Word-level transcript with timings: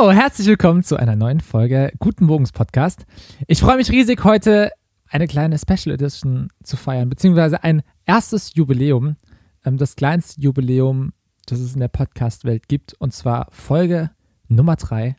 Herzlich 0.00 0.46
willkommen 0.46 0.84
zu 0.84 0.96
einer 0.96 1.16
neuen 1.16 1.40
Folge 1.40 1.92
Guten 1.98 2.26
Morgens 2.26 2.52
Podcast. 2.52 3.04
Ich 3.48 3.58
freue 3.58 3.76
mich 3.78 3.90
riesig, 3.90 4.22
heute 4.22 4.70
eine 5.08 5.26
kleine 5.26 5.58
Special 5.58 5.92
Edition 5.92 6.50
zu 6.62 6.76
feiern, 6.76 7.10
beziehungsweise 7.10 7.64
ein 7.64 7.82
erstes 8.06 8.54
Jubiläum, 8.54 9.16
ähm, 9.64 9.76
das 9.76 9.96
kleinste 9.96 10.40
Jubiläum, 10.40 11.12
das 11.46 11.58
es 11.58 11.74
in 11.74 11.80
der 11.80 11.88
Podcast-Welt 11.88 12.68
gibt, 12.68 12.94
und 13.00 13.12
zwar 13.12 13.48
Folge 13.50 14.12
Nummer 14.46 14.76
3. 14.76 15.16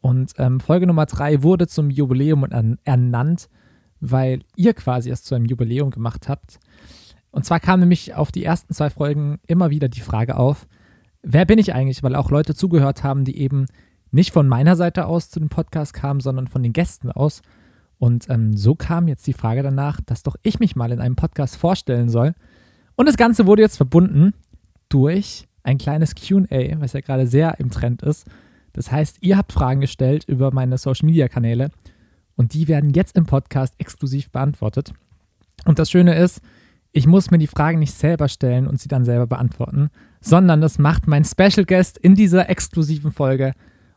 Und 0.00 0.32
ähm, 0.38 0.60
Folge 0.60 0.86
Nummer 0.86 1.06
3 1.06 1.42
wurde 1.42 1.66
zum 1.66 1.90
Jubiläum 1.90 2.44
ernannt, 2.84 3.48
weil 3.98 4.42
ihr 4.54 4.74
quasi 4.74 5.10
es 5.10 5.24
zu 5.24 5.34
einem 5.34 5.46
Jubiläum 5.46 5.90
gemacht 5.90 6.28
habt. 6.28 6.60
Und 7.32 7.44
zwar 7.44 7.58
kam 7.58 7.80
nämlich 7.80 8.14
auf 8.14 8.30
die 8.30 8.44
ersten 8.44 8.74
zwei 8.74 8.90
Folgen 8.90 9.40
immer 9.48 9.70
wieder 9.70 9.88
die 9.88 10.02
Frage 10.02 10.36
auf, 10.36 10.68
wer 11.20 11.44
bin 11.46 11.58
ich 11.58 11.74
eigentlich? 11.74 12.04
Weil 12.04 12.14
auch 12.14 12.30
Leute 12.30 12.54
zugehört 12.54 13.02
haben, 13.02 13.24
die 13.24 13.38
eben 13.38 13.66
nicht 14.14 14.32
von 14.32 14.48
meiner 14.48 14.76
Seite 14.76 15.06
aus 15.06 15.28
zu 15.28 15.40
dem 15.40 15.48
Podcast 15.48 15.92
kamen, 15.92 16.20
sondern 16.20 16.46
von 16.46 16.62
den 16.62 16.72
Gästen 16.72 17.10
aus. 17.10 17.42
Und 17.98 18.30
ähm, 18.30 18.56
so 18.56 18.74
kam 18.74 19.08
jetzt 19.08 19.26
die 19.26 19.32
Frage 19.32 19.62
danach, 19.62 20.00
dass 20.00 20.22
doch 20.22 20.36
ich 20.42 20.60
mich 20.60 20.76
mal 20.76 20.92
in 20.92 21.00
einem 21.00 21.16
Podcast 21.16 21.56
vorstellen 21.56 22.08
soll. 22.08 22.34
Und 22.96 23.06
das 23.06 23.16
Ganze 23.16 23.46
wurde 23.46 23.62
jetzt 23.62 23.76
verbunden 23.76 24.32
durch 24.88 25.48
ein 25.64 25.78
kleines 25.78 26.14
QA, 26.14 26.80
was 26.80 26.92
ja 26.92 27.00
gerade 27.00 27.26
sehr 27.26 27.58
im 27.58 27.70
Trend 27.70 28.02
ist. 28.02 28.26
Das 28.72 28.92
heißt, 28.92 29.18
ihr 29.20 29.36
habt 29.36 29.52
Fragen 29.52 29.80
gestellt 29.80 30.24
über 30.28 30.52
meine 30.52 30.78
Social 30.78 31.06
Media 31.06 31.28
Kanäle 31.28 31.70
und 32.36 32.54
die 32.54 32.68
werden 32.68 32.90
jetzt 32.90 33.16
im 33.16 33.26
Podcast 33.26 33.74
exklusiv 33.78 34.30
beantwortet. 34.30 34.92
Und 35.64 35.78
das 35.78 35.90
Schöne 35.90 36.14
ist, 36.16 36.40
ich 36.92 37.06
muss 37.06 37.30
mir 37.30 37.38
die 37.38 37.48
Fragen 37.48 37.80
nicht 37.80 37.94
selber 37.94 38.28
stellen 38.28 38.68
und 38.68 38.80
sie 38.80 38.88
dann 38.88 39.04
selber 39.04 39.26
beantworten, 39.26 39.90
sondern 40.20 40.60
das 40.60 40.78
macht 40.78 41.08
mein 41.08 41.24
Special 41.24 41.64
Guest 41.64 41.98
in 41.98 42.14
dieser 42.14 42.48
exklusiven 42.48 43.10
Folge. 43.10 43.54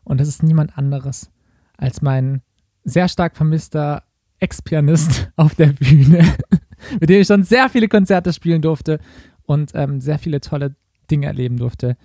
Und 0.08 0.20
das 0.20 0.28
ist 0.28 0.42
niemand 0.42 0.76
anderes 0.76 1.30
als 1.76 2.02
mein 2.02 2.40
sehr 2.82 3.08
stark 3.08 3.36
vermisster 3.36 4.02
Ex-Pianist 4.40 5.30
auf 5.36 5.54
der 5.54 5.68
Bühne, 5.68 6.24
mit 7.00 7.10
dem 7.10 7.20
ich 7.20 7.26
schon 7.26 7.44
sehr 7.44 7.68
viele 7.68 7.88
Konzerte 7.88 8.32
spielen 8.32 8.62
durfte 8.62 9.00
und 9.42 9.72
ähm, 9.74 10.00
sehr 10.00 10.18
viele 10.18 10.40
tolle 10.40 10.74
Dinge 11.10 11.26
erleben 11.26 11.58
durfte. 11.58 11.96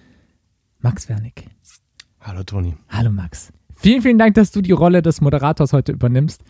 Max 0.79 1.07
Wernick. 1.07 1.49
Hallo 2.19 2.43
Toni. 2.43 2.75
Hallo 2.89 3.09
Max. 3.09 3.53
Vielen, 3.73 4.01
vielen 4.01 4.17
Dank, 4.17 4.35
dass 4.35 4.51
du 4.51 4.61
die 4.61 4.71
Rolle 4.73 5.01
des 5.01 5.21
Moderators 5.21 5.71
heute 5.71 5.93
übernimmst. 5.93 6.43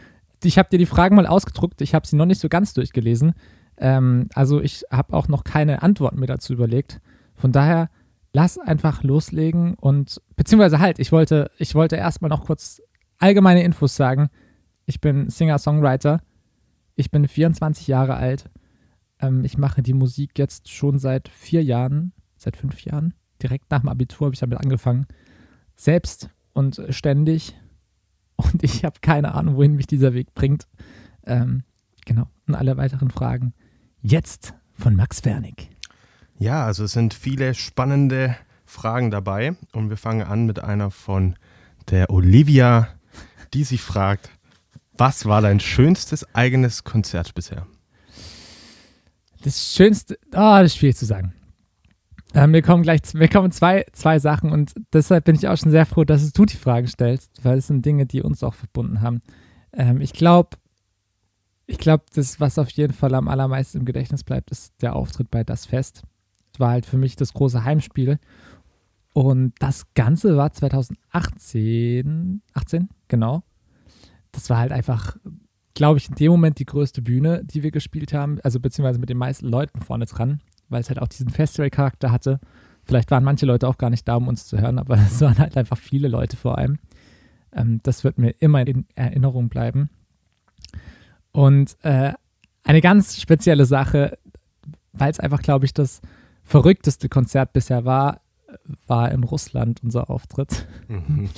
Ich 0.44 0.58
habe 0.58 0.70
dir 0.70 0.80
die 0.80 0.88
Fragen 0.88 1.16
mal 1.16 1.28
ausgedruckt. 1.28 1.82
Ich 1.82 1.94
habe 1.94 2.08
sie 2.08 2.16
noch 2.16 2.26
nicht 2.26 2.42
so 2.42 2.50
ganz 2.50 2.74
durchgelesen. 2.74 3.34
Ähm, 3.78 4.28
also 4.34 4.60
ich 4.60 4.86
habe 4.92 5.14
auch 5.14 5.28
noch 5.28 5.44
keine 5.44 5.84
Antworten 5.84 6.20
mir 6.20 6.26
dazu 6.26 6.54
überlegt. 6.54 7.00
Von 7.36 7.52
daher, 7.52 7.90
lass 8.34 8.58
einfach 8.58 9.04
loslegen 9.04 9.76
und 9.76 10.22
beziehungsweise 10.36 10.80
halt, 10.80 11.00
ich 11.00 11.12
wollte, 11.12 11.52
ich 11.58 11.76
wollte 11.76 11.96
erstmal 11.96 12.30
noch 12.30 12.46
kurz 12.46 12.82
allgemeine 13.20 13.64
Infos 13.64 13.96
sagen. 13.96 14.30
Ich 14.86 15.00
bin 15.00 15.30
Singer-Songwriter. 15.30 16.22
Ich 16.96 17.12
bin 17.12 17.28
24 17.28 17.88
Jahre 17.88 18.16
alt. 18.16 18.50
Ähm, 19.20 19.46
ich 19.46 19.58
mache 19.58 19.82
die 19.82 19.94
Musik 19.94 20.38
jetzt 20.38 20.70
schon 20.70 20.98
seit 20.98 21.30
vier 21.30 21.64
Jahren, 21.64 22.12
seit 22.36 22.58
fünf 22.58 22.84
Jahren. 22.84 23.14
Direkt 23.42 23.72
nach 23.72 23.82
dem 23.82 23.90
Abitur 23.90 24.26
habe 24.26 24.34
ich 24.34 24.40
damit 24.40 24.60
angefangen. 24.60 25.06
Selbst 25.76 26.30
und 26.54 26.82
ständig. 26.90 27.56
Und 28.36 28.64
ich 28.64 28.84
habe 28.84 29.00
keine 29.02 29.36
Ahnung, 29.36 29.58
wohin 29.58 29.76
mich 29.76 29.88
dieser 29.88 30.14
Weg 30.14 30.34
bringt. 30.34 30.68
Ähm, 31.26 31.64
genau. 32.06 32.28
Und 32.48 32.56
alle 32.56 32.78
weiteren 32.78 33.12
Fragen 33.12 33.54
jetzt 34.02 34.56
von 34.74 34.96
Max 34.96 35.24
Wernig. 35.24 35.73
Ja, 36.40 36.66
also 36.66 36.84
es 36.84 36.92
sind 36.92 37.14
viele 37.14 37.54
spannende 37.54 38.36
Fragen 38.66 39.12
dabei 39.12 39.56
und 39.72 39.90
wir 39.90 39.98
fangen 39.98 40.24
an 40.24 40.46
mit 40.46 40.64
einer 40.64 40.92
von 40.92 41.36
der 41.90 42.10
Olivia, 42.10 42.88
die 43.54 43.64
sich 43.64 43.82
fragt, 43.82 44.30
was 44.98 45.26
war 45.26 45.42
dein 45.42 45.60
schönstes 45.60 46.26
eigenes 46.36 46.84
Konzert 46.84 47.34
bisher? 47.36 47.68
Das 49.44 49.74
schönste, 49.74 50.18
oh, 50.32 50.60
das 50.60 50.68
ist 50.68 50.78
schwierig 50.78 50.98
zu 50.98 51.06
sagen. 51.06 51.34
Ähm, 52.34 52.52
mir 52.52 52.62
kommen 52.62 52.82
gleich 52.82 53.02
mir 53.14 53.28
kommen 53.28 53.52
zwei, 53.52 53.86
zwei 53.94 54.18
Sachen 54.18 54.52
und 54.52 54.74
deshalb 54.92 55.26
bin 55.26 55.36
ich 55.36 55.48
auch 55.48 55.58
schon 55.58 55.72
sehr 55.72 55.86
froh, 55.86 56.04
dass 56.04 56.32
du 56.32 56.46
die 56.46 56.58
Fragen 56.58 56.88
stellst, 56.88 57.44
weil 57.44 57.60
es 57.60 57.68
sind 57.68 57.86
Dinge, 57.86 58.06
die 58.06 58.22
uns 58.22 58.44
auch 58.44 58.56
verbunden 58.56 59.02
haben. 59.02 59.22
Ähm, 59.72 60.02
ich 60.02 60.14
glaube, 60.14 60.58
ich 61.68 61.78
glaube, 61.78 62.06
das, 62.14 62.40
was 62.40 62.58
auf 62.58 62.70
jeden 62.72 62.94
Fall 62.94 63.14
am 63.14 63.28
allermeisten 63.28 63.80
im 63.80 63.86
Gedächtnis 63.86 64.24
bleibt, 64.24 64.52
ist 64.52 64.74
der 64.82 64.96
Auftritt 64.96 65.30
bei 65.30 65.44
Das 65.44 65.66
Fest. 65.66 66.04
War 66.60 66.72
halt 66.72 66.86
für 66.86 66.98
mich 66.98 67.16
das 67.16 67.34
große 67.34 67.64
Heimspiel. 67.64 68.20
Und 69.14 69.54
das 69.60 69.94
Ganze 69.94 70.38
war 70.38 70.52
2018, 70.52 72.42
18, 72.54 72.90
genau. 73.08 73.44
Das 74.32 74.50
war 74.50 74.58
halt 74.58 74.72
einfach, 74.72 75.16
glaube 75.76 76.00
ich, 76.00 76.10
in 76.10 76.16
dem 76.16 76.32
Moment 76.32 76.58
die 76.58 76.66
größte 76.66 77.04
Bühne, 77.04 77.44
die 77.46 77.62
wir 77.62 77.72
gespielt 77.72 78.14
haben. 78.14 78.40
Also 78.44 78.60
beziehungsweise 78.60 79.00
mit 79.00 79.10
den 79.10 79.18
meisten 79.18 79.48
Leuten 79.48 79.82
vorne 79.82 80.06
dran, 80.06 80.42
weil 80.70 80.82
es 80.82 80.90
halt 80.90 81.00
auch 81.00 81.08
diesen 81.08 81.30
Festival-Charakter 81.30 82.12
hatte. 82.12 82.40
Vielleicht 82.84 83.12
waren 83.12 83.24
manche 83.24 83.46
Leute 83.46 83.68
auch 83.68 83.78
gar 83.78 83.92
nicht 83.92 84.08
da, 84.08 84.16
um 84.16 84.28
uns 84.28 84.48
zu 84.48 84.60
hören, 84.60 84.80
aber 84.80 84.96
es 85.08 85.22
waren 85.22 85.38
halt 85.38 85.56
einfach 85.58 85.78
viele 85.78 86.08
Leute 86.08 86.36
vor 86.36 86.58
allem. 86.58 86.80
Ähm, 87.52 87.80
das 87.84 88.04
wird 88.04 88.18
mir 88.18 88.32
immer 88.40 88.66
in 88.66 88.88
Erinnerung 88.96 89.50
bleiben. 89.50 89.90
Und 91.32 91.78
äh, 91.84 92.14
eine 92.64 92.82
ganz 92.82 93.20
spezielle 93.20 93.66
Sache, 93.66 94.18
weil 94.92 95.12
es 95.12 95.20
einfach, 95.20 95.42
glaube 95.42 95.66
ich, 95.66 95.74
das 95.74 96.02
verrückteste 96.44 97.10
Konzert 97.10 97.54
bisher 97.54 97.86
war, 97.86 98.22
war 98.88 99.12
in 99.12 99.24
Russland 99.24 99.82
unser 99.84 100.10
Auftritt. 100.10 100.68
Mhm. 100.88 101.30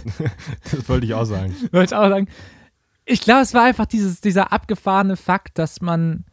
das 0.70 0.88
wollte 0.88 1.06
ich 1.06 1.14
auch 1.14 1.24
sagen. 1.24 1.54
wollte 1.72 1.94
ich 1.94 1.98
auch 1.98 2.08
sagen. 2.08 2.28
Ich 3.04 3.20
glaube, 3.20 3.42
es 3.42 3.52
war 3.52 3.64
einfach 3.64 3.86
dieses, 3.86 4.20
dieser 4.20 4.52
abgefahrene 4.52 5.16
Fakt, 5.16 5.58
dass 5.58 5.80
man, 5.82 6.24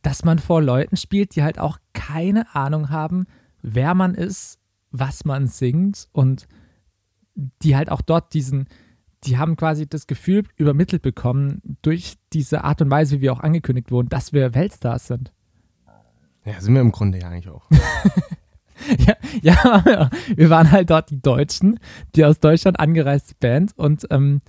dass 0.00 0.24
man 0.24 0.38
vor 0.38 0.62
Leuten 0.62 0.96
spielt, 0.96 1.36
die 1.36 1.42
halt 1.42 1.58
auch 1.58 1.78
keine 1.92 2.54
Ahnung 2.54 2.88
haben, 2.88 3.26
wer 3.60 3.94
man 3.94 4.14
ist, 4.14 4.58
was 4.90 5.24
man 5.24 5.46
singt 5.48 6.08
und 6.12 6.46
die 7.34 7.76
halt 7.76 7.90
auch 7.90 8.02
dort 8.02 8.34
diesen, 8.34 8.68
die 9.24 9.38
haben 9.38 9.56
quasi 9.56 9.86
das 9.86 10.06
Gefühl 10.06 10.44
übermittelt 10.56 11.02
bekommen 11.02 11.78
durch 11.82 12.14
diese 12.32 12.64
Art 12.64 12.80
und 12.82 12.90
Weise, 12.90 13.16
wie 13.16 13.22
wir 13.22 13.32
auch 13.32 13.40
angekündigt 13.40 13.90
wurden, 13.90 14.08
dass 14.08 14.32
wir 14.32 14.54
Weltstars 14.54 15.06
sind. 15.06 15.32
Ja, 16.44 16.60
sind 16.60 16.74
wir 16.74 16.80
im 16.80 16.92
Grunde 16.92 17.20
ja 17.20 17.28
eigentlich 17.28 17.48
auch. 17.48 17.64
ja, 18.98 19.14
ja, 19.42 20.10
wir 20.36 20.50
waren 20.50 20.70
halt 20.70 20.90
dort 20.90 21.10
die 21.10 21.20
Deutschen, 21.20 21.78
die 22.14 22.24
aus 22.24 22.40
Deutschland 22.40 22.80
angereiste 22.80 23.34
Band 23.38 23.72
und 23.76 24.06
ähm, 24.10 24.40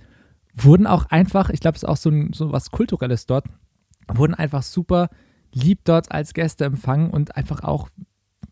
wurden 0.54 0.88
auch 0.88 1.06
einfach, 1.06 1.50
ich 1.50 1.60
glaube, 1.60 1.76
es 1.76 1.84
ist 1.84 1.90
auch 1.90 1.98
so, 1.98 2.10
ein, 2.10 2.34
so 2.34 2.52
was 2.52 2.72
Kulturelles 2.72 3.26
dort, 3.26 3.46
wurden 4.08 4.34
einfach 4.34 4.64
super 4.64 5.10
lieb 5.54 5.82
dort 5.84 6.12
als 6.12 6.34
Gäste 6.34 6.66
empfangen 6.66 7.10
und 7.10 7.36
einfach 7.38 7.64
auch 7.64 7.90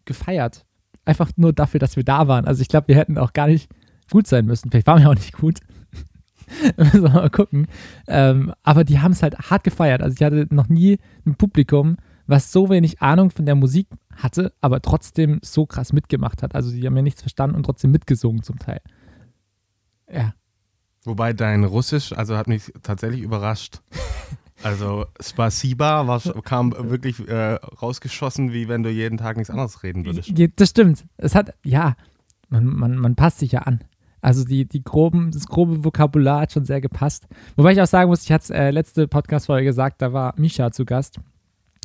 gefeiert. 0.06 0.66
Einfach 1.04 1.32
nur 1.36 1.52
dafür, 1.54 1.80
dass 1.80 1.96
wir 1.96 2.04
da 2.04 2.28
waren. 2.28 2.46
Also 2.46 2.62
ich 2.62 2.68
glaube, 2.68 2.88
wir 2.88 2.96
hätten 2.96 3.18
auch 3.18 3.34
gar 3.34 3.48
nicht 3.48 3.72
gut 4.12 4.28
sein 4.28 4.46
müssen. 4.46 4.70
Vielleicht 4.70 4.88
waren 4.88 5.02
wir 5.02 5.10
auch 5.10 5.16
nicht 5.16 5.34
gut. 5.34 5.60
Müssen 6.78 7.04
wir 7.04 7.10
mal 7.10 7.30
gucken. 7.30 7.68
Ähm, 8.08 8.54
aber 8.62 8.84
die 8.84 9.00
haben 9.00 9.14
es 9.14 9.24
halt 9.24 9.38
hart 9.50 9.64
gefeiert. 9.64 10.04
Also 10.04 10.16
ich 10.16 10.24
hatte 10.24 10.48
noch 10.54 10.70
nie 10.70 11.00
ein 11.26 11.36
Publikum, 11.36 11.98
was 12.32 12.52
so 12.52 12.70
wenig 12.70 13.02
Ahnung 13.02 13.30
von 13.30 13.46
der 13.46 13.56
Musik 13.56 13.88
hatte, 14.16 14.54
aber 14.62 14.82
trotzdem 14.82 15.40
so 15.44 15.66
krass 15.66 15.92
mitgemacht 15.92 16.42
hat. 16.42 16.56
Also 16.56 16.72
die 16.72 16.86
haben 16.86 16.96
ja 16.96 17.02
nichts 17.02 17.22
verstanden 17.22 17.58
und 17.58 17.64
trotzdem 17.64 17.92
mitgesungen 17.92 18.42
zum 18.42 18.58
Teil. 18.58 18.80
Ja. 20.12 20.34
Wobei 21.04 21.34
dein 21.34 21.66
Russisch, 21.66 22.14
also 22.14 22.38
hat 22.38 22.48
mich 22.48 22.72
tatsächlich 22.82 23.22
überrascht. 23.22 23.82
Also 24.64 25.08
Spasiba 25.20 26.06
war, 26.06 26.20
kam 26.44 26.72
wirklich 26.92 27.28
äh, 27.28 27.56
rausgeschossen, 27.56 28.54
wie 28.54 28.68
wenn 28.68 28.84
du 28.84 28.92
jeden 28.92 29.18
Tag 29.18 29.38
nichts 29.38 29.50
anderes 29.50 29.82
reden 29.82 30.06
würdest. 30.06 30.32
Das 30.56 30.70
stimmt. 30.70 31.04
Es 31.18 31.34
hat, 31.34 31.56
ja, 31.66 31.96
man, 32.48 32.68
man, 32.68 32.96
man 32.96 33.16
passt 33.16 33.40
sich 33.40 33.54
ja 33.54 33.62
an. 33.62 33.84
Also 34.22 34.46
die, 34.46 34.68
die 34.68 34.84
groben, 34.84 35.32
das 35.32 35.48
grobe 35.48 35.84
Vokabular 35.84 36.42
hat 36.42 36.52
schon 36.52 36.66
sehr 36.66 36.80
gepasst. 36.80 37.28
Wobei 37.56 37.72
ich 37.74 37.82
auch 37.82 37.88
sagen 37.88 38.12
muss, 38.12 38.24
ich 38.24 38.32
hatte 38.32 38.44
es 38.44 38.50
äh, 38.52 38.70
letzte 38.70 39.08
Podcast-Folge 39.08 39.66
gesagt, 39.66 40.00
da 40.00 40.14
war 40.14 40.36
Misha 40.38 40.72
zu 40.72 40.86
Gast. 40.86 41.20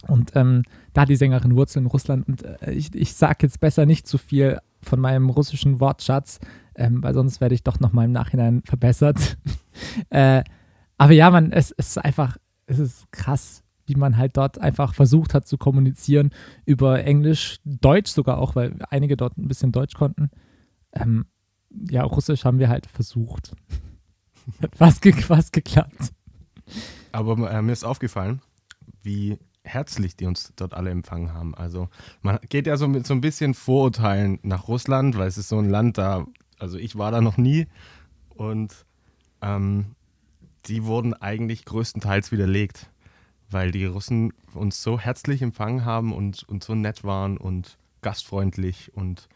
Und 0.09 0.33
ähm, 0.35 0.63
da 0.93 1.03
hat 1.03 1.09
die 1.09 1.17
Sängerin 1.17 1.57
Wurzeln 1.57 1.85
in 1.85 1.91
Russland. 1.91 2.29
Und 2.29 2.43
äh, 2.43 2.73
ich, 2.73 2.95
ich 2.95 3.15
sage 3.15 3.39
jetzt 3.43 3.61
besser 3.61 3.87
nicht 3.87 4.07
zu 4.07 4.19
viel 4.19 4.59
von 4.83 5.01
meinem 5.01 5.31
russischen 5.31 5.81
Wortschatz, 5.81 6.39
ähm, 6.75 7.03
weil 7.03 7.15
sonst 7.15 7.41
werde 7.41 7.55
ich 7.55 7.63
doch 7.63 7.81
nochmal 7.81 8.07
im 8.07 8.13
Nachhinein 8.13 8.63
verbessert. 8.65 9.39
äh, 10.11 10.43
aber 10.99 11.13
ja, 11.13 11.31
man, 11.31 11.53
es, 11.53 11.73
es 11.77 11.89
ist 11.89 11.99
einfach, 11.99 12.37
es 12.67 12.79
ist 12.79 13.11
krass, 13.13 13.63
wie 13.87 13.95
man 13.95 14.17
halt 14.17 14.37
dort 14.37 14.61
einfach 14.61 14.95
versucht 14.95 15.35
hat 15.35 15.47
zu 15.47 15.59
kommunizieren 15.59 16.31
über 16.65 17.05
Englisch, 17.05 17.59
Deutsch 17.65 18.11
sogar 18.11 18.39
auch, 18.39 18.57
weil 18.57 18.77
einige 18.91 19.17
dort 19.17 19.39
ein 19.39 19.49
bisschen 19.49 19.73
Deutsch 19.73 19.95
konnten. 19.95 20.31
Ähm, 20.93 21.27
ja, 21.91 22.03
Russisch 22.03 22.45
haben 22.45 22.59
wir 22.59 22.69
halt 22.69 22.87
versucht. 22.87 23.53
Hat 24.63 24.77
fast, 24.77 25.03
ge 25.03 25.13
fast 25.13 25.53
geklappt. 25.53 26.13
Aber 27.13 27.51
äh, 27.51 27.63
mir 27.63 27.73
ist 27.73 27.85
aufgefallen, 27.85 28.41
wie 29.03 29.39
herzlich 29.67 30.17
die 30.17 30.27
uns 30.27 30.53
dort 30.57 30.75
alle 30.75 30.91
empfangen 30.91 31.35
haben. 31.35 31.55
Also 31.55 31.89
man 32.23 32.39
geht 32.49 32.67
ja 32.67 32.77
so 32.77 32.89
mit 32.89 33.07
so 33.07 33.15
ein 33.15 33.21
bisschen 33.21 33.55
Vorurteilen 33.55 34.39
nach 34.43 34.69
Russland, 34.69 35.17
weil 35.19 35.29
es 35.29 35.39
ist 35.39 35.49
so 35.49 35.59
ein 35.59 35.69
Land, 35.69 35.99
da 35.99 36.27
Also 36.59 36.79
ich 36.79 36.97
war 36.97 37.11
da 37.11 37.21
noch 37.21 37.37
nie 37.37 37.67
und 38.31 38.87
ähm, 39.43 39.95
die 40.67 40.85
wurden 40.85 41.15
eigentlich 41.15 41.65
größtenteils 41.65 42.33
widerlegt, 42.33 42.91
weil 43.51 43.71
die 43.71 43.85
Russen 43.85 44.33
uns 44.55 44.83
so 44.83 44.99
herzlich 44.99 45.43
empfangen 45.43 45.85
haben 45.85 46.13
und, 46.13 46.43
und 46.49 46.65
so 46.65 46.75
nett 46.75 47.05
waren 47.05 47.37
und 47.37 47.79
gastfreundlich 48.07 48.93
und 48.95 49.29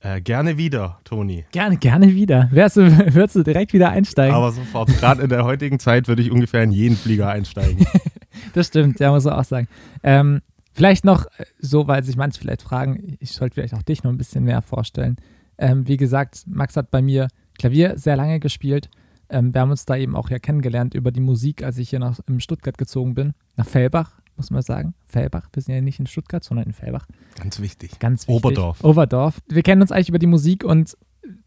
äh, 0.00 0.20
gerne 0.20 0.58
wieder, 0.58 1.00
Toni. 1.04 1.46
Gerne, 1.50 1.78
gerne 1.78 2.14
wieder. 2.14 2.50
Wärst 2.52 2.76
du, 2.76 2.82
würdest 3.14 3.36
du 3.36 3.42
direkt 3.42 3.72
wieder 3.72 3.88
einsteigen? 3.88 4.34
Aber 4.34 4.52
sofort. 4.52 4.88
Gerade 4.98 5.22
in 5.22 5.30
der 5.30 5.44
heutigen 5.44 5.78
Zeit 5.78 6.08
würde 6.08 6.20
ich 6.20 6.30
ungefähr 6.30 6.62
in 6.62 6.70
jeden 6.70 6.94
Flieger 6.94 7.30
einsteigen. 7.30 7.86
das 8.52 8.66
stimmt, 8.66 9.00
ja, 9.00 9.10
muss 9.10 9.24
man 9.24 9.32
auch 9.32 9.44
sagen. 9.44 9.66
Ähm, 10.02 10.42
vielleicht 10.74 11.06
noch 11.06 11.24
äh, 11.38 11.46
so, 11.58 11.88
weil 11.88 12.04
sich 12.04 12.18
manche 12.18 12.38
vielleicht 12.38 12.60
fragen, 12.60 13.16
ich 13.18 13.32
sollte 13.32 13.54
vielleicht 13.54 13.72
auch 13.72 13.82
dich 13.82 14.02
noch 14.02 14.12
ein 14.12 14.18
bisschen 14.18 14.44
mehr 14.44 14.60
vorstellen. 14.60 15.16
Ähm, 15.56 15.88
wie 15.88 15.96
gesagt, 15.96 16.42
Max 16.46 16.76
hat 16.76 16.90
bei 16.90 17.00
mir 17.00 17.28
Klavier 17.58 17.96
sehr 17.96 18.16
lange 18.16 18.40
gespielt. 18.40 18.90
Ähm, 19.30 19.54
wir 19.54 19.62
haben 19.62 19.70
uns 19.70 19.86
da 19.86 19.96
eben 19.96 20.14
auch 20.14 20.28
ja 20.28 20.38
kennengelernt 20.38 20.92
über 20.92 21.12
die 21.12 21.20
Musik, 21.20 21.62
als 21.62 21.78
ich 21.78 21.88
hier 21.88 21.98
nach 21.98 22.18
in 22.28 22.42
Stuttgart 22.42 22.76
gezogen 22.76 23.14
bin, 23.14 23.32
nach 23.56 23.66
Fellbach, 23.66 24.20
muss 24.38 24.50
man 24.50 24.62
sagen. 24.62 24.94
Fellbach, 25.04 25.48
wir 25.52 25.62
sind 25.62 25.74
ja 25.74 25.80
nicht 25.80 26.00
in 26.00 26.06
Stuttgart, 26.06 26.42
sondern 26.42 26.66
in 26.66 26.72
Fellbach. 26.72 27.06
Ganz 27.38 27.60
wichtig. 27.60 27.98
Ganz 27.98 28.22
wichtig. 28.22 28.36
Oberdorf. 28.36 28.82
Oberdorf. 28.82 29.40
Wir 29.48 29.62
kennen 29.62 29.82
uns 29.82 29.92
eigentlich 29.92 30.08
über 30.08 30.18
die 30.18 30.26
Musik 30.26 30.64
und 30.64 30.96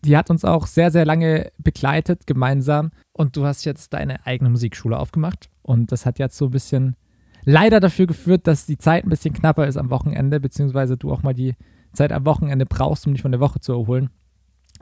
die 0.03 0.17
hat 0.17 0.29
uns 0.29 0.45
auch 0.45 0.67
sehr, 0.67 0.91
sehr 0.91 1.05
lange 1.05 1.51
begleitet, 1.57 2.27
gemeinsam. 2.27 2.91
Und 3.13 3.35
du 3.35 3.45
hast 3.45 3.65
jetzt 3.65 3.93
deine 3.93 4.25
eigene 4.25 4.49
Musikschule 4.49 4.97
aufgemacht. 4.97 5.49
Und 5.61 5.91
das 5.91 6.05
hat 6.05 6.19
jetzt 6.19 6.37
so 6.37 6.45
ein 6.45 6.51
bisschen 6.51 6.95
leider 7.43 7.79
dafür 7.79 8.07
geführt, 8.07 8.47
dass 8.47 8.65
die 8.65 8.77
Zeit 8.77 9.05
ein 9.05 9.09
bisschen 9.09 9.33
knapper 9.33 9.67
ist 9.67 9.77
am 9.77 9.89
Wochenende, 9.89 10.39
beziehungsweise 10.39 10.97
du 10.97 11.11
auch 11.11 11.23
mal 11.23 11.33
die 11.33 11.55
Zeit 11.93 12.11
am 12.11 12.25
Wochenende 12.25 12.65
brauchst, 12.65 13.07
um 13.07 13.13
dich 13.13 13.21
von 13.21 13.31
der 13.31 13.41
Woche 13.41 13.59
zu 13.59 13.73
erholen. 13.73 14.09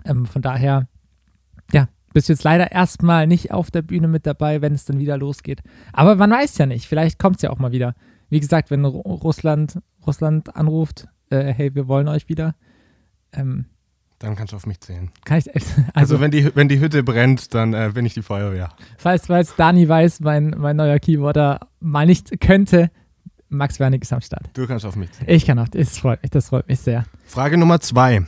Ähm, 0.06 0.26
von 0.26 0.42
daher, 0.42 0.88
ja, 1.72 1.88
bist 2.14 2.30
jetzt 2.30 2.44
leider 2.44 2.72
erstmal 2.72 3.28
nicht 3.28 3.52
auf 3.52 3.72
der 3.72 3.82
Bühne 3.82 4.08
mit 4.08 4.26
dabei, 4.26 4.62
wenn 4.62 4.74
es 4.74 4.86
dann 4.86 5.00
wieder 5.00 5.18
losgeht. 5.18 5.62
Aber 5.94 6.16
man 6.16 6.32
weiß 6.32 6.58
ja 6.58 6.66
nicht, 6.66 6.88
vielleicht 6.88 7.20
kommt 7.20 7.38
es 7.38 7.42
ja 7.42 7.50
auch 7.50 7.60
mal 7.60 7.72
wieder. 7.72 7.96
Wie 8.30 8.40
gesagt, 8.40 8.72
wenn 8.72 8.86
Russland, 8.86 9.80
Russland 10.06 10.56
anruft, 10.56 11.08
äh, 11.30 11.54
hey, 11.54 11.74
wir 11.74 11.88
wollen 11.88 12.08
euch 12.08 12.30
wieder. 12.30 12.56
Ähm, 13.34 13.66
dann 14.20 14.36
kannst 14.36 14.52
du 14.52 14.58
auf 14.58 14.66
mich 14.66 14.82
zählen. 14.82 15.10
Kann 15.24 15.40
ich, 15.40 15.54
also, 15.56 15.82
also 15.94 16.20
wenn, 16.20 16.32
die, 16.32 16.54
wenn 16.56 16.68
die 16.68 16.80
Hütte 16.80 17.04
brennt, 17.04 17.54
dann 17.54 17.74
äh, 17.74 17.92
bin 17.94 18.06
ich 18.06 18.14
die 18.14 18.22
Feuerwehr. 18.22 18.70
Falls, 18.98 19.28
falls 19.28 19.56
Dani 19.56 19.88
weiß, 19.88 20.20
mein, 20.20 20.56
mein 20.58 20.76
neuer 20.76 21.00
Keyboarder 21.00 21.68
mal 21.80 22.06
nicht 22.06 22.40
könnte, 22.42 22.92
Max 23.48 23.80
Wernig 23.80 24.04
ist 24.04 24.14
am 24.14 24.22
Start. 24.22 24.50
Du 24.54 24.68
kannst 24.68 24.86
auf 24.86 24.96
mich 24.96 25.12
zählen. 25.12 25.30
Ich 25.30 25.46
kann 25.46 25.58
auch, 25.58 25.70
das 25.70 25.98
freut 25.98 26.22
mich, 26.22 26.32
das 26.32 26.50
freut 26.50 26.68
mich 26.68 26.80
sehr. 26.80 27.06
Frage 27.26 27.58
Nummer 27.58 27.80
zwei 27.80 28.26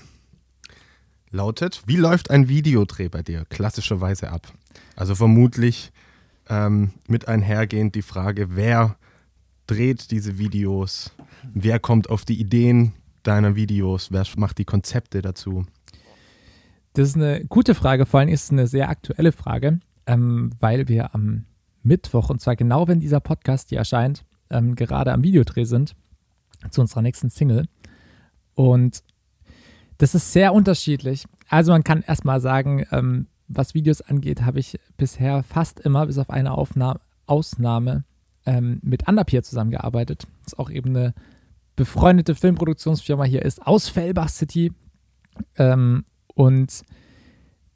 lautet, 1.32 1.82
wie 1.86 1.96
läuft 1.96 2.30
ein 2.30 2.48
Videodreh 2.50 3.10
bei 3.10 3.24
dir 3.24 3.46
klassischerweise 3.50 4.30
ab? 4.32 4.52
Also 4.96 5.16
vermutlich 5.16 5.92
ähm, 6.50 6.92
mit 7.08 7.28
einhergehend 7.28 7.96
die 7.96 8.02
Frage, 8.02 8.56
wer 8.56 8.98
dreht 9.68 10.12
diese 10.12 10.38
Videos, 10.38 11.12
wer 11.54 11.80
kommt 11.80 12.10
auf 12.10 12.26
die 12.26 12.40
Ideen 12.40 12.94
deiner 13.24 13.56
Videos, 13.56 14.12
wer 14.12 14.26
macht 14.36 14.58
die 14.58 14.66
Konzepte 14.66 15.22
dazu? 15.22 15.66
Das 16.94 17.10
ist 17.10 17.16
eine 17.16 17.46
gute 17.46 17.74
Frage, 17.74 18.06
vor 18.06 18.20
allem 18.20 18.30
ist 18.30 18.46
es 18.46 18.52
eine 18.52 18.68
sehr 18.68 18.90
aktuelle 18.90 19.32
Frage, 19.32 19.80
ähm, 20.08 20.52
weil 20.60 20.88
wir 20.88 21.16
am 21.16 21.46
Mittwoch, 21.84 22.30
und 22.30 22.42
zwar 22.42 22.56
genau 22.56 22.88
wenn 22.88 23.00
dieser 23.00 23.22
Podcast 23.22 23.70
hier 23.70 23.80
erscheint, 23.80 24.26
ähm, 24.50 24.76
gerade 24.76 25.14
am 25.14 25.24
Videodreh 25.24 25.64
sind 25.64 25.96
zu 26.70 26.82
unserer 26.82 27.02
nächsten 27.02 27.30
Single. 27.30 27.66
Und 28.54 29.04
das 30.02 30.16
ist 30.16 30.34
sehr 30.34 30.52
unterschiedlich. 30.52 31.26
Also 31.48 31.72
man 31.72 31.84
kann 31.84 32.02
erstmal 32.02 32.42
sagen, 32.42 32.88
ähm, 32.92 33.28
was 33.48 33.76
Videos 33.76 34.02
angeht, 34.02 34.42
habe 34.42 34.60
ich 34.60 34.80
bisher 34.98 35.44
fast 35.44 35.80
immer, 35.80 36.08
bis 36.08 36.18
auf 36.18 36.32
eine 36.32 36.54
Aufnahme, 36.54 37.00
Ausnahme, 37.28 38.04
ähm, 38.48 38.80
mit 38.82 39.08
Underpeer 39.08 39.44
zusammengearbeitet. 39.44 40.24
Das 40.44 40.54
ist 40.54 40.60
auch 40.60 40.72
eben 40.72 40.96
eine 40.96 41.14
befreundete 41.76 42.34
Filmproduktionsfirma 42.34 43.26
hier 43.26 43.44
ist, 43.44 43.62
aus 43.62 43.90
Fellbach 43.90 44.30
City. 44.30 44.74
Ähm, 45.58 46.04
und 46.34 46.82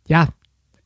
ja, 0.07 0.29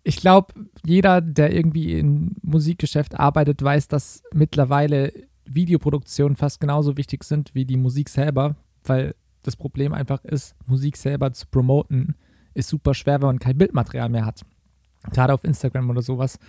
ich 0.04 0.18
glaube, 0.18 0.54
jeder, 0.86 1.22
der 1.22 1.56
irgendwie 1.56 1.98
im 2.00 2.36
Musikgeschäft 2.42 3.18
arbeitet, 3.18 3.64
weiß, 3.64 3.88
dass 3.88 4.24
mittlerweile 4.34 5.14
Videoproduktionen 5.46 6.36
fast 6.36 6.60
genauso 6.60 6.98
wichtig 6.98 7.24
sind 7.24 7.56
wie 7.56 7.64
die 7.64 7.78
Musik 7.78 8.10
selber, 8.10 8.58
weil 8.84 9.16
das 9.44 9.56
Problem 9.56 9.94
einfach 9.94 10.24
ist, 10.26 10.56
Musik 10.66 10.98
selber 10.98 11.32
zu 11.34 11.48
promoten, 11.48 12.16
ist 12.54 12.70
super 12.70 12.94
schwer, 12.94 13.22
wenn 13.22 13.28
man 13.28 13.40
kein 13.40 13.58
Bildmaterial 13.58 14.10
mehr 14.10 14.26
hat. 14.26 14.42
Gerade 15.12 15.34
auf 15.34 15.44
Instagram 15.44 15.90
oder 15.90 16.02
sowas 16.02 16.40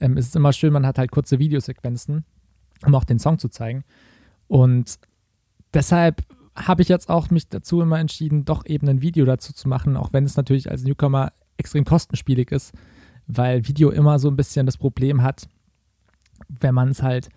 ähm, 0.00 0.16
ist 0.16 0.28
es 0.28 0.34
immer 0.34 0.52
schön, 0.52 0.72
man 0.72 0.86
hat 0.86 0.98
halt 0.98 1.10
kurze 1.10 1.38
Videosequenzen, 1.38 2.24
um 2.86 2.94
auch 2.94 3.04
den 3.04 3.18
Song 3.18 3.38
zu 3.38 3.48
zeigen. 3.48 3.84
Und 4.46 4.98
deshalb 5.74 6.22
habe 6.56 6.82
ich 6.82 6.88
jetzt 6.88 7.08
auch 7.08 7.30
mich 7.30 7.48
dazu 7.48 7.80
immer 7.80 7.98
entschieden, 7.98 8.44
doch 8.44 8.66
eben 8.66 8.88
ein 8.88 9.02
Video 9.02 9.24
dazu 9.24 9.52
zu 9.52 9.68
machen, 9.68 9.96
auch 9.96 10.12
wenn 10.12 10.24
es 10.24 10.36
natürlich 10.36 10.70
als 10.70 10.84
Newcomer 10.84 11.32
extrem 11.56 11.84
kostenspielig 11.84 12.50
ist, 12.50 12.72
weil 13.26 13.66
Video 13.66 13.90
immer 13.90 14.18
so 14.18 14.28
ein 14.28 14.36
bisschen 14.36 14.66
das 14.66 14.78
Problem 14.78 15.22
hat, 15.22 15.48
wenn 16.48 16.74
man 16.74 16.88
es 16.88 17.02
halt 17.02 17.28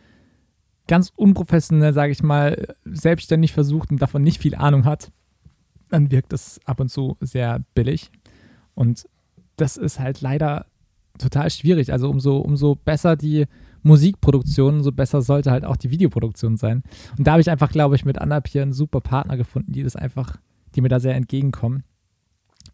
ganz 0.91 1.09
unprofessionell, 1.15 1.93
sage 1.93 2.11
ich 2.11 2.21
mal, 2.21 2.67
selbstständig 2.83 3.53
versucht 3.53 3.91
und 3.91 4.01
davon 4.01 4.23
nicht 4.23 4.41
viel 4.41 4.55
Ahnung 4.55 4.83
hat, 4.83 5.09
dann 5.87 6.11
wirkt 6.11 6.33
es 6.33 6.59
ab 6.65 6.81
und 6.81 6.89
zu 6.89 7.15
sehr 7.21 7.63
billig. 7.75 8.11
Und 8.75 9.07
das 9.55 9.77
ist 9.77 10.01
halt 10.01 10.19
leider 10.19 10.65
total 11.17 11.49
schwierig. 11.49 11.93
Also 11.93 12.09
umso, 12.09 12.39
umso 12.39 12.75
besser 12.75 13.15
die 13.15 13.45
Musikproduktion, 13.83 14.75
umso 14.75 14.91
besser 14.91 15.21
sollte 15.21 15.49
halt 15.51 15.63
auch 15.63 15.77
die 15.77 15.91
Videoproduktion 15.91 16.57
sein. 16.57 16.83
Und 17.17 17.25
da 17.25 17.31
habe 17.31 17.41
ich 17.41 17.49
einfach, 17.49 17.71
glaube 17.71 17.95
ich, 17.95 18.03
mit 18.03 18.17
Annap 18.17 18.49
hier 18.49 18.61
einen 18.61 18.73
super 18.73 18.99
Partner 18.99 19.37
gefunden, 19.37 19.71
die 19.71 19.83
das 19.83 19.95
einfach, 19.95 20.41
die 20.75 20.81
mir 20.81 20.89
da 20.89 20.99
sehr 20.99 21.15
entgegenkommen. 21.15 21.83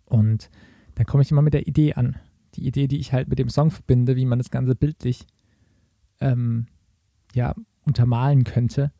Und 0.05 0.49
dann 0.95 1.05
komme 1.05 1.21
ich 1.21 1.29
immer 1.29 1.43
mit 1.43 1.53
der 1.53 1.67
Idee 1.67 1.93
an. 1.93 2.15
Die 2.55 2.65
Idee, 2.65 2.87
die 2.87 2.97
ich 2.97 3.13
halt 3.13 3.27
mit 3.27 3.37
dem 3.37 3.49
Song 3.49 3.69
verbinde, 3.69 4.15
wie 4.15 4.25
man 4.25 4.39
das 4.39 4.49
Ganze 4.49 4.73
bildlich 4.73 5.27
ähm, 6.19 6.65
ja, 7.35 7.53
untermalen 7.87 8.43
könnte. 8.43 8.91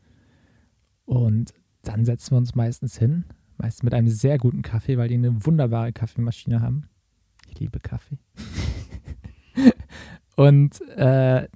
Und 1.06 1.54
dann 1.84 2.06
setzen 2.06 2.32
wir 2.32 2.38
uns 2.38 2.56
meistens 2.56 2.98
hin, 2.98 3.26
meistens 3.58 3.84
mit 3.84 3.94
einem 3.94 4.08
sehr 4.08 4.38
guten 4.38 4.62
Kaffee, 4.62 4.98
weil 4.98 5.10
die 5.10 5.16
eine 5.16 5.46
wunderbare 5.46 5.94
Kaffeemaschine 5.94 6.62
haben. 6.62 6.90
Ich 7.50 7.60
liebe 7.60 7.80
Kaffee. 7.80 8.18
und 10.36 10.82
äh, 10.98 11.48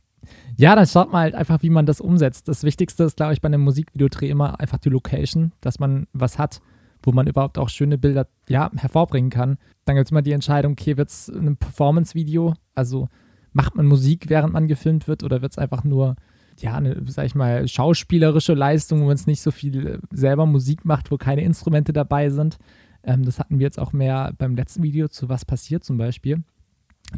ja, 0.58 0.76
dann 0.76 0.88
schaut 0.88 1.12
man 1.12 1.22
halt 1.22 1.36
einfach, 1.36 1.62
wie 1.64 1.70
man 1.70 1.86
das 1.86 2.02
umsetzt. 2.02 2.48
Das 2.48 2.64
Wichtigste 2.64 3.04
ist, 3.04 3.18
glaube 3.18 3.34
ich, 3.34 3.42
bei 3.42 3.48
einem 3.48 3.62
Musikvideodreh 3.62 4.30
immer 4.30 4.60
einfach 4.60 4.78
die 4.78 4.90
Location, 4.90 5.54
dass 5.62 5.80
man 5.80 6.08
was 6.14 6.38
hat, 6.38 6.62
wo 7.04 7.12
man 7.12 7.28
überhaupt 7.28 7.58
auch 7.58 7.70
schöne 7.70 7.98
Bilder 7.98 8.28
ja, 8.48 8.72
hervorbringen 8.76 9.32
kann. 9.32 9.58
Dann 9.86 9.96
gibt 9.96 10.08
es 10.08 10.12
immer 10.12 10.22
die 10.22 10.34
Entscheidung, 10.34 10.74
okay, 10.74 10.98
wird 10.98 11.10
es 11.10 11.30
ein 11.30 11.58
Performance-Video? 11.58 12.54
Also 12.76 13.10
macht 13.54 13.76
man 13.76 13.86
Musik, 13.86 14.30
während 14.30 14.54
man 14.54 14.68
gefilmt 14.68 15.08
wird, 15.08 15.24
oder 15.24 15.42
wird 15.42 15.54
es 15.54 15.58
einfach 15.58 15.84
nur 15.84 16.16
ja, 16.62 16.75
eine, 16.75 17.01
sag 17.08 17.25
ich 17.25 17.36
mal, 17.36 17.68
schauspielerische 17.68 18.53
Leistung, 18.53 19.01
wo 19.01 19.06
man 19.06 19.15
es 19.15 19.27
nicht 19.27 19.41
so 19.41 19.51
viel 19.51 19.88
äh, 19.88 20.00
selber 20.12 20.46
Musik 20.46 20.86
macht, 20.86 21.12
wo 21.12 21.18
keine 21.18 21.44
Instrumente 21.44 21.94
dabei 21.94 22.30
sind. 22.30 22.58
Ähm, 23.03 23.24
das 23.25 23.39
hatten 23.39 23.60
wir 23.60 23.65
jetzt 23.65 23.80
auch 23.80 23.94
mehr 23.94 24.34
beim 24.38 24.56
letzten 24.56 24.84
Video 24.84 25.08
zu 25.08 25.30
Was 25.30 25.46
passiert 25.46 25.84
zum 25.84 25.98
Beispiel, 25.98 26.44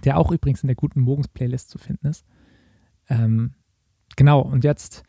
der 0.03 0.17
auch 0.17 0.31
übrigens 0.31 0.63
in 0.63 0.67
der 0.67 0.75
guten 0.75 1.01
Morgens-Playlist 1.01 1.69
zu 1.69 1.77
finden 1.77 2.07
ist. 2.07 2.25
Ähm, 3.09 3.53
genau, 4.15 4.41
und 4.41 4.63
jetzt, 4.63 5.03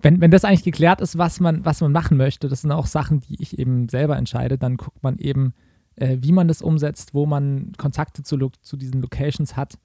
wenn, 0.00 0.20
wenn 0.20 0.30
das 0.30 0.44
eigentlich 0.44 0.64
geklärt 0.64 1.00
ist, 1.00 1.18
was 1.18 1.40
man, 1.40 1.64
was 1.64 1.80
man 1.80 1.92
machen 1.92 2.16
möchte, 2.16 2.48
das 2.48 2.62
sind 2.62 2.72
auch 2.72 2.86
Sachen, 2.86 3.20
die 3.20 3.42
ich 3.42 3.58
eben 3.58 3.88
selber 3.88 4.16
entscheide, 4.16 4.58
dann 4.58 4.76
guckt 4.76 5.02
man 5.02 5.18
eben, 5.18 5.54
äh, 5.96 6.18
wie 6.20 6.32
man 6.32 6.48
das 6.48 6.62
umsetzt, 6.62 7.14
wo 7.14 7.26
man 7.26 7.72
Kontakte 7.76 8.22
zu, 8.22 8.38
zu 8.62 8.76
diesen 8.76 9.02
Locations 9.02 9.56
hat 9.56 9.78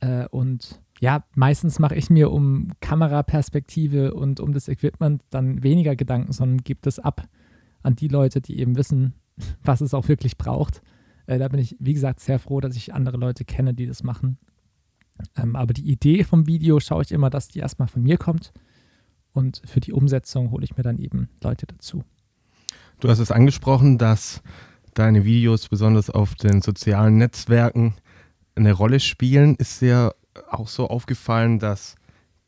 äh, 0.00 0.26
und 0.28 0.80
ja, 1.00 1.24
meistens 1.34 1.78
mache 1.78 1.96
ich 1.96 2.10
mir 2.10 2.30
um 2.30 2.68
Kameraperspektive 2.80 4.14
und 4.14 4.40
um 4.40 4.52
das 4.52 4.68
Equipment 4.68 5.22
dann 5.30 5.62
weniger 5.62 5.96
Gedanken, 5.96 6.32
sondern 6.32 6.58
gebe 6.58 6.80
das 6.82 6.98
ab 6.98 7.28
an 7.82 7.96
die 7.96 8.08
Leute, 8.08 8.40
die 8.40 8.58
eben 8.58 8.76
wissen, 8.76 9.14
was 9.62 9.80
es 9.80 9.94
auch 9.94 10.08
wirklich 10.08 10.38
braucht. 10.38 10.82
Äh, 11.26 11.38
da 11.38 11.48
bin 11.48 11.60
ich, 11.60 11.76
wie 11.78 11.94
gesagt, 11.94 12.20
sehr 12.20 12.38
froh, 12.38 12.60
dass 12.60 12.76
ich 12.76 12.94
andere 12.94 13.16
Leute 13.16 13.44
kenne, 13.44 13.74
die 13.74 13.86
das 13.86 14.02
machen. 14.02 14.38
Ähm, 15.36 15.56
aber 15.56 15.72
die 15.72 15.88
Idee 15.90 16.24
vom 16.24 16.46
Video 16.46 16.80
schaue 16.80 17.02
ich 17.02 17.12
immer, 17.12 17.30
dass 17.30 17.48
die 17.48 17.60
erstmal 17.60 17.88
von 17.88 18.02
mir 18.02 18.18
kommt. 18.18 18.52
Und 19.32 19.62
für 19.64 19.80
die 19.80 19.92
Umsetzung 19.92 20.50
hole 20.50 20.64
ich 20.64 20.76
mir 20.76 20.82
dann 20.82 20.98
eben 20.98 21.28
Leute 21.42 21.66
dazu. 21.66 22.04
Du 23.00 23.08
hast 23.08 23.18
es 23.18 23.32
angesprochen, 23.32 23.98
dass 23.98 24.42
deine 24.94 25.24
Videos 25.24 25.68
besonders 25.68 26.08
auf 26.08 26.34
den 26.36 26.62
sozialen 26.62 27.18
Netzwerken 27.18 27.94
eine 28.54 28.72
Rolle 28.72 29.00
spielen. 29.00 29.56
Ist 29.56 29.80
dir 29.80 30.14
auch 30.50 30.68
so 30.68 30.88
aufgefallen, 30.88 31.58
dass 31.58 31.96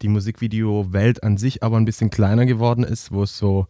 die 0.02 0.08
Musikvideo-Welt 0.08 1.22
an 1.22 1.36
sich 1.36 1.62
aber 1.62 1.76
ein 1.76 1.84
bisschen 1.84 2.10
kleiner 2.10 2.46
geworden 2.46 2.84
ist, 2.84 3.12
wo 3.12 3.22
es 3.22 3.36
so 3.38 3.66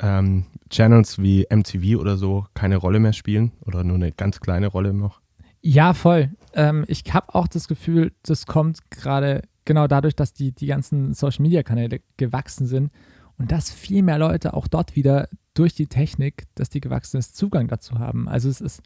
ähm, 0.00 0.46
Channels 0.70 1.20
wie 1.20 1.46
MTV 1.50 1.98
oder 1.98 2.16
so 2.16 2.46
keine 2.54 2.76
Rolle 2.76 3.00
mehr 3.00 3.12
spielen 3.12 3.52
oder 3.64 3.84
nur 3.84 3.96
eine 3.96 4.12
ganz 4.12 4.40
kleine 4.40 4.66
Rolle 4.66 4.92
noch? 4.92 5.20
Ja, 5.60 5.94
voll. 5.94 6.30
Ähm, 6.54 6.84
ich 6.88 7.04
habe 7.12 7.34
auch 7.34 7.46
das 7.46 7.68
Gefühl, 7.68 8.12
das 8.22 8.46
kommt 8.46 8.90
gerade 8.90 9.42
genau 9.64 9.86
dadurch, 9.86 10.16
dass 10.16 10.32
die, 10.32 10.52
die 10.52 10.66
ganzen 10.66 11.14
Social-Media-Kanäle 11.14 12.00
gewachsen 12.16 12.66
sind 12.66 12.92
und 13.38 13.52
dass 13.52 13.70
viel 13.70 14.02
mehr 14.02 14.18
Leute 14.18 14.54
auch 14.54 14.66
dort 14.66 14.96
wieder 14.96 15.28
durch 15.54 15.74
die 15.74 15.86
Technik, 15.86 16.44
dass 16.54 16.68
die 16.68 16.80
gewachsen 16.80 17.18
ist, 17.18 17.36
Zugang 17.36 17.68
dazu 17.68 17.98
haben. 17.98 18.28
Also 18.28 18.48
es 18.48 18.60
ist, 18.60 18.82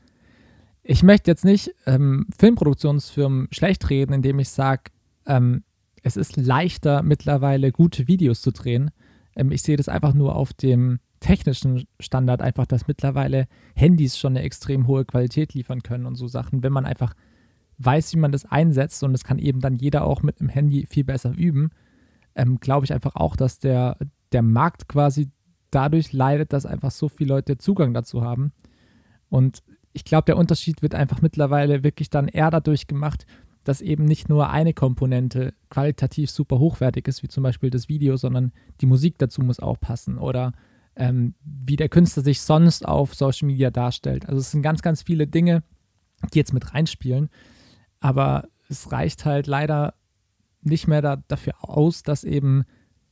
ich 0.89 1.03
möchte 1.03 1.31
jetzt 1.31 1.45
nicht 1.45 1.75
ähm, 1.87 2.27
Filmproduktionsfirmen 2.39 3.49
schlecht 3.51 3.91
reden, 3.91 4.13
indem 4.13 4.39
ich 4.39 4.49
sage, 4.51 4.85
ähm, 5.27 5.65
es 6.03 6.17
ist 6.17 6.37
leichter 6.37 7.03
mittlerweile 7.03 7.73
gute 7.73 8.07
Videos 8.07 8.41
zu 8.41 8.53
drehen. 8.53 8.93
Ähm, 9.35 9.51
ich 9.51 9.63
sehe 9.63 9.77
das 9.77 9.89
einfach 9.89 10.15
nur 10.15 10.37
auf 10.37 10.53
dem 10.53 11.01
technischen 11.19 11.89
Standard 11.99 12.41
einfach, 12.41 12.67
dass 12.67 12.87
mittlerweile 12.87 13.49
Handys 13.75 14.17
schon 14.17 14.37
eine 14.37 14.45
extrem 14.45 14.87
hohe 14.87 15.05
Qualität 15.05 15.55
liefern 15.55 15.83
können 15.83 16.07
und 16.07 16.15
so 16.15 16.29
Sachen, 16.29 16.63
wenn 16.63 16.73
man 16.73 16.87
einfach 16.87 17.15
weiß, 17.79 18.15
wie 18.15 18.19
man 18.19 18.33
das 18.33 18.45
einsetzt 18.45 19.03
und 19.03 19.13
das 19.13 19.25
kann 19.25 19.39
eben 19.39 19.61
dann 19.61 19.77
jeder 19.77 20.05
auch 20.05 20.23
mit 20.23 20.41
einem 20.41 20.51
Handy 20.51 20.87
viel 20.87 21.05
besser 21.05 21.33
üben, 21.37 21.71
ähm, 22.37 22.61
glaube 22.61 22.85
ich 22.85 22.93
einfach 22.93 23.17
auch, 23.17 23.35
dass 23.35 23.59
der, 23.59 23.97
der 24.31 24.43
Markt 24.43 24.89
quasi 24.89 25.31
dadurch 25.73 26.13
leidet, 26.13 26.53
dass 26.53 26.65
einfach 26.65 26.93
so 26.93 27.09
viele 27.09 27.35
Leute 27.35 27.59
Zugang 27.59 27.93
dazu 27.93 28.23
haben. 28.23 28.53
Und 29.29 29.63
ich 29.97 30.05
glaube, 30.05 30.27
der 30.27 30.37
Unterschied 30.37 30.83
wird 30.83 30.95
einfach 30.95 31.23
mittlerweile 31.23 31.83
wirklich 31.83 32.11
dann 32.11 32.29
eher 32.29 32.51
dadurch 32.51 32.87
gemacht, 32.87 33.27
dass 33.65 33.81
eben 33.81 34.05
nicht 34.05 34.29
nur 34.29 34.51
eine 34.51 34.75
Komponente 34.75 35.55
qualitativ 35.71 36.31
super 36.31 36.59
hochwertig 36.59 37.09
ist, 37.09 37.23
wie 37.23 37.29
zum 37.29 37.43
Beispiel 37.43 37.71
das 37.71 37.89
Video, 37.89 38.19
sondern 38.19 38.53
die 38.83 38.87
Musik 38.87 39.17
dazu 39.17 39.41
muss 39.41 39.59
auch 39.59 39.81
passen 39.81 40.19
oder 40.19 40.53
ähm, 40.97 41.35
wie 41.43 41.77
der 41.77 41.89
Künstler 41.89 42.23
sich 42.23 42.43
sonst 42.43 42.87
auf 42.87 43.15
Social 43.15 43.47
Media 43.47 43.71
darstellt. 43.71 44.29
Also 44.29 44.41
es 44.41 44.51
sind 44.51 44.61
ganz, 44.61 44.83
ganz 44.83 45.03
viele 45.03 45.27
Dinge, 45.27 45.63
die 46.33 46.39
jetzt 46.39 46.53
mit 46.53 46.75
reinspielen, 46.75 47.31
aber 47.99 48.49
es 48.69 48.93
reicht 48.93 49.25
halt 49.25 49.47
leider 49.47 49.95
nicht 50.61 50.89
mehr 50.89 51.01
da, 51.01 51.17
dafür 51.27 51.55
aus, 51.63 52.03
dass 52.03 52.23
eben 52.23 52.65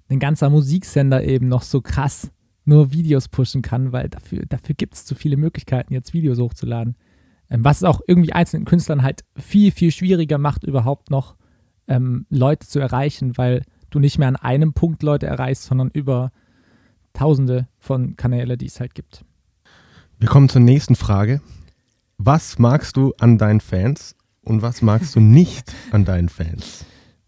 ein 0.09 0.19
ganzer 0.19 0.51
Musiksender 0.51 1.25
eben 1.25 1.49
noch 1.49 1.63
so 1.63 1.81
krass 1.81 2.31
nur 2.65 2.93
Videos 2.93 3.29
pushen 3.29 3.63
kann, 3.63 3.93
weil 3.93 4.09
dafür, 4.09 4.45
dafür 4.47 4.75
gibt 4.75 4.95
es 4.95 5.05
zu 5.05 5.15
viele 5.15 5.37
Möglichkeiten, 5.37 5.93
jetzt 5.93 6.15
Videos 6.15 6.39
hochzuladen. 6.39 6.97
Ähm, 7.51 7.65
was 7.65 7.79
es 7.79 7.85
auch 7.85 8.01
irgendwie 8.07 8.33
einzelnen 8.33 8.65
Künstlern 8.65 9.03
halt 9.03 9.25
viel, 9.37 9.71
viel 9.71 9.91
schwieriger 9.91 10.39
macht, 10.39 10.65
überhaupt 10.65 11.11
noch 11.11 11.37
ähm, 11.89 12.27
Leute 12.31 12.67
zu 12.67 12.81
erreichen, 12.81 13.37
weil 13.37 13.63
du 13.91 13.99
nicht 13.99 14.19
mehr 14.19 14.29
an 14.29 14.37
einem 14.37 14.73
Punkt 14.73 15.03
Leute 15.03 15.27
erreichst, 15.27 15.65
sondern 15.65 15.91
über 15.91 16.33
tausende 17.13 17.69
von 17.79 18.17
Kanäle, 18.17 18.57
die 18.57 18.67
es 18.67 18.81
halt 18.81 18.95
gibt. 18.95 19.25
Wir 20.19 20.29
kommen 20.29 20.49
zur 20.49 20.63
nächsten 20.63 20.97
Frage. 20.97 21.41
Was 22.19 22.59
magst 22.59 22.97
du 22.97 23.13
an 23.19 23.39
deinen 23.39 23.61
Fans 23.61 24.17
und 24.43 24.63
was 24.63 24.83
magst 24.83 25.15
du 25.17 25.21
nicht 25.21 25.75
an 25.91 26.05
deinen 26.05 26.29
Fans? 26.29 26.85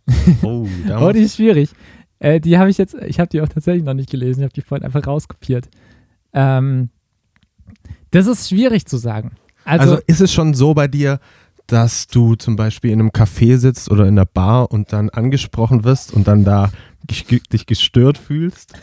Oh, 0.43 0.69
oh 1.01 1.11
die 1.11 1.23
ist 1.23 1.35
schwierig. 1.35 1.71
Äh, 2.19 2.41
die 2.41 2.59
habe 2.59 2.71
ich 2.71 2.79
jetzt, 2.79 2.95
ich 2.95 3.21
habe 3.21 3.29
die 3.29 3.41
auch 3.41 3.49
tatsächlich 3.49 3.85
noch 3.85 3.95
nicht 3.95 4.11
gelesen. 4.11 4.41
Ich 4.41 4.45
habe 4.45 4.55
die 4.55 4.63
vorhin 4.63 4.85
einfach 4.85 5.07
rauskopiert. 5.07 5.69
Ähm, 6.33 6.91
das 8.11 8.27
ist 8.27 8.49
schwierig 8.49 8.87
zu 8.87 8.97
sagen. 8.97 9.33
Also, 9.65 9.93
also 9.93 10.03
ist 10.07 10.21
es 10.21 10.33
schon 10.33 10.55
so 10.55 10.75
bei 10.75 10.89
dir, 10.89 11.19
dass 11.67 12.07
du 12.07 12.37
zum 12.37 12.57
Beispiel 12.57 12.93
in 12.93 13.01
einem 13.01 13.11
Café 13.11 13.59
sitzt 13.59 13.91
oder 13.91 14.05
in 14.05 14.11
einer 14.11 14.25
Bar 14.25 14.71
und 14.71 14.93
dann 14.93 15.11
angesprochen 15.11 15.85
wirst 15.85 16.13
und 16.13 16.29
dann 16.29 16.45
da 16.45 16.71
dich 17.03 17.67
gestört 17.67 18.19
fühlst? 18.19 18.75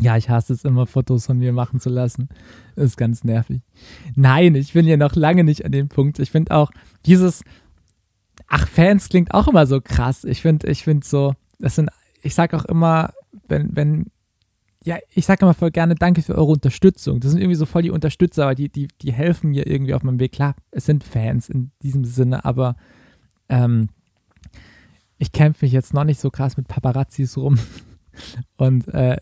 Ja, 0.00 0.16
ich 0.16 0.30
hasse 0.30 0.54
es 0.54 0.64
immer, 0.64 0.86
Fotos 0.86 1.26
von 1.26 1.38
mir 1.38 1.52
machen 1.52 1.78
zu 1.78 1.90
lassen. 1.90 2.30
Das 2.74 2.86
ist 2.86 2.96
ganz 2.96 3.22
nervig. 3.22 3.60
Nein, 4.14 4.54
ich 4.54 4.72
bin 4.72 4.86
ja 4.86 4.96
noch 4.96 5.14
lange 5.14 5.44
nicht 5.44 5.64
an 5.66 5.72
dem 5.72 5.88
Punkt. 5.88 6.18
Ich 6.18 6.30
finde 6.30 6.56
auch 6.56 6.70
dieses, 7.04 7.42
ach, 8.46 8.66
Fans 8.66 9.10
klingt 9.10 9.34
auch 9.34 9.46
immer 9.46 9.66
so 9.66 9.80
krass. 9.82 10.24
Ich 10.24 10.40
finde, 10.40 10.68
ich 10.68 10.84
finde 10.84 11.06
so, 11.06 11.34
das 11.60 11.76
sind, 11.76 11.90
ich 12.22 12.34
sage 12.34 12.56
auch 12.56 12.64
immer, 12.64 13.12
wenn, 13.48 13.74
wenn, 13.74 14.06
ja, 14.82 14.96
ich 15.10 15.26
sage 15.26 15.44
immer 15.44 15.54
voll 15.54 15.70
gerne 15.70 15.94
Danke 15.94 16.22
für 16.22 16.34
eure 16.34 16.52
Unterstützung. 16.52 17.20
Das 17.20 17.30
sind 17.30 17.40
irgendwie 17.40 17.56
so 17.56 17.66
voll 17.66 17.82
die 17.82 17.90
Unterstützer, 17.90 18.44
aber 18.44 18.54
die, 18.54 18.70
die, 18.70 18.88
die 19.02 19.12
helfen 19.12 19.50
mir 19.50 19.66
irgendwie 19.66 19.94
auf 19.94 20.02
meinem 20.02 20.20
Weg. 20.20 20.32
Klar, 20.32 20.54
es 20.70 20.86
sind 20.86 21.04
Fans 21.04 21.48
in 21.48 21.70
diesem 21.82 22.04
Sinne, 22.04 22.44
aber 22.44 22.76
ähm, 23.48 23.90
ich 25.18 25.32
kämpfe 25.32 25.66
mich 25.66 25.72
jetzt 25.72 25.92
noch 25.92 26.04
nicht 26.04 26.20
so 26.20 26.30
krass 26.30 26.56
mit 26.56 26.66
Paparazzis 26.66 27.36
rum. 27.36 27.58
Und 28.56 28.88
äh, 28.88 29.18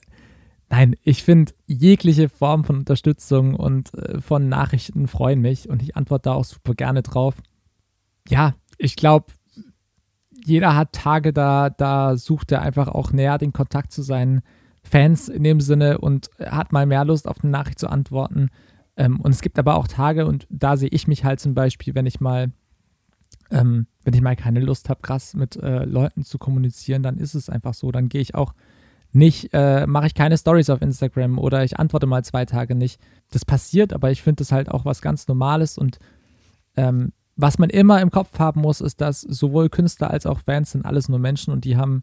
nein, 0.71 0.97
ich 1.03 1.25
finde 1.25 1.53
jegliche 1.67 2.29
Form 2.29 2.65
von 2.65 2.79
Unterstützung 2.79 3.55
und 3.55 3.95
äh, 3.95 4.21
von 4.21 4.49
Nachrichten 4.49 5.09
freuen 5.09 5.41
mich 5.41 5.69
und 5.69 5.83
ich 5.83 5.97
antworte 5.97 6.25
da 6.25 6.33
auch 6.35 6.45
super 6.45 6.75
gerne 6.75 7.03
drauf. 7.03 7.37
Ja, 8.29 8.55
ich 8.77 8.97
glaube, 8.97 9.27
jeder 10.45 10.77
hat 10.77 10.93
Tage, 10.93 11.33
da, 11.33 11.71
da 11.71 12.17
sucht 12.17 12.53
er 12.53 12.63
einfach 12.63 12.89
auch 12.89 13.13
näher 13.13 13.39
den 13.39 13.53
Kontakt 13.53 13.93
zu 13.93 14.03
seinen 14.03 14.43
Fans 14.83 15.29
in 15.29 15.45
dem 15.45 15.61
Sinne 15.61 15.99
und 15.99 16.31
hat 16.39 16.73
mal 16.73 16.87
mehr 16.87 17.05
Lust 17.05 17.29
auf 17.29 17.43
eine 17.43 17.51
Nachricht 17.51 17.79
zu 17.79 17.89
antworten. 17.89 18.51
Ähm, 18.97 19.21
und 19.21 19.33
es 19.33 19.41
gibt 19.41 19.59
aber 19.59 19.77
auch 19.77 19.87
Tage, 19.87 20.27
und 20.27 20.47
da 20.51 20.77
sehe 20.77 20.89
ich 20.89 21.07
mich 21.07 21.25
halt 21.25 21.41
zum 21.41 21.55
Beispiel, 21.55 21.95
wenn 21.95 22.07
ich 22.07 22.21
mal, 22.21 22.53
ähm, 23.51 23.87
wenn 24.05 24.15
ich 24.15 24.23
mal 24.23 24.37
keine 24.37 24.61
Lust 24.61 24.89
habe, 24.89 25.01
krass 25.03 25.35
mit 25.35 25.57
äh, 25.57 25.85
Leuten 25.85 26.25
zu 26.25 26.39
kommunizieren, 26.39 27.03
dann 27.03 27.19
ist 27.19 27.35
es 27.35 27.51
einfach 27.51 27.75
so. 27.75 27.93
Dann 27.93 28.09
gehe 28.09 28.21
ich 28.21 28.35
auch 28.35 28.55
nicht, 29.13 29.51
äh, 29.53 29.87
mache 29.87 30.07
ich 30.07 30.15
keine 30.15 30.37
Stories 30.37 30.71
auf 30.71 30.83
Instagram 30.83 31.39
oder 31.39 31.65
ich 31.65 31.79
antworte 31.79 32.07
mal 32.07 32.25
zwei 32.25 32.45
Tage 32.45 32.75
nicht. 32.75 33.01
Das 33.31 33.45
passiert, 33.45 33.93
aber 33.93 34.11
ich 34.11 34.23
finde 34.23 34.41
das 34.43 34.53
halt 34.53 34.71
auch 34.71 34.85
was 34.85 35.01
ganz 35.01 35.29
Normales 35.29 35.79
und 35.79 35.99
ähm, 36.77 37.13
was 37.39 37.59
man 37.59 37.71
immer 37.71 38.03
im 38.03 38.11
Kopf 38.11 38.39
haben 38.39 38.61
muss, 38.61 38.81
ist, 38.81 39.01
dass 39.01 39.23
sowohl 39.23 39.71
Künstler 39.71 40.11
als 40.11 40.27
auch 40.27 40.41
Fans 40.41 40.73
sind 40.73 40.85
alles 40.85 41.09
nur 41.09 41.19
Menschen 41.19 41.53
und 41.53 41.65
die 41.65 41.77
haben 41.77 42.03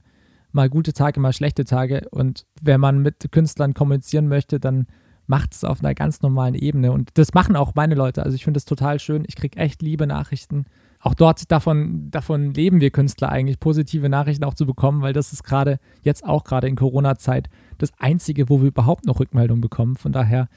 mal 0.52 0.70
gute 0.70 0.94
Tage, 0.94 1.20
mal 1.20 1.34
schlechte 1.34 1.66
Tage. 1.66 2.08
Und 2.10 2.46
wenn 2.62 2.80
man 2.80 3.00
mit 3.00 3.32
Künstlern 3.32 3.74
kommunizieren 3.74 4.28
möchte, 4.28 4.60
dann 4.60 4.88
macht 5.28 5.54
es 5.54 5.64
auf 5.64 5.84
einer 5.84 5.94
ganz 5.94 6.22
normalen 6.22 6.56
Ebene. 6.56 6.92
Und 6.92 7.10
das 7.16 7.34
machen 7.34 7.56
auch 7.56 7.76
meine 7.76 7.96
Leute. 7.96 8.24
Also 8.24 8.36
ich 8.36 8.46
finde 8.46 8.58
es 8.60 8.66
total 8.66 9.00
schön. 9.00 9.26
Ich 9.28 9.36
kriege 9.36 9.60
echt 9.60 9.82
liebe 9.82 10.08
Nachrichten 10.08 10.66
auch 11.06 11.14
dort 11.14 11.52
davon, 11.52 12.10
davon 12.10 12.54
leben 12.56 12.82
wir 12.82 12.90
Künstler 12.90 13.30
eigentlich, 13.30 13.60
positive 13.60 14.10
Nachrichten 14.10 14.44
auch 14.44 14.56
zu 14.56 14.66
bekommen, 14.66 15.04
weil 15.04 15.14
das 15.14 15.34
ist 15.34 15.44
gerade, 15.44 15.78
jetzt 16.02 16.26
auch 16.26 16.44
gerade 16.44 16.68
in 16.68 16.76
Corona-Zeit, 16.76 17.48
das 17.78 17.92
Einzige, 18.00 18.50
wo 18.50 18.62
wir 18.62 18.70
überhaupt 18.70 19.06
noch 19.06 19.20
Rückmeldung 19.20 19.62
bekommen. 19.62 19.98
Von 19.98 20.12
daher, 20.12 20.48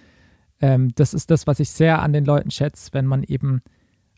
ähm, 0.60 0.90
das 0.94 1.12
ist 1.12 1.30
das, 1.30 1.46
was 1.46 1.60
ich 1.60 1.68
sehr 1.68 2.00
an 2.00 2.14
den 2.14 2.24
Leuten 2.24 2.50
schätze, 2.50 2.88
wenn 2.92 3.04
man 3.04 3.24
eben 3.24 3.60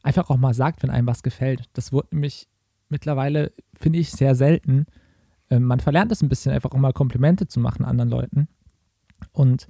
einfach 0.03 0.31
auch 0.31 0.37
mal 0.37 0.55
sagt, 0.55 0.83
wenn 0.83 0.91
einem 0.91 1.07
was 1.07 1.23
gefällt. 1.23 1.65
Das 1.73 1.93
wurde 1.93 2.09
nämlich 2.13 2.49
mittlerweile, 2.89 3.53
finde 3.75 3.99
ich, 3.99 4.11
sehr 4.11 4.35
selten. 4.35 4.87
Ähm, 5.51 5.65
man 5.65 5.81
verlernt 5.81 6.13
es 6.13 6.23
ein 6.23 6.29
bisschen, 6.29 6.53
einfach 6.53 6.71
auch 6.73 6.79
mal 6.79 6.93
Komplimente 6.93 7.47
zu 7.47 7.61
machen 7.61 7.85
anderen 7.85 8.11
Leuten. 8.11 8.49
Und 9.33 9.67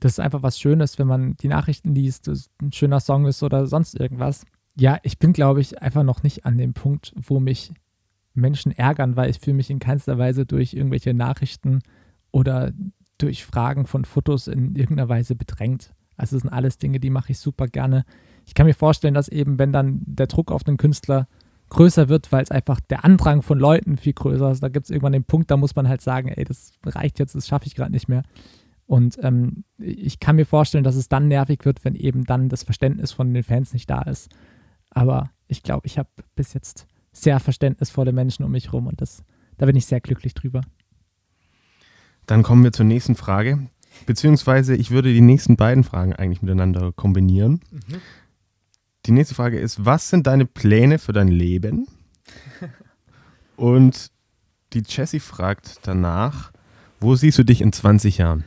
das 0.00 0.12
ist 0.12 0.20
einfach 0.20 0.42
was 0.42 0.58
Schönes, 0.58 0.98
wenn 0.98 1.06
man 1.06 1.36
die 1.36 1.48
Nachrichten 1.48 1.94
liest, 1.94 2.28
ein 2.60 2.72
schöner 2.72 3.00
Song 3.00 3.26
ist 3.26 3.42
oder 3.42 3.66
sonst 3.66 3.98
irgendwas 3.98 4.44
ja, 4.76 4.98
ich 5.02 5.18
bin, 5.18 5.32
glaube 5.32 5.60
ich, 5.60 5.80
einfach 5.80 6.02
noch 6.02 6.22
nicht 6.22 6.44
an 6.44 6.58
dem 6.58 6.74
Punkt, 6.74 7.12
wo 7.16 7.40
mich 7.40 7.72
Menschen 8.34 8.72
ärgern, 8.72 9.16
weil 9.16 9.30
ich 9.30 9.38
fühle 9.38 9.56
mich 9.56 9.70
in 9.70 9.78
keinster 9.78 10.18
Weise 10.18 10.44
durch 10.46 10.74
irgendwelche 10.74 11.14
Nachrichten 11.14 11.80
oder 12.32 12.72
durch 13.18 13.44
Fragen 13.44 13.86
von 13.86 14.04
Fotos 14.04 14.48
in 14.48 14.74
irgendeiner 14.74 15.08
Weise 15.08 15.36
bedrängt. 15.36 15.94
Also 16.16 16.36
das 16.36 16.42
sind 16.42 16.52
alles 16.52 16.78
Dinge, 16.78 16.98
die 16.98 17.10
mache 17.10 17.32
ich 17.32 17.38
super 17.38 17.68
gerne. 17.68 18.04
Ich 18.46 18.54
kann 18.54 18.66
mir 18.66 18.74
vorstellen, 18.74 19.14
dass 19.14 19.28
eben, 19.28 19.58
wenn 19.58 19.72
dann 19.72 20.02
der 20.06 20.26
Druck 20.26 20.50
auf 20.50 20.64
den 20.64 20.76
Künstler 20.76 21.26
größer 21.70 22.08
wird, 22.08 22.30
weil 22.30 22.42
es 22.42 22.50
einfach 22.50 22.80
der 22.80 23.04
Andrang 23.04 23.42
von 23.42 23.58
Leuten 23.58 23.96
viel 23.96 24.12
größer 24.12 24.50
ist, 24.50 24.62
da 24.62 24.68
gibt 24.68 24.84
es 24.84 24.90
irgendwann 24.90 25.12
den 25.12 25.24
Punkt, 25.24 25.50
da 25.50 25.56
muss 25.56 25.74
man 25.74 25.88
halt 25.88 26.02
sagen, 26.02 26.28
ey, 26.28 26.44
das 26.44 26.72
reicht 26.84 27.18
jetzt, 27.18 27.34
das 27.34 27.48
schaffe 27.48 27.66
ich 27.66 27.74
gerade 27.74 27.92
nicht 27.92 28.08
mehr. 28.08 28.22
Und 28.86 29.18
ähm, 29.22 29.64
ich 29.78 30.20
kann 30.20 30.36
mir 30.36 30.44
vorstellen, 30.44 30.84
dass 30.84 30.94
es 30.94 31.08
dann 31.08 31.28
nervig 31.28 31.64
wird, 31.64 31.84
wenn 31.84 31.94
eben 31.94 32.24
dann 32.24 32.48
das 32.48 32.62
Verständnis 32.62 33.12
von 33.12 33.32
den 33.32 33.42
Fans 33.42 33.72
nicht 33.72 33.88
da 33.88 34.02
ist. 34.02 34.28
Aber 34.90 35.30
ich 35.48 35.62
glaube, 35.62 35.86
ich 35.86 35.98
habe 35.98 36.08
bis 36.36 36.52
jetzt 36.52 36.86
sehr 37.12 37.40
verständnisvolle 37.40 38.12
Menschen 38.12 38.44
um 38.44 38.52
mich 38.52 38.66
herum 38.66 38.86
und 38.86 39.00
das, 39.00 39.24
da 39.56 39.66
bin 39.66 39.76
ich 39.76 39.86
sehr 39.86 40.00
glücklich 40.00 40.34
drüber. 40.34 40.60
Dann 42.26 42.42
kommen 42.42 42.62
wir 42.64 42.72
zur 42.72 42.86
nächsten 42.86 43.14
Frage. 43.14 43.68
Beziehungsweise 44.06 44.74
ich 44.74 44.90
würde 44.90 45.12
die 45.12 45.20
nächsten 45.20 45.56
beiden 45.56 45.84
Fragen 45.84 46.14
eigentlich 46.14 46.42
miteinander 46.42 46.92
kombinieren. 46.92 47.60
Mhm. 47.70 48.00
Die 49.06 49.12
nächste 49.12 49.34
Frage 49.34 49.58
ist, 49.58 49.84
was 49.84 50.08
sind 50.08 50.26
deine 50.26 50.46
Pläne 50.46 50.98
für 50.98 51.12
dein 51.12 51.28
Leben? 51.28 51.86
Und 53.56 54.10
die 54.72 54.82
Jessie 54.86 55.20
fragt 55.20 55.80
danach, 55.82 56.52
wo 57.00 57.14
siehst 57.14 57.38
du 57.38 57.44
dich 57.44 57.60
in 57.60 57.72
20 57.72 58.18
Jahren? 58.18 58.44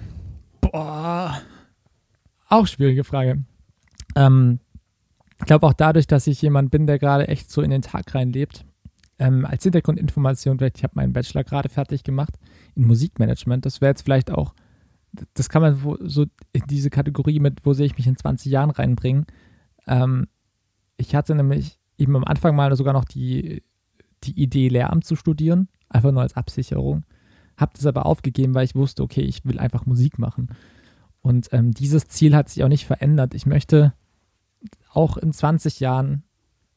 Boah, 0.61 1.41
auch 2.49 2.65
schwierige 2.65 3.03
Frage. 3.03 3.43
Ähm, 4.15 4.59
ich 5.39 5.45
glaube 5.45 5.67
auch 5.67 5.73
dadurch, 5.73 6.07
dass 6.07 6.25
ich 6.25 6.41
jemand 6.41 6.71
bin, 6.71 6.87
der 6.87 6.97
gerade 6.97 7.27
echt 7.27 7.51
so 7.51 7.61
in 7.61 7.69
den 7.69 7.83
Tag 7.83 8.15
reinlebt. 8.15 8.65
Ähm, 9.19 9.45
als 9.45 9.63
Hintergrundinformation, 9.63 10.57
ich 10.75 10.83
habe 10.83 10.93
meinen 10.95 11.13
Bachelor 11.13 11.43
gerade 11.43 11.69
fertig 11.69 12.03
gemacht 12.03 12.33
in 12.75 12.85
Musikmanagement. 12.85 13.65
Das 13.65 13.79
wäre 13.79 13.91
jetzt 13.91 14.01
vielleicht 14.01 14.31
auch, 14.31 14.53
das 15.33 15.49
kann 15.49 15.61
man 15.61 15.97
so 16.01 16.25
in 16.53 16.63
diese 16.67 16.89
Kategorie 16.89 17.39
mit, 17.39 17.63
wo 17.63 17.73
sehe 17.73 17.85
ich 17.85 17.97
mich 17.97 18.07
in 18.07 18.17
20 18.17 18.51
Jahren 18.51 18.71
reinbringen. 18.71 19.25
Ähm, 19.87 20.27
Ich 20.97 21.15
hatte 21.15 21.35
nämlich 21.35 21.79
eben 21.97 22.15
am 22.15 22.23
Anfang 22.23 22.55
mal 22.55 22.75
sogar 22.75 22.93
noch 22.93 23.05
die, 23.05 23.63
die 24.23 24.39
Idee, 24.39 24.67
Lehramt 24.67 25.05
zu 25.05 25.15
studieren, 25.15 25.69
einfach 25.89 26.11
nur 26.11 26.21
als 26.21 26.35
Absicherung. 26.35 27.03
Habe 27.55 27.73
das 27.75 27.85
aber 27.85 28.05
aufgegeben, 28.05 28.53
weil 28.53 28.65
ich 28.65 28.75
wusste, 28.75 29.03
okay, 29.03 29.21
ich 29.21 29.45
will 29.45 29.59
einfach 29.59 29.85
Musik 29.85 30.19
machen. 30.19 30.49
Und 31.21 31.49
ähm, 31.51 31.71
dieses 31.71 32.07
Ziel 32.07 32.35
hat 32.35 32.49
sich 32.49 32.63
auch 32.63 32.69
nicht 32.69 32.85
verändert. 32.85 33.33
Ich 33.33 33.45
möchte 33.45 33.93
auch 34.91 35.17
in 35.17 35.33
20 35.33 35.79
Jahren 35.79 36.23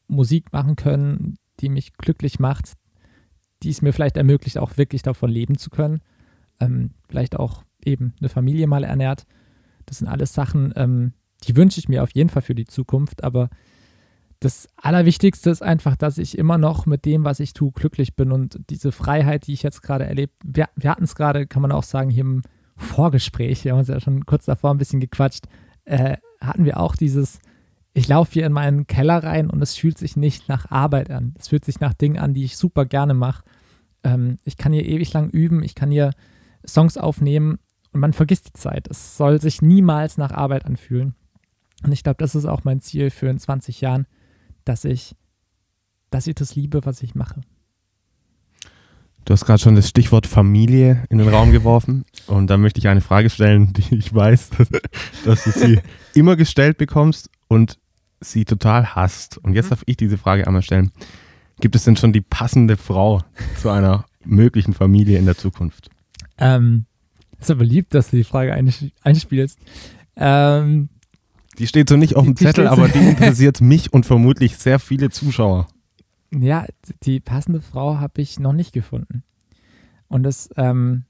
Musik 0.08 0.52
machen 0.52 0.76
können, 0.76 1.36
die 1.60 1.68
mich 1.68 1.92
glücklich 1.94 2.38
macht, 2.38 2.72
die 3.62 3.70
es 3.70 3.82
mir 3.82 3.92
vielleicht 3.92 4.16
ermöglicht, 4.16 4.58
auch 4.58 4.76
wirklich 4.76 5.02
davon 5.02 5.30
leben 5.30 5.56
zu 5.58 5.70
können. 5.70 6.00
Ähm, 6.58 6.92
vielleicht 7.08 7.36
auch 7.36 7.62
eben 7.84 8.14
eine 8.18 8.28
Familie 8.28 8.66
mal 8.66 8.84
ernährt. 8.84 9.26
Das 9.86 9.98
sind 9.98 10.08
alles 10.08 10.34
Sachen, 10.34 10.72
ähm, 10.76 11.12
die 11.44 11.56
wünsche 11.56 11.80
ich 11.80 11.88
mir 11.88 12.02
auf 12.02 12.10
jeden 12.10 12.28
Fall 12.28 12.42
für 12.42 12.54
die 12.54 12.66
Zukunft. 12.66 13.24
Aber 13.24 13.48
das 14.40 14.68
Allerwichtigste 14.76 15.50
ist 15.50 15.62
einfach, 15.62 15.96
dass 15.96 16.16
ich 16.16 16.38
immer 16.38 16.56
noch 16.56 16.86
mit 16.86 17.04
dem, 17.04 17.24
was 17.24 17.40
ich 17.40 17.52
tue, 17.52 17.72
glücklich 17.72 18.16
bin 18.16 18.32
und 18.32 18.58
diese 18.70 18.90
Freiheit, 18.90 19.46
die 19.46 19.52
ich 19.52 19.62
jetzt 19.62 19.82
gerade 19.82 20.06
erlebt. 20.06 20.34
Wir, 20.42 20.68
wir 20.76 20.90
hatten 20.90 21.04
es 21.04 21.14
gerade, 21.14 21.46
kann 21.46 21.60
man 21.60 21.72
auch 21.72 21.82
sagen, 21.82 22.08
hier 22.08 22.24
im 22.24 22.42
Vorgespräch, 22.76 23.64
wir 23.64 23.72
haben 23.72 23.80
uns 23.80 23.88
ja 23.88 24.00
schon 24.00 24.24
kurz 24.24 24.46
davor 24.46 24.70
ein 24.70 24.78
bisschen 24.78 25.00
gequatscht, 25.00 25.44
äh, 25.84 26.16
hatten 26.40 26.64
wir 26.64 26.80
auch 26.80 26.96
dieses, 26.96 27.38
ich 27.92 28.08
laufe 28.08 28.32
hier 28.32 28.46
in 28.46 28.52
meinen 28.52 28.86
Keller 28.86 29.22
rein 29.22 29.50
und 29.50 29.60
es 29.60 29.76
fühlt 29.76 29.98
sich 29.98 30.16
nicht 30.16 30.48
nach 30.48 30.70
Arbeit 30.70 31.10
an. 31.10 31.34
Es 31.38 31.48
fühlt 31.48 31.66
sich 31.66 31.80
nach 31.80 31.92
Dingen 31.92 32.18
an, 32.18 32.32
die 32.32 32.44
ich 32.44 32.56
super 32.56 32.86
gerne 32.86 33.12
mache. 33.12 33.44
Ähm, 34.04 34.38
ich 34.44 34.56
kann 34.56 34.72
hier 34.72 34.86
ewig 34.86 35.12
lang 35.12 35.28
üben, 35.28 35.62
ich 35.62 35.74
kann 35.74 35.90
hier 35.90 36.12
Songs 36.66 36.96
aufnehmen 36.96 37.58
und 37.92 38.00
man 38.00 38.14
vergisst 38.14 38.48
die 38.48 38.52
Zeit. 38.54 38.88
Es 38.88 39.18
soll 39.18 39.38
sich 39.38 39.60
niemals 39.60 40.16
nach 40.16 40.30
Arbeit 40.30 40.64
anfühlen. 40.64 41.14
Und 41.82 41.92
ich 41.92 42.02
glaube, 42.02 42.18
das 42.18 42.34
ist 42.34 42.46
auch 42.46 42.64
mein 42.64 42.80
Ziel 42.80 43.10
für 43.10 43.28
in 43.28 43.38
20 43.38 43.80
Jahren, 43.82 44.06
dass 44.64 44.84
ich, 44.84 45.14
dass 46.10 46.26
ich 46.26 46.34
das 46.34 46.54
liebe, 46.54 46.84
was 46.84 47.02
ich 47.02 47.14
mache. 47.14 47.40
Du 49.24 49.34
hast 49.34 49.44
gerade 49.44 49.60
schon 49.60 49.76
das 49.76 49.88
Stichwort 49.88 50.26
Familie 50.26 51.04
in 51.10 51.18
den 51.18 51.28
Raum 51.28 51.52
geworfen 51.52 52.04
und 52.26 52.48
da 52.48 52.56
möchte 52.56 52.78
ich 52.78 52.88
eine 52.88 53.00
Frage 53.02 53.30
stellen, 53.30 53.72
die 53.74 53.94
ich 53.94 54.14
weiß, 54.14 54.50
dass 55.24 55.44
du 55.44 55.50
sie 55.50 55.80
immer 56.14 56.36
gestellt 56.36 56.78
bekommst 56.78 57.30
und 57.48 57.78
sie 58.20 58.44
total 58.44 58.94
hasst. 58.94 59.38
Und 59.38 59.54
jetzt 59.54 59.66
mhm. 59.66 59.70
darf 59.70 59.82
ich 59.86 59.96
diese 59.96 60.18
Frage 60.18 60.46
einmal 60.46 60.62
stellen. 60.62 60.90
Gibt 61.60 61.76
es 61.76 61.84
denn 61.84 61.96
schon 61.96 62.12
die 62.12 62.22
passende 62.22 62.76
Frau 62.76 63.22
zu 63.60 63.68
einer 63.70 64.06
möglichen 64.24 64.72
Familie 64.72 65.18
in 65.18 65.26
der 65.26 65.36
Zukunft? 65.36 65.90
Ähm, 66.38 66.86
ist 67.38 67.50
aber 67.50 67.64
lieb, 67.64 67.90
dass 67.90 68.10
du 68.10 68.16
die 68.16 68.24
Frage 68.24 68.54
einspielst. 69.02 69.58
Ähm, 70.16 70.88
die 71.58 71.66
steht 71.66 71.88
so 71.88 71.96
nicht 71.96 72.16
auf 72.16 72.24
dem 72.24 72.36
Zettel, 72.36 72.68
aber 72.68 72.88
die 72.88 72.98
interessiert 73.10 73.60
mich 73.60 73.92
und 73.92 74.06
vermutlich 74.06 74.56
sehr 74.56 74.78
viele 74.78 75.10
Zuschauer. 75.10 75.66
Ja, 76.32 76.66
die 77.02 77.20
passende 77.20 77.60
Frau 77.60 77.98
habe 77.98 78.22
ich 78.22 78.38
noch 78.38 78.52
nicht 78.52 78.72
gefunden. 78.72 79.24
Und 80.08 80.22
das 80.22 80.50
ähm, 80.56 81.04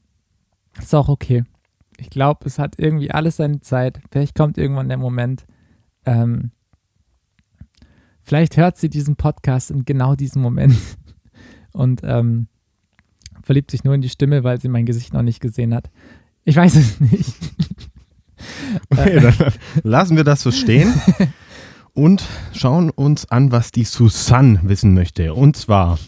ist 0.78 0.94
auch 0.94 1.08
okay. 1.08 1.44
Ich 1.98 2.10
glaube, 2.10 2.46
es 2.46 2.58
hat 2.58 2.78
irgendwie 2.78 3.10
alles 3.10 3.36
seine 3.36 3.60
Zeit. 3.60 4.00
Vielleicht 4.10 4.34
kommt 4.34 4.56
irgendwann 4.56 4.88
der 4.88 4.96
Moment. 4.96 5.44
Ähm, 6.06 6.50
vielleicht 8.22 8.56
hört 8.56 8.78
sie 8.78 8.88
diesen 8.88 9.16
Podcast 9.16 9.70
in 9.70 9.84
genau 9.84 10.14
diesem 10.14 10.40
Moment 10.40 10.74
und 11.72 12.00
ähm, 12.02 12.48
verliebt 13.42 13.70
sich 13.70 13.84
nur 13.84 13.94
in 13.94 14.00
die 14.00 14.08
Stimme, 14.08 14.44
weil 14.44 14.60
sie 14.60 14.68
mein 14.68 14.86
Gesicht 14.86 15.12
noch 15.12 15.22
nicht 15.22 15.40
gesehen 15.40 15.74
hat. 15.74 15.90
Ich 16.44 16.56
weiß 16.56 16.76
es 16.76 17.00
nicht. 17.00 17.34
Okay, 18.90 19.20
dann 19.20 19.34
lassen 19.82 20.16
wir 20.16 20.24
das 20.24 20.42
so 20.42 20.50
stehen 20.50 20.92
und 21.94 22.24
schauen 22.52 22.90
uns 22.90 23.30
an, 23.30 23.52
was 23.52 23.72
die 23.72 23.84
Susanne 23.84 24.60
wissen 24.62 24.94
möchte. 24.94 25.34
Und 25.34 25.56
zwar, 25.56 25.98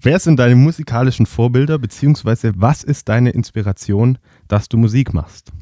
wer 0.00 0.18
sind 0.18 0.38
deine 0.38 0.56
musikalischen 0.56 1.26
Vorbilder, 1.26 1.78
beziehungsweise 1.78 2.52
was 2.56 2.82
ist 2.82 3.08
deine 3.08 3.30
Inspiration, 3.30 4.18
dass 4.48 4.68
du 4.68 4.76
Musik 4.76 5.14
machst? 5.14 5.52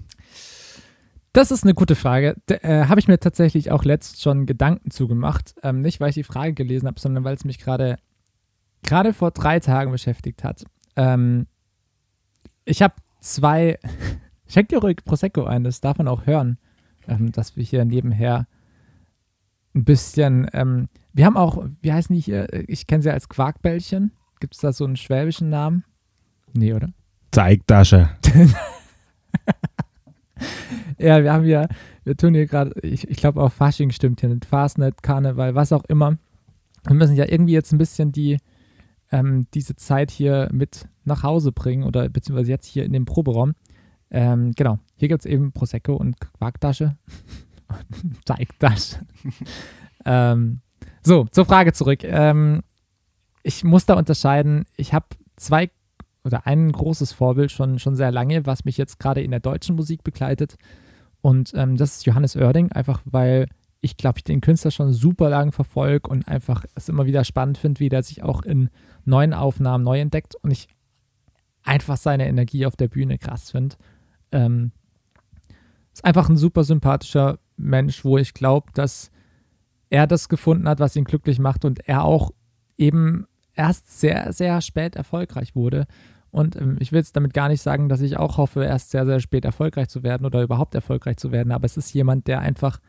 Das 1.33 1.51
ist 1.51 1.65
eine 1.65 1.75
gute 1.75 1.95
Frage. 1.95 2.37
Äh, 2.47 2.87
habe 2.87 3.01
ich 3.01 3.09
mir 3.09 3.19
tatsächlich 3.19 3.71
auch 3.71 3.85
letzt 3.85 4.21
schon 4.21 4.45
Gedanken 4.45 4.91
zugemacht. 4.91 5.55
Ähm, 5.63 5.81
nicht, 5.81 5.99
weil 5.99 6.11
ich 6.11 6.15
die 6.15 6.25
Frage 6.25 6.53
gelesen 6.53 6.87
habe, 6.87 7.01
sondern 7.01 7.25
weil 7.25 7.35
es 7.35 7.45
mich 7.45 7.59
gerade 7.59 7.97
gerade 8.83 9.13
vor 9.15 9.31
drei 9.31 9.61
Tagen 9.61 9.93
beschäftigt 9.93 10.45
hat. 10.45 10.65
Ähm, 10.97 11.47
ich 12.65 12.83
habe 12.83 12.95
zwei 13.21 13.79
Schenk 14.53 14.69
dir 14.69 14.81
ruhig 14.81 14.99
Prosecco 15.03 15.45
ein, 15.45 15.65
das 15.65 15.81
darf 15.81 15.97
man 15.97 16.09
auch 16.09 16.27
hören, 16.27 16.59
ähm, 17.09 17.33
dass 17.33 17.57
wir 17.57 17.65
hier 17.65 17.87
nebenher 17.87 18.47
ein 19.75 19.85
bisschen, 19.85 20.47
ähm, 20.53 20.91
wir 21.15 21.25
haben 21.25 21.39
auch, 21.39 21.65
wie 21.81 21.91
heißen 21.91 22.15
die 22.15 22.21
hier? 22.21 22.49
Ich 22.69 22.87
kenne 22.87 23.03
sie 23.03 23.11
als 23.11 23.31
Quarkbällchen. 23.31 24.13
Gibt 24.41 24.55
es 24.55 24.61
da 24.61 24.75
so 24.75 24.85
einen 24.85 24.97
schwäbischen 24.97 25.49
Namen? 25.49 25.85
Nee, 26.53 26.75
oder? 26.75 26.93
Zeigtasche. 27.31 28.11
ja, 30.99 31.23
wir 31.23 31.33
haben 31.33 31.45
hier, 31.45 31.67
wir 32.05 32.15
tun 32.19 32.35
hier 32.35 32.47
gerade, 32.47 32.79
ich, 32.83 33.09
ich 33.09 33.17
glaube 33.17 33.43
auch 33.43 33.53
Fasching 33.53 33.91
stimmt 33.91 34.21
hier 34.21 34.29
nicht, 34.29 34.45
Fastnet, 34.45 35.03
Karneval, 35.03 35.55
was 35.55 35.73
auch 35.73 35.87
immer. 35.87 36.19
Wir 36.85 36.95
müssen 36.95 37.17
ja 37.17 37.25
irgendwie 37.27 37.55
jetzt 37.55 37.73
ein 37.73 37.79
bisschen 37.79 38.13
die, 38.13 38.37
ähm, 39.11 39.47
diese 39.55 39.77
Zeit 39.77 40.11
hier 40.11 40.51
mit 40.53 40.89
nach 41.07 41.23
Hause 41.23 41.53
bringen 41.53 41.85
oder 41.85 42.11
beziehungsweise 42.11 42.51
jetzt 42.51 42.67
hier 42.67 42.85
in 42.85 42.93
dem 42.93 43.07
Proberaum. 43.07 43.55
Ähm, 44.13 44.53
genau, 44.55 44.79
hier 44.97 45.09
gibt 45.09 45.25
es 45.25 45.27
eben 45.27 45.53
Prosecco 45.53 45.95
und 45.95 46.21
Quarktasche. 46.21 46.97
Teigtasche. 48.27 49.07
ähm, 50.05 50.61
so, 51.03 51.25
zur 51.31 51.47
Frage 51.47 51.73
zurück. 51.73 52.05
Ähm, 52.05 52.63
ich 53.43 53.65
muss 53.65 53.87
da 53.87 53.95
unterscheiden. 53.95 54.67
Ich 54.77 54.93
habe 54.93 55.07
zwei 55.37 55.71
oder 56.25 56.47
ein 56.47 56.71
großes 56.71 57.13
Vorbild 57.13 57.51
schon, 57.51 57.79
schon 57.79 57.97
sehr 57.97 58.13
lange, 58.13 58.47
was 58.47 58.67
mich 58.67 58.77
jetzt 58.77 59.01
gerade 59.01 59.23
in 59.23 59.31
der 59.31 59.41
deutschen 59.41 59.75
Musik 59.75 60.05
begleitet. 60.05 60.57
Und 61.23 61.53
ähm, 61.55 61.77
das 61.77 61.97
ist 61.97 62.07
Johannes 62.07 62.37
Oerding, 62.37 62.71
einfach 62.71 63.01
weil 63.07 63.49
ich 63.81 63.97
glaube, 63.97 64.19
ich 64.19 64.25
den 64.25 64.43
Künstler 64.43 64.71
schon 64.71 64.93
super 64.93 65.31
lang 65.31 65.53
verfolge 65.53 66.09
und 66.09 66.29
einfach 66.29 66.65
es 66.75 66.89
immer 66.89 67.07
wieder 67.07 67.25
spannend 67.25 67.59
finde, 67.59 67.81
wie 67.81 67.89
der 67.89 68.03
sich 68.03 68.23
auch 68.23 68.43
in 68.43 68.69
neuen 69.05 69.33
Aufnahmen 69.33 69.83
neu 69.83 69.99
entdeckt 69.99 70.37
und 70.37 70.51
ich 70.51 70.69
einfach 71.65 71.97
seine 71.97 72.29
Energie 72.29 72.67
auf 72.67 72.77
der 72.77 72.89
Bühne 72.89 73.19
krass 73.19 73.51
finde. 73.51 73.77
Ähm, 74.33 74.73
ist 75.93 76.05
einfach 76.05 76.29
ein 76.29 76.37
super 76.37 76.65
sympathischer 76.65 77.39
Mensch, 77.57 78.05
wo 78.05 78.19
ich 78.19 78.35
glaube, 78.35 78.71
dass 78.75 79.11
er 79.91 80.07
das 80.07 80.29
gefunden 80.29 80.69
hat, 80.69 80.81
was 80.81 80.97
ihn 80.97 81.05
glücklich 81.05 81.39
macht 81.39 81.65
und 81.65 81.87
er 81.87 82.05
auch 82.05 82.31
eben 82.79 83.27
erst 83.55 84.01
sehr, 84.01 84.33
sehr 84.33 84.61
spät 84.63 84.97
erfolgreich 84.97 85.55
wurde. 85.55 85.87
Und 86.31 86.57
ähm, 86.57 86.79
ich 86.81 86.93
will 86.93 86.99
jetzt 86.99 87.15
damit 87.15 87.35
gar 87.35 87.49
nicht 87.49 87.61
sagen, 87.61 87.91
dass 87.91 88.01
ich 88.01 88.17
auch 88.17 88.39
hoffe, 88.39 88.65
erst 88.65 88.91
sehr, 88.91 89.05
sehr 89.05 89.21
spät 89.21 89.45
erfolgreich 89.45 89.89
zu 89.89 90.03
werden 90.03 90.25
oder 90.25 90.43
überhaupt 90.43 90.75
erfolgreich 90.75 91.19
zu 91.19 91.31
werden, 91.31 91.53
aber 91.53 91.67
es 91.67 91.77
ist 91.77 91.93
jemand, 91.93 92.27
der 92.27 92.41
einfach, 92.41 92.81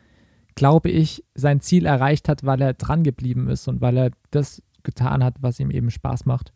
glaube 0.54 0.88
ich, 0.88 1.22
sein 1.34 1.60
Ziel 1.60 1.84
erreicht 1.84 2.28
hat, 2.28 2.44
weil 2.44 2.62
er 2.62 2.72
dran 2.72 3.02
geblieben 3.02 3.48
ist 3.48 3.68
und 3.68 3.82
weil 3.82 3.98
er 3.98 4.10
das 4.30 4.62
getan 4.82 5.22
hat, 5.22 5.36
was 5.40 5.60
ihm 5.60 5.70
eben 5.70 5.90
Spaß 5.90 6.24
macht. 6.24 6.54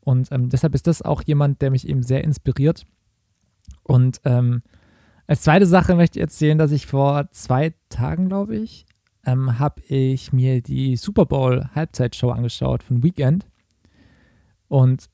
Und 0.00 0.30
ähm, 0.30 0.50
deshalb 0.50 0.74
ist 0.74 0.86
das 0.86 1.00
auch 1.00 1.22
jemand, 1.22 1.62
der 1.62 1.70
mich 1.70 1.88
eben 1.88 2.02
sehr 2.02 2.22
inspiriert 2.22 2.86
und 3.82 4.20
ähm, 4.24 4.62
als 5.26 5.42
zweite 5.42 5.66
Sache 5.66 5.94
möchte 5.94 6.18
ich 6.18 6.22
erzählen, 6.22 6.58
dass 6.58 6.72
ich 6.72 6.86
vor 6.86 7.30
zwei 7.30 7.74
Tagen, 7.88 8.28
glaube 8.28 8.56
ich, 8.56 8.84
ähm, 9.24 9.58
habe 9.58 9.80
ich 9.82 10.32
mir 10.32 10.60
die 10.60 10.96
Super 10.96 11.26
Bowl 11.26 11.68
Halbzeitshow 11.74 12.30
angeschaut 12.30 12.82
von 12.82 13.02
Weekend. 13.02 13.46
Und 14.68 15.08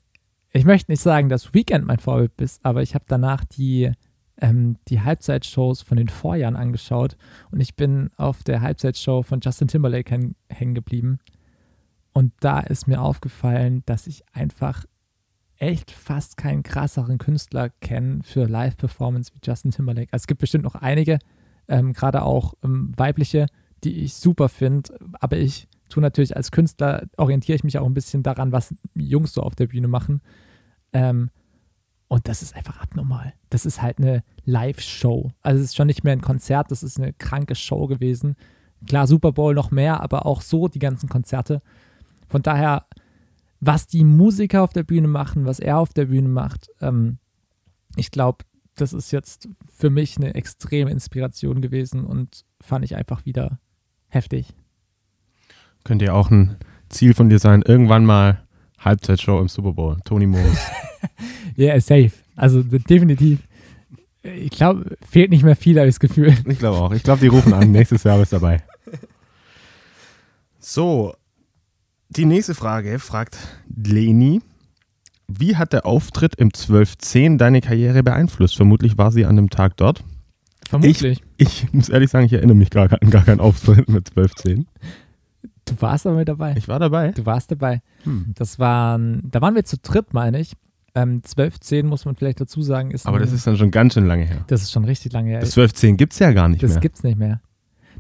ich 0.53 0.65
möchte 0.65 0.91
nicht 0.91 1.03
sagen, 1.03 1.29
dass 1.29 1.53
Weekend 1.53 1.87
mein 1.87 1.99
Vorbild 1.99 2.33
ist, 2.41 2.65
aber 2.65 2.83
ich 2.83 2.95
habe 2.95 3.05
danach 3.09 3.45
die, 3.45 3.93
ähm, 4.41 4.79
die 4.89 5.03
Halbzeitshows 5.03 5.83
von 5.83 5.99
den 5.99 6.09
Vorjahren 6.09 6.57
angeschaut 6.57 7.17
und 7.51 7.61
ich 7.61 7.77
bin 7.77 8.11
auf 8.17 8.43
der 8.43 8.63
Halbzeitshow 8.63 9.23
von 9.23 9.41
Justin 9.41 9.69
Timberlake 9.69 10.35
hängen 10.49 10.75
geblieben. 10.75 11.19
Und 12.15 12.33
da 12.41 12.61
ist 12.61 12.89
mir 12.89 13.03
aufgefallen, 13.03 13.83
dass 13.85 14.07
ich 14.07 14.25
einfach 14.33 14.87
echt 15.59 15.91
fast 15.91 16.37
keinen 16.37 16.63
krasseren 16.63 17.19
Künstler 17.19 17.71
kennen 17.81 18.23
für 18.23 18.47
Live-Performance 18.47 19.33
wie 19.35 19.41
Justin 19.43 19.71
Timberlake. 19.71 20.13
Also 20.13 20.25
es 20.25 20.27
gibt 20.27 20.41
bestimmt 20.41 20.65
noch 20.65 20.75
einige, 20.75 21.19
ähm, 21.69 21.93
gerade 21.93 22.23
auch 22.23 22.55
ähm, 22.63 22.93
weibliche, 22.97 23.47
die 23.85 24.01
ich 24.01 24.15
super 24.15 24.49
finde, 24.49 24.99
aber 25.21 25.37
ich 25.37 25.69
tue 25.89 26.03
natürlich 26.03 26.37
als 26.37 26.51
Künstler, 26.51 27.07
orientiere 27.17 27.57
ich 27.57 27.65
mich 27.65 27.79
auch 27.79 27.87
ein 27.87 27.95
bisschen 27.95 28.23
daran, 28.23 28.53
was 28.53 28.75
Jungs 28.95 29.33
so 29.33 29.43
auf 29.43 29.55
der 29.55 29.67
Bühne 29.67 29.89
machen. 29.89 30.21
Ähm, 30.93 31.31
und 32.09 32.29
das 32.29 32.43
ist 32.43 32.55
einfach 32.55 32.81
abnormal. 32.81 33.35
Das 33.51 33.67
ist 33.67 33.83
halt 33.83 33.99
eine 33.99 34.23
Live-Show. 34.45 35.33
Also 35.43 35.59
es 35.59 35.71
ist 35.71 35.77
schon 35.77 35.89
nicht 35.89 36.05
mehr 36.05 36.13
ein 36.13 36.21
Konzert, 36.21 36.71
das 36.71 36.83
ist 36.83 36.99
eine 36.99 37.13
kranke 37.13 37.55
Show 37.55 37.87
gewesen. 37.87 38.37
Klar, 38.87 39.07
Super 39.07 39.33
Bowl 39.33 39.55
noch 39.55 39.71
mehr, 39.71 40.01
aber 40.01 40.27
auch 40.27 40.41
so 40.41 40.69
die 40.69 40.79
ganzen 40.79 41.09
Konzerte. 41.09 41.63
Von 42.29 42.43
daher 42.43 42.87
was 43.67 43.87
die 43.87 44.05
Musiker 44.05 44.63
auf 44.63 44.73
der 44.73 44.85
Bühne 44.85 45.09
machen, 45.09 45.45
was 45.45 45.59
er 45.59 45.79
auf 45.79 45.93
der 45.93 46.07
Bühne 46.07 46.29
macht. 46.29 46.69
Ähm, 46.81 47.19
ich 47.97 48.11
glaube, 48.11 48.45
das 48.77 48.93
ist 48.93 49.11
jetzt 49.11 49.49
für 49.69 49.91
mich 49.91 50.17
eine 50.17 50.35
extreme 50.35 50.91
Inspiration 50.91 51.61
gewesen 51.61 52.05
und 52.05 52.45
fand 52.61 52.85
ich 52.85 52.95
einfach 52.95 53.25
wieder 53.25 53.59
heftig. 54.09 54.55
Könnte 55.85 56.07
ja 56.07 56.13
auch 56.13 56.31
ein 56.31 56.57
Ziel 56.89 57.15
von 57.15 57.29
dir 57.29 57.39
sein, 57.39 57.63
irgendwann 57.63 58.05
mal 58.05 58.43
Halbzeitshow 58.79 59.41
im 59.41 59.49
Super 59.49 59.73
Bowl. 59.73 59.97
Tony 60.05 60.27
Moos. 60.27 60.59
Ja, 61.55 61.69
yeah, 61.69 61.81
safe. 61.81 62.13
Also 62.35 62.63
definitiv. 62.63 63.39
Ich 64.23 64.51
glaube, 64.51 64.99
fehlt 65.09 65.31
nicht 65.31 65.43
mehr 65.43 65.57
viel, 65.57 65.79
habe 65.79 65.89
ich 65.89 65.95
das 65.95 66.01
Gefühl. 66.01 66.35
Ich 66.47 66.59
glaube 66.59 66.77
auch. 66.77 66.93
Ich 66.93 67.03
glaube, 67.03 67.21
die 67.21 67.29
rufen 67.29 67.55
an. 67.55 67.71
Nächstes 67.71 68.03
Jahr 68.03 68.19
bist 68.19 68.33
dabei. 68.33 68.63
So, 70.59 71.15
die 72.09 72.25
nächste 72.25 72.55
Frage 72.55 72.99
fragt 72.99 73.39
Leni. 73.75 74.41
Wie 75.29 75.57
hat 75.57 75.73
der 75.73 75.87
Auftritt 75.87 76.37
im 76.37 76.49
1210 76.49 77.39
deine 77.39 77.61
Karriere 77.61 78.03
beeinflusst? 78.03 78.57
Vermutlich 78.57 78.97
war 78.97 79.11
sie 79.11 79.27
an 79.27 79.37
dem 79.37 79.51
Tag 79.51 79.77
dort. 79.77 80.05
Vermutlich. 80.69 81.23
Ich, 81.37 81.65
ich 81.65 81.73
muss 81.73 81.89
ehrlich 81.89 82.11
sagen, 82.11 82.27
ich 82.27 82.33
erinnere 82.33 82.57
mich 82.57 82.71
gar, 82.71 82.91
an 82.93 83.11
gar 83.11 83.25
keinen 83.25 83.41
Auftritt 83.41 83.89
mit 83.89 84.11
1210. 84.17 84.67
Du 85.65 85.75
warst 85.81 86.07
aber 86.07 86.17
mit 86.17 86.29
dabei. 86.29 86.55
Ich 86.57 86.69
war 86.69 86.79
dabei. 86.79 87.11
Du 87.11 87.27
warst 87.27 87.51
dabei. 87.51 87.83
Hm. 88.05 88.33
Das 88.37 88.59
waren, 88.59 89.23
da 89.31 89.41
waren 89.41 89.55
wir 89.57 89.65
zu 89.65 89.79
dritt, 89.79 90.15
meine 90.15 90.39
ich. 90.39 90.53
Ähm, 90.95 91.17
1210 91.17 91.87
muss 91.87 92.05
man 92.05 92.15
vielleicht 92.15 92.41
dazu 92.41 92.63
sagen. 92.63 92.93
Ist 92.93 93.07
aber 93.07 93.19
ein, 93.19 93.23
das 93.23 93.33
ist 93.33 93.47
dann 93.47 93.57
schon 93.57 93.71
ganz 93.71 93.95
schön 93.95 94.07
lange 94.07 94.25
her. 94.25 94.45
Das 94.47 94.63
ist 94.63 94.73
schon 94.73 94.85
richtig 94.85 95.13
lange 95.13 95.31
her. 95.31 95.41
Das 95.41 95.51
1210 95.51 95.97
gibt 95.97 96.13
es 96.13 96.21
ja 96.21 96.33
gar 96.33 96.49
nicht 96.49 96.63
das 96.63 96.71
mehr. 96.71 96.77
Das 96.77 96.83
gibt 96.83 96.97
es 96.97 97.03
nicht 97.03 97.19
mehr. 97.19 97.41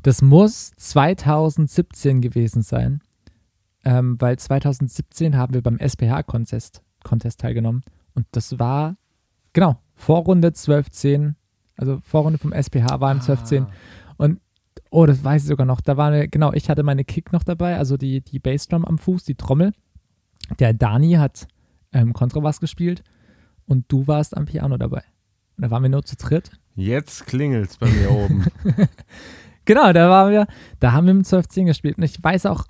Das 0.02 0.22
muss 0.22 0.72
2017 0.76 2.20
gewesen 2.20 2.62
sein, 2.62 3.00
ähm, 3.86 4.20
weil 4.20 4.36
2017 4.36 5.36
haben 5.36 5.54
wir 5.54 5.62
beim 5.62 5.78
SPH-Contest 5.78 6.82
Contest 7.04 7.40
teilgenommen. 7.40 7.84
Und 8.14 8.26
das 8.32 8.58
war, 8.58 8.96
genau, 9.52 9.78
Vorrunde 9.94 10.48
1210, 10.48 11.36
also 11.76 12.00
Vorrunde 12.02 12.38
vom 12.38 12.52
SPH 12.52 13.00
war 13.00 13.12
im 13.12 13.18
ah. 13.18 13.22
1210. 13.22 13.66
Und 14.16 14.40
Oh, 14.90 15.06
das 15.06 15.24
weiß 15.24 15.42
ich 15.42 15.48
sogar 15.48 15.66
noch. 15.66 15.80
Da 15.80 15.96
war 15.96 16.08
eine, 16.08 16.28
genau, 16.28 16.52
ich 16.52 16.68
hatte 16.68 16.82
meine 16.82 17.04
Kick 17.04 17.32
noch 17.32 17.42
dabei, 17.42 17.76
also 17.76 17.96
die, 17.96 18.20
die 18.20 18.38
Bassdrum 18.38 18.84
am 18.84 18.98
Fuß, 18.98 19.24
die 19.24 19.34
Trommel. 19.34 19.72
Der 20.58 20.74
Dani 20.74 21.12
hat 21.14 21.48
ähm, 21.92 22.12
Kontrabass 22.12 22.60
gespielt 22.60 23.02
und 23.66 23.86
du 23.88 24.06
warst 24.06 24.36
am 24.36 24.44
Piano 24.44 24.76
dabei. 24.76 25.02
Und 25.56 25.64
da 25.64 25.70
waren 25.70 25.82
wir 25.82 25.90
nur 25.90 26.04
zu 26.04 26.16
dritt. 26.16 26.50
Jetzt 26.74 27.26
klingelt's 27.26 27.78
bei 27.78 27.88
mir 27.88 28.10
oben. 28.10 28.46
genau, 29.64 29.92
da 29.92 30.08
waren 30.08 30.30
wir, 30.30 30.46
da 30.78 30.92
haben 30.92 31.06
wir 31.06 31.12
im 31.12 31.18
1210 31.18 31.66
gespielt. 31.66 31.98
Und 31.98 32.04
ich 32.04 32.22
weiß 32.22 32.46
auch, 32.46 32.66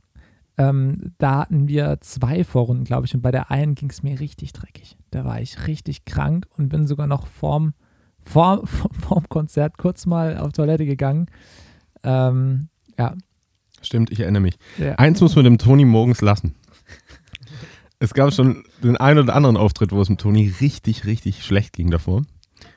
ähm, 0.58 1.12
da 1.18 1.40
hatten 1.40 1.68
wir 1.68 1.98
zwei 2.00 2.44
Vorrunden, 2.44 2.84
glaube 2.84 3.06
ich, 3.06 3.14
und 3.14 3.22
bei 3.22 3.30
der 3.30 3.50
einen 3.50 3.74
ging 3.74 3.90
es 3.90 4.02
mir 4.02 4.20
richtig 4.20 4.52
dreckig. 4.52 4.96
Da 5.10 5.24
war 5.24 5.40
ich 5.40 5.66
richtig 5.66 6.04
krank 6.04 6.46
und 6.56 6.68
bin 6.68 6.86
sogar 6.86 7.06
noch 7.06 7.26
vorm, 7.26 7.74
vorm, 8.24 8.66
vorm 8.66 9.28
Konzert 9.28 9.78
kurz 9.78 10.06
mal 10.06 10.38
auf 10.38 10.52
Toilette 10.52 10.86
gegangen 10.86 11.28
ähm, 12.06 12.68
ja. 12.98 13.14
Stimmt, 13.82 14.10
ich 14.10 14.20
erinnere 14.20 14.40
mich. 14.40 14.58
Ja. 14.78 14.94
Eins 14.94 15.20
muss 15.20 15.36
man 15.36 15.44
dem 15.44 15.58
Toni 15.58 15.84
morgens 15.84 16.22
lassen. 16.22 16.54
Es 17.98 18.14
gab 18.14 18.32
schon 18.32 18.64
den 18.82 18.96
einen 18.96 19.20
oder 19.20 19.34
anderen 19.34 19.56
Auftritt, 19.56 19.90
wo 19.90 20.00
es 20.00 20.06
dem 20.06 20.18
Toni 20.18 20.52
richtig, 20.60 21.06
richtig 21.06 21.44
schlecht 21.44 21.72
ging 21.72 21.90
davor. 21.90 22.22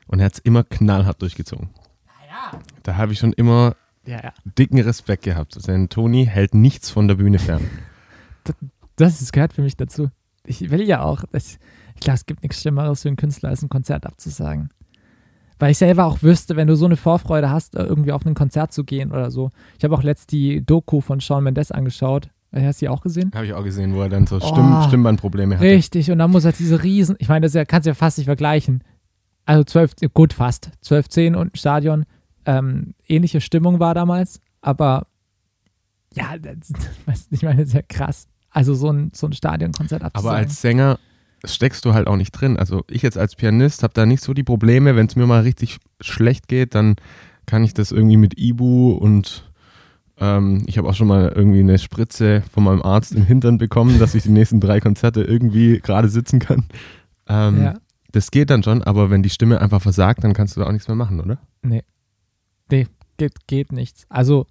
Und 0.06 0.18
er 0.18 0.26
hat 0.26 0.34
es 0.34 0.38
immer 0.40 0.64
knallhart 0.64 1.22
durchgezogen. 1.22 1.70
Ja. 2.28 2.58
Da 2.82 2.96
habe 2.96 3.12
ich 3.12 3.18
schon 3.18 3.32
immer 3.32 3.76
ja, 4.06 4.22
ja. 4.22 4.32
dicken 4.58 4.80
Respekt 4.80 5.24
gehabt. 5.24 5.66
Denn 5.66 5.88
Toni 5.88 6.26
hält 6.26 6.54
nichts 6.54 6.90
von 6.90 7.08
der 7.08 7.16
Bühne 7.16 7.38
fern. 7.38 7.66
Das, 8.96 9.18
das 9.18 9.32
gehört 9.32 9.54
für 9.54 9.62
mich 9.62 9.78
dazu. 9.78 10.10
Ich 10.44 10.70
will 10.70 10.86
ja 10.86 11.02
auch, 11.02 11.24
das, 11.32 11.58
ich 11.94 12.00
glaube, 12.00 12.16
es 12.16 12.26
gibt 12.26 12.42
nichts 12.42 12.60
Schlimmeres 12.60 13.00
für 13.00 13.08
einen 13.08 13.16
Künstler, 13.16 13.48
als 13.48 13.62
ein 13.62 13.70
Konzert 13.70 14.04
abzusagen. 14.04 14.68
Weil 15.58 15.70
ich 15.70 15.78
selber 15.78 16.04
auch 16.06 16.22
wüsste, 16.22 16.56
wenn 16.56 16.66
du 16.66 16.74
so 16.74 16.86
eine 16.86 16.96
Vorfreude 16.96 17.50
hast, 17.50 17.76
äh, 17.76 17.82
irgendwie 17.82 18.12
auf 18.12 18.26
ein 18.26 18.34
Konzert 18.34 18.72
zu 18.72 18.84
gehen 18.84 19.10
oder 19.12 19.30
so. 19.30 19.50
Ich 19.78 19.84
habe 19.84 19.94
auch 19.94 20.02
letzt 20.02 20.32
die 20.32 20.64
Doku 20.64 21.00
von 21.00 21.20
Shawn 21.20 21.44
Mendes 21.44 21.70
angeschaut. 21.70 22.30
Äh, 22.50 22.64
hast 22.64 22.80
du 22.80 22.86
die 22.86 22.88
auch 22.88 23.02
gesehen? 23.02 23.30
Habe 23.34 23.46
ich 23.46 23.52
auch 23.52 23.64
gesehen, 23.64 23.94
wo 23.94 24.02
er 24.02 24.08
dann 24.08 24.26
so 24.26 24.40
Stimm 24.40 24.74
oh, 24.74 24.88
Stimmbandprobleme 24.88 25.56
hatte. 25.56 25.66
Richtig, 25.66 26.10
und 26.10 26.18
dann 26.18 26.30
muss 26.30 26.44
er 26.44 26.52
diese 26.52 26.82
Riesen, 26.82 27.16
ich 27.18 27.28
meine, 27.28 27.48
das 27.48 27.68
kannst 27.68 27.86
du 27.86 27.90
ja 27.90 27.94
fast 27.94 28.18
nicht 28.18 28.26
vergleichen. 28.26 28.82
Also 29.44 29.64
12, 29.64 29.94
gut 30.14 30.32
fast, 30.32 30.70
12, 30.80 31.08
10 31.08 31.36
und 31.36 31.54
ein 31.54 31.58
Stadion. 31.58 32.06
Ähm, 32.46 32.94
ähnliche 33.06 33.40
Stimmung 33.40 33.80
war 33.80 33.94
damals, 33.94 34.40
aber 34.60 35.06
ja, 36.14 36.36
das, 36.38 36.72
ich 37.30 37.42
meine, 37.42 37.58
das 37.58 37.68
ist 37.68 37.74
ja 37.74 37.82
krass. 37.82 38.28
Also 38.50 38.74
so 38.74 38.90
ein, 38.90 39.12
so 39.14 39.26
ein 39.26 39.32
Stadionkonzert 39.32 40.02
abzusagen. 40.02 40.28
Aber 40.28 40.36
als 40.36 40.60
Sänger 40.60 40.98
steckst 41.44 41.84
du 41.84 41.94
halt 41.94 42.06
auch 42.06 42.16
nicht 42.16 42.32
drin. 42.32 42.56
Also 42.56 42.84
ich 42.90 43.02
jetzt 43.02 43.16
als 43.16 43.36
Pianist 43.36 43.82
habe 43.82 43.94
da 43.94 44.06
nicht 44.06 44.22
so 44.22 44.34
die 44.34 44.42
Probleme. 44.42 44.96
Wenn 44.96 45.06
es 45.06 45.16
mir 45.16 45.26
mal 45.26 45.42
richtig 45.42 45.78
schlecht 46.00 46.48
geht, 46.48 46.74
dann 46.74 46.96
kann 47.46 47.64
ich 47.64 47.74
das 47.74 47.92
irgendwie 47.92 48.16
mit 48.16 48.38
Ibu 48.38 48.92
und 48.92 49.50
ähm, 50.18 50.64
ich 50.66 50.78
habe 50.78 50.88
auch 50.88 50.94
schon 50.94 51.08
mal 51.08 51.32
irgendwie 51.34 51.60
eine 51.60 51.78
Spritze 51.78 52.42
von 52.52 52.64
meinem 52.64 52.82
Arzt 52.82 53.12
im 53.12 53.24
Hintern 53.24 53.58
bekommen, 53.58 53.98
dass 53.98 54.14
ich 54.14 54.24
die 54.24 54.30
nächsten 54.30 54.60
drei 54.60 54.80
Konzerte 54.80 55.22
irgendwie 55.22 55.80
gerade 55.80 56.08
sitzen 56.08 56.38
kann. 56.40 56.64
Ähm, 57.26 57.62
ja. 57.62 57.74
Das 58.12 58.30
geht 58.30 58.50
dann 58.50 58.62
schon, 58.62 58.82
aber 58.82 59.10
wenn 59.10 59.22
die 59.22 59.30
Stimme 59.30 59.60
einfach 59.60 59.80
versagt, 59.80 60.24
dann 60.24 60.34
kannst 60.34 60.56
du 60.56 60.60
da 60.60 60.66
auch 60.66 60.72
nichts 60.72 60.88
mehr 60.88 60.96
machen, 60.96 61.20
oder? 61.20 61.38
Nee. 61.62 61.82
Nee, 62.70 62.86
geht, 63.16 63.46
geht 63.46 63.72
nichts. 63.72 64.06
Also 64.08 64.46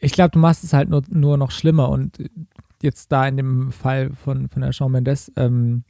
ich 0.00 0.12
glaube, 0.12 0.30
du 0.30 0.38
machst 0.38 0.64
es 0.64 0.72
halt 0.72 0.88
nur, 0.88 1.02
nur 1.08 1.36
noch 1.36 1.50
schlimmer 1.50 1.88
und 1.88 2.18
jetzt 2.82 3.10
da 3.10 3.26
in 3.26 3.36
dem 3.36 3.72
Fall 3.72 4.10
von, 4.10 4.48
von 4.48 4.62
der 4.62 4.72
Shawn 4.72 4.92
Mendes 4.92 5.32
ähm, 5.36 5.84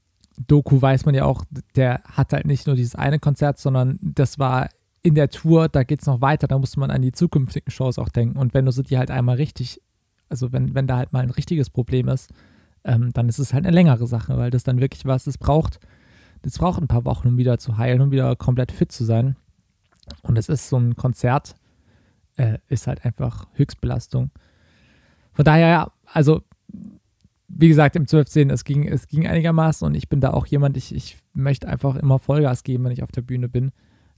Doku 0.47 0.81
weiß 0.81 1.05
man 1.07 1.15
ja 1.15 1.25
auch, 1.25 1.45
der 1.77 2.03
hat 2.05 2.33
halt 2.33 2.47
nicht 2.47 2.67
nur 2.67 2.77
dieses 2.77 2.95
eine 2.95 3.19
Konzert, 3.19 3.59
sondern 3.59 3.99
das 4.03 4.39
war 4.39 4.69
in 5.03 5.15
der 5.15 5.31
Tour, 5.31 5.69
da 5.69 5.85
geht 5.85 6.01
es 6.01 6.07
noch 6.07 6.21
weiter, 6.21 6.49
da 6.49 6.59
muss 6.59 6.77
man 6.77 6.91
an 6.91 7.03
die 7.03 7.13
zukünftigen 7.13 7.71
Shows 7.71 7.99
auch 7.99 8.09
denken. 8.09 8.39
Und 8.39 8.55
wenn 8.55 8.65
du 8.65 8.73
sie 8.73 8.99
halt 8.99 9.11
einmal 9.11 9.37
richtig, 9.37 9.81
also 10.29 10.53
wenn, 10.53 10.75
wenn 10.75 10.87
da 10.87 10.97
halt 10.97 11.13
mal 11.13 11.23
ein 11.23 11.31
richtiges 11.31 11.71
Problem 11.71 12.09
ist, 12.09 12.33
ähm, 12.85 13.13
dann 13.13 13.29
ist 13.29 13.39
es 13.39 13.53
halt 13.53 13.65
eine 13.65 13.75
längere 13.75 14.07
Sache, 14.07 14.37
weil 14.39 14.51
das 14.51 14.65
dann 14.65 14.81
wirklich 14.81 15.05
was, 15.05 15.27
es 15.27 15.39
braucht, 15.39 15.79
das 16.43 16.59
braucht 16.59 16.83
ein 16.83 16.89
paar 16.89 17.05
Wochen, 17.05 17.29
um 17.29 17.37
wieder 17.37 17.59
zu 17.59 17.79
heilen, 17.79 18.01
um 18.01 18.11
wieder 18.11 18.35
komplett 18.35 18.73
fit 18.73 18.93
zu 18.93 19.05
sein. 19.05 19.37
Und 20.23 20.39
es 20.39 20.49
ist 20.49 20.69
so 20.69 20.77
ein 20.77 20.97
Konzert, 20.97 21.55
äh, 22.37 22.59
ist 22.69 22.87
halt 22.87 23.05
einfach 23.05 23.47
Höchstbelastung. 23.55 24.31
Von 25.33 25.45
daher, 25.45 25.69
ja, 25.69 25.93
also 26.07 26.43
wie 27.49 27.69
gesagt, 27.69 27.97
im 27.97 28.05
12.10, 28.05 28.53
es 28.53 28.65
ging, 28.65 28.89
es 28.89 29.07
ging 29.07 29.27
einigermaßen 29.27 29.87
und 29.87 29.95
ich 29.95 30.09
bin 30.09 30.21
da 30.21 30.31
auch 30.31 30.47
jemand, 30.47 30.77
ich, 30.77 30.95
ich 30.95 31.19
möchte 31.35 31.69
einfach 31.69 31.97
immer 31.97 32.19
Vollgas 32.19 32.65
geben, 32.65 32.85
wenn 32.85 32.93
ich 32.93 33.03
auf 33.03 33.13
der 33.13 33.23
Bühne 33.23 33.49
bin. 33.49 33.73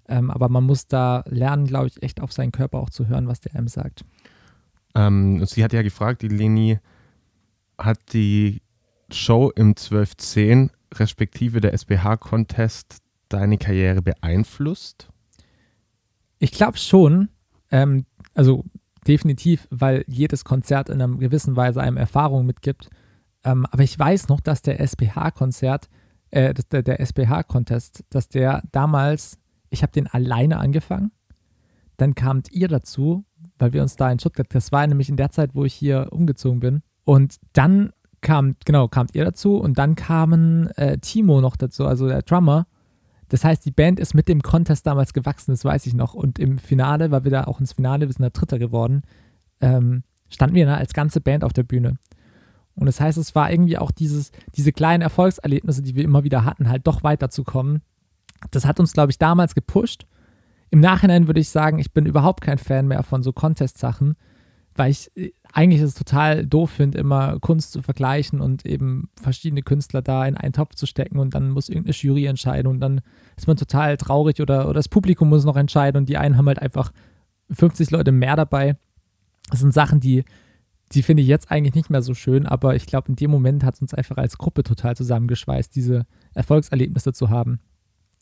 Ähm, 0.09 0.31
aber 0.31 0.49
man 0.49 0.65
muss 0.65 0.87
da 0.87 1.25
lernen, 1.27 1.67
glaube 1.67 1.89
ich, 1.89 2.03
echt 2.03 2.21
auf 2.21 2.33
seinen 2.33 2.53
Körper 2.53 2.79
auch 2.79 2.91
zu 2.91 3.09
hören, 3.09 3.27
was 3.27 3.41
der 3.41 3.55
einem 3.55 3.69
sagt. 3.69 4.05
Ähm, 4.95 5.45
sie 5.45 5.65
hat 5.65 5.73
ja 5.73 5.83
gefragt, 5.83 6.23
die 6.23 6.29
Leni, 6.29 6.79
hat 7.79 7.99
die 8.13 8.63
Show 9.11 9.51
im 9.55 9.75
12.10 9.75 10.71
respektive 10.95 11.61
der 11.61 11.75
SBH-Contest 11.75 12.99
deine 13.29 13.59
Karriere 13.59 14.01
beeinflusst? 14.01 15.09
Ich 16.39 16.53
glaube 16.53 16.79
schon. 16.79 17.29
Ähm, 17.71 18.07
also 18.35 18.65
definitiv, 19.07 19.67
weil 19.71 20.05
jedes 20.09 20.45
Konzert 20.45 20.89
in 20.89 21.01
einer 21.01 21.17
gewissen 21.17 21.57
Weise 21.57 21.81
einem 21.81 21.97
Erfahrung 21.97 22.47
mitgibt. 22.47 22.91
Ähm, 23.45 23.67
aber 23.71 23.83
ich 23.83 23.99
weiß 23.99 24.29
noch, 24.29 24.41
dass 24.41 24.63
der 24.63 24.81
SPH-Konzert, 24.81 25.89
äh, 26.31 26.53
der, 26.73 26.83
der 26.83 27.01
SPH-Contest, 27.01 28.05
dass 28.11 28.29
der 28.29 28.63
damals, 28.73 29.39
ich 29.71 29.83
habe 29.83 29.93
den 29.93 30.07
alleine 30.07 30.59
angefangen. 30.59 31.13
Dann 31.97 32.15
kamt 32.15 32.51
ihr 32.51 32.69
dazu, 32.69 33.25
weil 33.59 33.73
wir 33.73 33.83
uns 33.83 33.97
da 33.97 34.11
in 34.11 34.19
Stuttgart, 34.19 34.49
das 34.51 34.73
war 34.73 34.87
nämlich 34.87 35.09
in 35.09 35.17
der 35.17 35.31
Zeit, 35.31 35.55
wo 35.55 35.65
ich 35.65 35.75
hier 35.75 36.09
umgezogen 36.11 36.61
bin. 36.61 36.83
Und 37.05 37.37
dann 37.53 37.93
kam, 38.21 38.57
genau, 38.65 38.89
kamt 38.89 39.15
ihr 39.15 39.25
dazu 39.25 39.57
und 39.57 39.79
dann 39.79 39.95
kamen 39.95 40.69
äh, 40.77 40.99
Timo 40.99 41.41
noch 41.41 41.57
dazu, 41.57 41.87
also 41.87 42.09
der 42.09 42.23
Drummer. 42.23 42.67
Das 43.29 43.45
heißt, 43.45 43.65
die 43.65 43.73
Band 43.73 43.99
ist 43.99 44.15
mit 44.15 44.29
dem 44.29 44.43
Contest 44.43 44.87
damals 44.87 45.13
gewachsen, 45.13 45.53
das 45.53 45.65
weiß 45.65 45.87
ich 45.87 45.95
noch. 45.95 46.15
Und 46.15 46.39
im 46.39 46.59
Finale, 46.59 47.11
weil 47.11 47.25
wir 47.25 47.31
da 47.31 47.45
auch 47.45 47.61
ins 47.61 47.73
Finale, 47.73 48.07
wir 48.07 48.13
sind 48.13 48.23
da 48.23 48.31
Dritter 48.31 48.59
geworden, 48.59 49.03
ähm, 49.61 50.03
standen 50.29 50.55
wir 50.55 50.67
da 50.67 50.77
als 50.77 50.93
ganze 50.93 51.21
Band 51.21 51.45
auf 51.45 51.53
der 51.53 51.65
Bühne. 51.65 51.99
Und 52.77 52.87
das 52.87 53.01
heißt, 53.01 53.19
es 53.19 53.35
war 53.35 53.51
irgendwie 53.51 53.79
auch 53.79 53.91
dieses, 53.91 54.31
diese 54.55 54.73
kleinen 54.73 55.03
Erfolgserlebnisse, 55.03 55.83
die 55.83 55.95
wir 55.95 56.05
immer 56.05 56.25
wieder 56.25 56.45
hatten, 56.45 56.69
halt 56.69 56.87
doch 56.87 57.03
weiterzukommen. 57.03 57.83
Das 58.51 58.67
hat 58.67 58.79
uns, 58.79 58.93
glaube 58.93 59.11
ich, 59.11 59.19
damals 59.19 59.55
gepusht. 59.55 60.07
Im 60.71 60.81
Nachhinein 60.81 61.27
würde 61.27 61.41
ich 61.41 61.49
sagen, 61.49 61.79
ich 61.79 61.93
bin 61.93 62.07
überhaupt 62.07 62.43
kein 62.43 62.59
Fan 62.59 62.87
mehr 62.87 63.03
von 63.03 63.23
so 63.23 63.33
Contest-Sachen, 63.33 64.17
weil 64.75 64.91
ich 64.91 65.11
eigentlich 65.57 65.81
es 65.81 65.95
total 65.95 66.45
doof 66.45 66.71
finde, 66.71 66.99
immer 66.99 67.39
Kunst 67.41 67.73
zu 67.73 67.81
vergleichen 67.81 68.41
und 68.43 68.67
eben 68.67 69.09
verschiedene 69.21 69.63
Künstler 69.63 70.03
da 70.03 70.27
in 70.27 70.37
einen 70.37 70.53
Topf 70.53 70.75
zu 70.75 70.85
stecken 70.85 71.19
und 71.19 71.35
dann 71.35 71.51
muss 71.51 71.71
irgendeine 71.71 71.95
Jury 71.95 72.27
entscheiden 72.27 72.67
und 72.67 72.81
dann 72.81 73.01
ist 73.37 73.47
man 73.47 73.57
total 73.57 73.97
traurig 73.97 74.43
oder, 74.43 74.65
oder 74.67 74.75
das 74.75 74.89
Publikum 74.89 75.31
muss 75.31 75.45
noch 75.45 75.57
entscheiden 75.57 75.99
und 75.99 76.09
die 76.11 76.19
einen 76.19 76.37
haben 76.37 76.47
halt 76.47 76.61
einfach 76.61 76.93
50 77.51 77.91
Leute 77.91 78.13
mehr 78.13 78.37
dabei. 78.37 78.77
Das 79.51 79.61
sind 79.61 79.73
Sachen, 79.73 80.01
die 80.01 80.25
die 80.93 81.03
finde 81.03 81.23
ich 81.23 81.29
jetzt 81.29 81.51
eigentlich 81.51 81.75
nicht 81.75 81.91
mehr 81.91 82.03
so 82.03 82.15
schön, 82.15 82.47
aber 82.47 82.77
ich 82.77 82.87
glaube, 82.87 83.09
in 83.09 83.17
dem 83.17 83.31
Moment 83.31 83.65
hat 83.65 83.75
es 83.75 83.83
uns 83.83 83.95
einfach 83.95 84.17
als 84.17 84.39
Gruppe 84.39 84.63
total 84.63 84.97
zusammengeschweißt, 84.97 85.75
diese 85.75 86.07
Erfolgserlebnisse 86.35 87.13
zu 87.13 87.29
haben. 87.29 87.61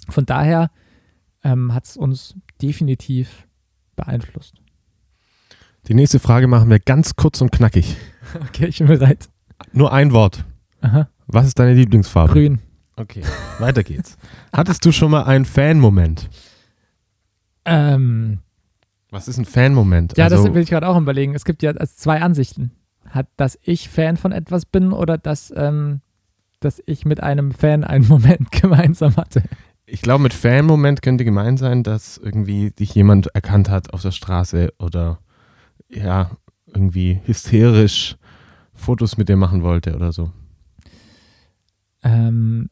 Von 0.09 0.25
daher 0.25 0.70
ähm, 1.42 1.75
hat 1.75 1.85
es 1.85 1.97
uns 1.97 2.35
definitiv 2.62 3.47
beeinflusst. 3.97 4.63
Die 5.88 5.94
nächste 5.94 6.18
Frage 6.18 6.47
machen 6.47 6.70
wir 6.70 6.79
ganz 6.79 7.16
kurz 7.16 7.40
und 7.40 7.53
knackig. 7.53 7.97
Okay, 8.49 8.66
ich 8.66 8.79
bin 8.79 8.88
bereit. 8.88 9.29
Nur 9.73 9.92
ein 9.92 10.11
Wort. 10.12 10.44
Aha. 10.81 11.09
Was 11.29 11.47
ist 11.47 11.59
deine 11.59 11.75
Lieblingsfarbe? 11.75 12.33
Grün. 12.33 12.59
Okay, 12.97 13.23
weiter 13.61 13.85
geht's. 13.85 14.16
Hattest 14.53 14.85
du 14.85 14.90
schon 14.92 15.11
mal 15.12 15.25
einen 15.25 15.44
Fan-Moment? 15.44 16.31
Ähm, 17.64 18.38
Was 19.11 19.29
ist 19.29 19.38
ein 19.38 19.44
Fan-Moment? 19.44 20.16
ja, 20.16 20.25
also, 20.25 20.44
das 20.44 20.55
will 20.55 20.62
ich 20.62 20.70
gerade 20.70 20.88
auch 20.88 20.97
überlegen. 20.99 21.35
Es 21.35 21.44
gibt 21.44 21.62
ja 21.62 21.70
also 21.73 21.92
zwei 21.97 22.23
Ansichten. 22.23 22.73
Hat, 23.09 23.29
dass 23.37 23.59
ich 23.62 23.88
Fan 23.88 24.16
von 24.16 24.33
etwas 24.33 24.64
bin 24.64 24.92
oder 24.92 25.18
dass, 25.18 25.53
ähm, 25.57 26.01
dass 26.61 26.83
ich 26.87 27.05
mit 27.05 27.23
einem 27.23 27.53
Fan 27.53 27.85
einen 27.85 28.09
Moment 28.09 28.51
gemeinsam 28.51 29.16
hatte. 29.16 29.42
ich 29.87 30.03
glaube, 30.03 30.23
mit 30.23 30.35
Fan-Moment 30.35 31.03
könnte 31.03 31.25
gemeint 31.25 31.59
sein, 31.59 31.83
dass 31.85 32.16
irgendwie 32.18 32.70
dich 32.70 32.94
jemand 32.94 33.29
erkannt 33.29 33.68
hat 33.68 33.92
auf 33.92 34.03
der 34.03 34.12
Straße 34.12 34.73
oder 34.79 35.18
ja, 35.94 36.30
irgendwie 36.66 37.20
hysterisch 37.24 38.16
Fotos 38.72 39.16
mit 39.16 39.28
dir 39.28 39.37
machen 39.37 39.62
wollte 39.62 39.94
oder 39.94 40.12
so. 40.12 40.30
Ähm, 42.02 42.68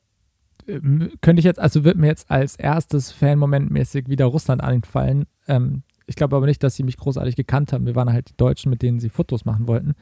könnte 1.20 1.40
ich 1.40 1.44
jetzt, 1.44 1.58
also 1.58 1.84
wird 1.84 1.96
mir 1.96 2.08
jetzt 2.08 2.30
als 2.30 2.56
erstes 2.56 3.12
Fan-Moment 3.12 3.70
mäßig 3.70 4.08
wieder 4.08 4.26
Russland 4.26 4.62
einfallen. 4.62 5.26
Ähm, 5.48 5.82
ich 6.06 6.16
glaube 6.16 6.36
aber 6.36 6.46
nicht, 6.46 6.62
dass 6.62 6.76
sie 6.76 6.82
mich 6.82 6.96
großartig 6.96 7.36
gekannt 7.36 7.72
haben. 7.72 7.86
Wir 7.86 7.94
waren 7.94 8.12
halt 8.12 8.30
die 8.30 8.36
Deutschen, 8.36 8.70
mit 8.70 8.82
denen 8.82 9.00
sie 9.00 9.08
Fotos 9.08 9.44
machen 9.44 9.66
wollten. 9.66 9.94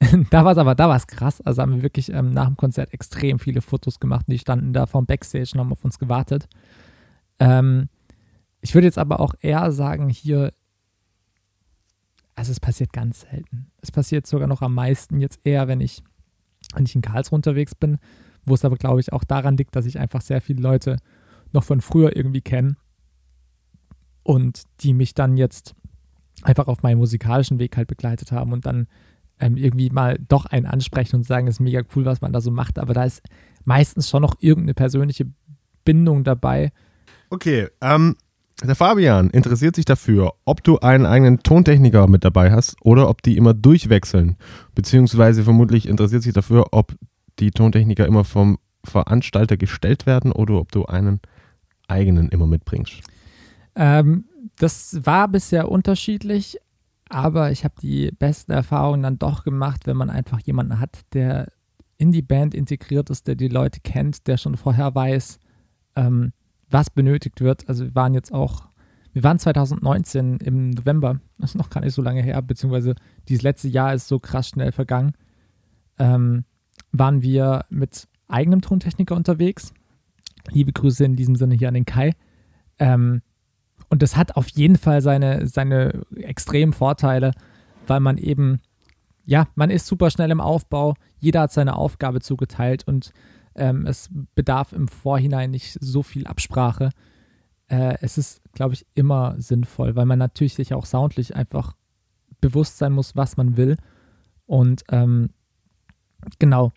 da 0.30 0.44
war 0.44 0.52
es 0.52 0.58
aber, 0.58 0.74
da 0.74 0.88
war 0.88 0.96
es 0.96 1.06
krass. 1.06 1.40
Also 1.40 1.62
haben 1.62 1.76
wir 1.76 1.82
wirklich 1.82 2.12
ähm, 2.12 2.30
nach 2.30 2.46
dem 2.46 2.56
Konzert 2.56 2.92
extrem 2.92 3.38
viele 3.38 3.62
Fotos 3.62 3.98
gemacht. 3.98 4.26
Die 4.28 4.38
standen 4.38 4.72
da 4.72 4.86
vom 4.86 5.06
Backstage 5.06 5.50
und 5.54 5.60
haben 5.60 5.72
auf 5.72 5.84
uns 5.84 5.98
gewartet. 5.98 6.48
Ähm, 7.38 7.88
ich 8.60 8.74
würde 8.74 8.86
jetzt 8.86 8.98
aber 8.98 9.20
auch 9.20 9.34
eher 9.40 9.70
sagen, 9.72 10.08
hier, 10.08 10.52
also 12.46 12.52
es 12.52 12.60
passiert 12.60 12.92
ganz 12.92 13.22
selten. 13.22 13.72
Es 13.82 13.90
passiert 13.90 14.24
sogar 14.24 14.46
noch 14.46 14.62
am 14.62 14.72
meisten 14.72 15.20
jetzt 15.20 15.40
eher, 15.42 15.66
wenn 15.66 15.80
ich, 15.80 16.04
wenn 16.74 16.84
ich 16.84 16.94
in 16.94 17.02
Karlsruhe 17.02 17.36
unterwegs 17.36 17.74
bin, 17.74 17.98
wo 18.44 18.54
es 18.54 18.64
aber, 18.64 18.76
glaube 18.76 19.00
ich, 19.00 19.12
auch 19.12 19.24
daran 19.24 19.56
liegt, 19.56 19.74
dass 19.74 19.84
ich 19.84 19.98
einfach 19.98 20.20
sehr 20.20 20.40
viele 20.40 20.62
Leute 20.62 20.96
noch 21.52 21.64
von 21.64 21.80
früher 21.80 22.14
irgendwie 22.14 22.42
kenne 22.42 22.76
und 24.22 24.62
die 24.80 24.94
mich 24.94 25.14
dann 25.14 25.36
jetzt 25.36 25.74
einfach 26.42 26.68
auf 26.68 26.84
meinem 26.84 26.98
musikalischen 26.98 27.58
Weg 27.58 27.76
halt 27.76 27.88
begleitet 27.88 28.30
haben 28.30 28.52
und 28.52 28.64
dann 28.64 28.86
ähm, 29.40 29.56
irgendwie 29.56 29.90
mal 29.90 30.16
doch 30.28 30.46
einen 30.46 30.66
ansprechen 30.66 31.16
und 31.16 31.24
sagen, 31.24 31.48
es 31.48 31.56
ist 31.56 31.60
mega 31.60 31.82
cool, 31.96 32.04
was 32.04 32.20
man 32.20 32.32
da 32.32 32.40
so 32.40 32.52
macht. 32.52 32.78
Aber 32.78 32.94
da 32.94 33.04
ist 33.04 33.22
meistens 33.64 34.08
schon 34.08 34.22
noch 34.22 34.36
irgendeine 34.38 34.74
persönliche 34.74 35.26
Bindung 35.84 36.22
dabei. 36.22 36.70
Okay, 37.28 37.66
ähm, 37.80 38.14
der 38.62 38.74
Fabian 38.74 39.30
interessiert 39.30 39.76
sich 39.76 39.84
dafür, 39.84 40.34
ob 40.44 40.64
du 40.64 40.78
einen 40.78 41.04
eigenen 41.04 41.42
Tontechniker 41.42 42.06
mit 42.06 42.24
dabei 42.24 42.52
hast 42.52 42.76
oder 42.80 43.08
ob 43.08 43.22
die 43.22 43.36
immer 43.36 43.52
durchwechseln. 43.52 44.36
Beziehungsweise 44.74 45.44
vermutlich 45.44 45.86
interessiert 45.86 46.22
sich 46.22 46.32
dafür, 46.32 46.66
ob 46.72 46.94
die 47.38 47.50
Tontechniker 47.50 48.06
immer 48.06 48.24
vom 48.24 48.58
Veranstalter 48.82 49.56
gestellt 49.56 50.06
werden 50.06 50.32
oder 50.32 50.54
ob 50.54 50.72
du 50.72 50.86
einen 50.86 51.20
eigenen 51.86 52.30
immer 52.30 52.46
mitbringst. 52.46 53.02
Ähm, 53.74 54.24
das 54.58 55.04
war 55.04 55.28
bisher 55.28 55.70
unterschiedlich, 55.70 56.58
aber 57.10 57.52
ich 57.52 57.64
habe 57.64 57.74
die 57.82 58.10
besten 58.18 58.52
Erfahrungen 58.52 59.02
dann 59.02 59.18
doch 59.18 59.44
gemacht, 59.44 59.86
wenn 59.86 59.96
man 59.96 60.08
einfach 60.08 60.40
jemanden 60.40 60.80
hat, 60.80 61.00
der 61.12 61.52
in 61.98 62.10
die 62.10 62.22
Band 62.22 62.54
integriert 62.54 63.10
ist, 63.10 63.26
der 63.26 63.34
die 63.34 63.48
Leute 63.48 63.80
kennt, 63.80 64.26
der 64.26 64.38
schon 64.38 64.56
vorher 64.56 64.94
weiß, 64.94 65.38
ähm, 65.96 66.32
was 66.70 66.90
benötigt 66.90 67.40
wird. 67.40 67.68
Also 67.68 67.84
wir 67.84 67.94
waren 67.94 68.14
jetzt 68.14 68.32
auch, 68.32 68.68
wir 69.12 69.22
waren 69.22 69.38
2019 69.38 70.38
im 70.38 70.70
November, 70.70 71.20
das 71.38 71.50
ist 71.50 71.56
noch 71.56 71.70
gar 71.70 71.80
nicht 71.80 71.94
so 71.94 72.02
lange 72.02 72.22
her, 72.22 72.40
beziehungsweise 72.42 72.94
dieses 73.28 73.42
letzte 73.42 73.68
Jahr 73.68 73.94
ist 73.94 74.08
so 74.08 74.18
krass 74.18 74.48
schnell 74.48 74.72
vergangen, 74.72 75.12
ähm, 75.98 76.44
waren 76.92 77.22
wir 77.22 77.64
mit 77.70 78.08
eigenem 78.28 78.60
Tontechniker 78.60 79.14
unterwegs. 79.16 79.72
Liebe 80.50 80.72
Grüße 80.72 81.04
in 81.04 81.16
diesem 81.16 81.36
Sinne 81.36 81.54
hier 81.54 81.68
an 81.68 81.74
den 81.74 81.86
Kai. 81.86 82.12
Ähm, 82.78 83.22
und 83.88 84.02
das 84.02 84.16
hat 84.16 84.36
auf 84.36 84.48
jeden 84.48 84.76
Fall 84.76 85.00
seine, 85.00 85.46
seine 85.46 86.02
extremen 86.16 86.72
Vorteile, 86.72 87.32
weil 87.86 88.00
man 88.00 88.18
eben, 88.18 88.60
ja, 89.24 89.46
man 89.54 89.70
ist 89.70 89.86
super 89.86 90.10
schnell 90.10 90.30
im 90.30 90.40
Aufbau, 90.40 90.94
jeder 91.18 91.42
hat 91.42 91.52
seine 91.52 91.76
Aufgabe 91.76 92.20
zugeteilt 92.20 92.86
und 92.86 93.12
ähm, 93.56 93.86
es 93.86 94.08
bedarf 94.34 94.72
im 94.72 94.88
Vorhinein 94.88 95.50
nicht 95.50 95.76
so 95.80 96.02
viel 96.02 96.26
Absprache. 96.26 96.90
Äh, 97.68 97.96
es 98.00 98.18
ist, 98.18 98.42
glaube 98.52 98.74
ich, 98.74 98.86
immer 98.94 99.34
sinnvoll, 99.38 99.96
weil 99.96 100.06
man 100.06 100.18
natürlich 100.18 100.54
sich 100.54 100.74
auch 100.74 100.86
soundlich 100.86 101.34
einfach 101.34 101.74
bewusst 102.40 102.78
sein 102.78 102.92
muss, 102.92 103.16
was 103.16 103.36
man 103.36 103.56
will. 103.56 103.76
Und 104.46 104.84
ähm, 104.90 105.30
genau, 106.38 106.72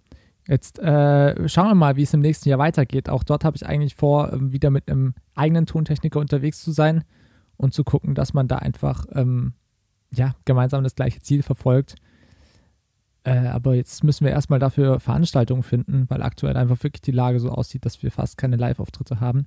jetzt 0.48 0.80
äh, 0.80 1.48
schauen 1.48 1.68
wir 1.68 1.76
mal, 1.76 1.96
wie 1.96 2.04
es 2.04 2.14
im 2.14 2.22
nächsten 2.22 2.50
Jahr 2.50 2.60
weitergeht. 2.60 3.10
Auch 3.10 3.24
dort 3.24 3.44
habe 3.44 3.56
ich 3.56 3.66
eigentlich 3.66 3.96
vor, 3.96 4.34
ähm, 4.34 4.52
wieder 4.52 4.72
mit 4.72 4.90
einem 4.90 5.14
eigenen 5.36 5.66
Tontechniker 5.66 6.20
unterwegs 6.20 6.64
zu 6.64 6.72
sein 6.72 7.04
und 7.58 7.74
zu 7.74 7.84
gucken, 7.84 8.16
dass 8.16 8.34
man 8.34 8.48
da 8.48 8.58
einfach 8.58 9.06
ähm, 9.14 9.54
ja, 10.12 10.34
gemeinsam 10.46 10.84
das 10.84 10.96
gleiche 10.96 11.22
Ziel 11.22 11.44
verfolgt. 11.44 11.96
Äh, 13.24 13.48
aber 13.48 13.76
jetzt 13.76 14.04
müssen 14.04 14.24
wir 14.26 14.32
erstmal 14.32 14.60
dafür 14.60 15.00
Veranstaltungen 15.00 15.64
finden, 15.64 16.06
weil 16.10 16.22
aktuell 16.22 16.56
einfach 16.56 16.82
wirklich 16.84 17.02
die 17.02 17.12
Lage 17.12 17.40
so 17.40 17.50
aussieht, 17.52 17.86
dass 17.86 18.02
wir 18.02 18.12
fast 18.12 18.38
keine 18.38 18.56
Live-Auftritte 18.56 19.20
haben. 19.20 19.46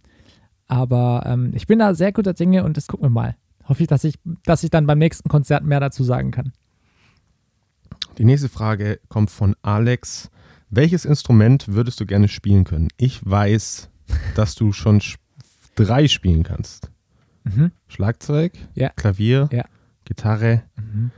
Aber 0.68 1.24
ähm, 1.26 1.52
ich 1.54 1.66
bin 1.66 1.78
da 1.78 1.94
sehr 1.94 2.12
guter 2.12 2.34
Dinge 2.34 2.64
und 2.64 2.76
das 2.76 2.86
gucken 2.86 3.06
wir 3.06 3.10
mal. 3.10 3.36
Hoffe 3.68 3.82
ich, 3.82 3.88
dass 3.88 4.04
ich, 4.04 4.18
dass 4.44 4.62
ich 4.64 4.70
dann 4.70 4.86
beim 4.86 4.98
nächsten 4.98 5.28
Konzert 5.28 5.64
mehr 5.64 5.80
dazu 5.80 6.04
sagen 6.04 6.30
kann. 6.32 6.52
Die 8.18 8.24
nächste 8.24 8.48
Frage 8.48 9.00
kommt 9.08 9.30
von 9.30 9.54
Alex. 9.62 10.30
Welches 10.70 11.04
Instrument 11.04 11.68
würdest 11.68 12.00
du 12.00 12.06
gerne 12.06 12.28
spielen 12.28 12.64
können? 12.64 12.88
Ich 12.96 13.20
weiß, 13.24 13.90
dass 14.34 14.54
du 14.54 14.72
schon 14.72 15.00
sch- 15.00 15.16
drei 15.76 16.08
spielen 16.08 16.42
kannst. 16.42 16.90
Mhm. 17.44 17.72
Schlagzeug, 17.88 18.52
Ja. 18.74 18.90
Klavier, 18.90 19.48
Ja. 19.52 19.64
Gitarre. 20.04 20.62
Mhm. 20.76 21.10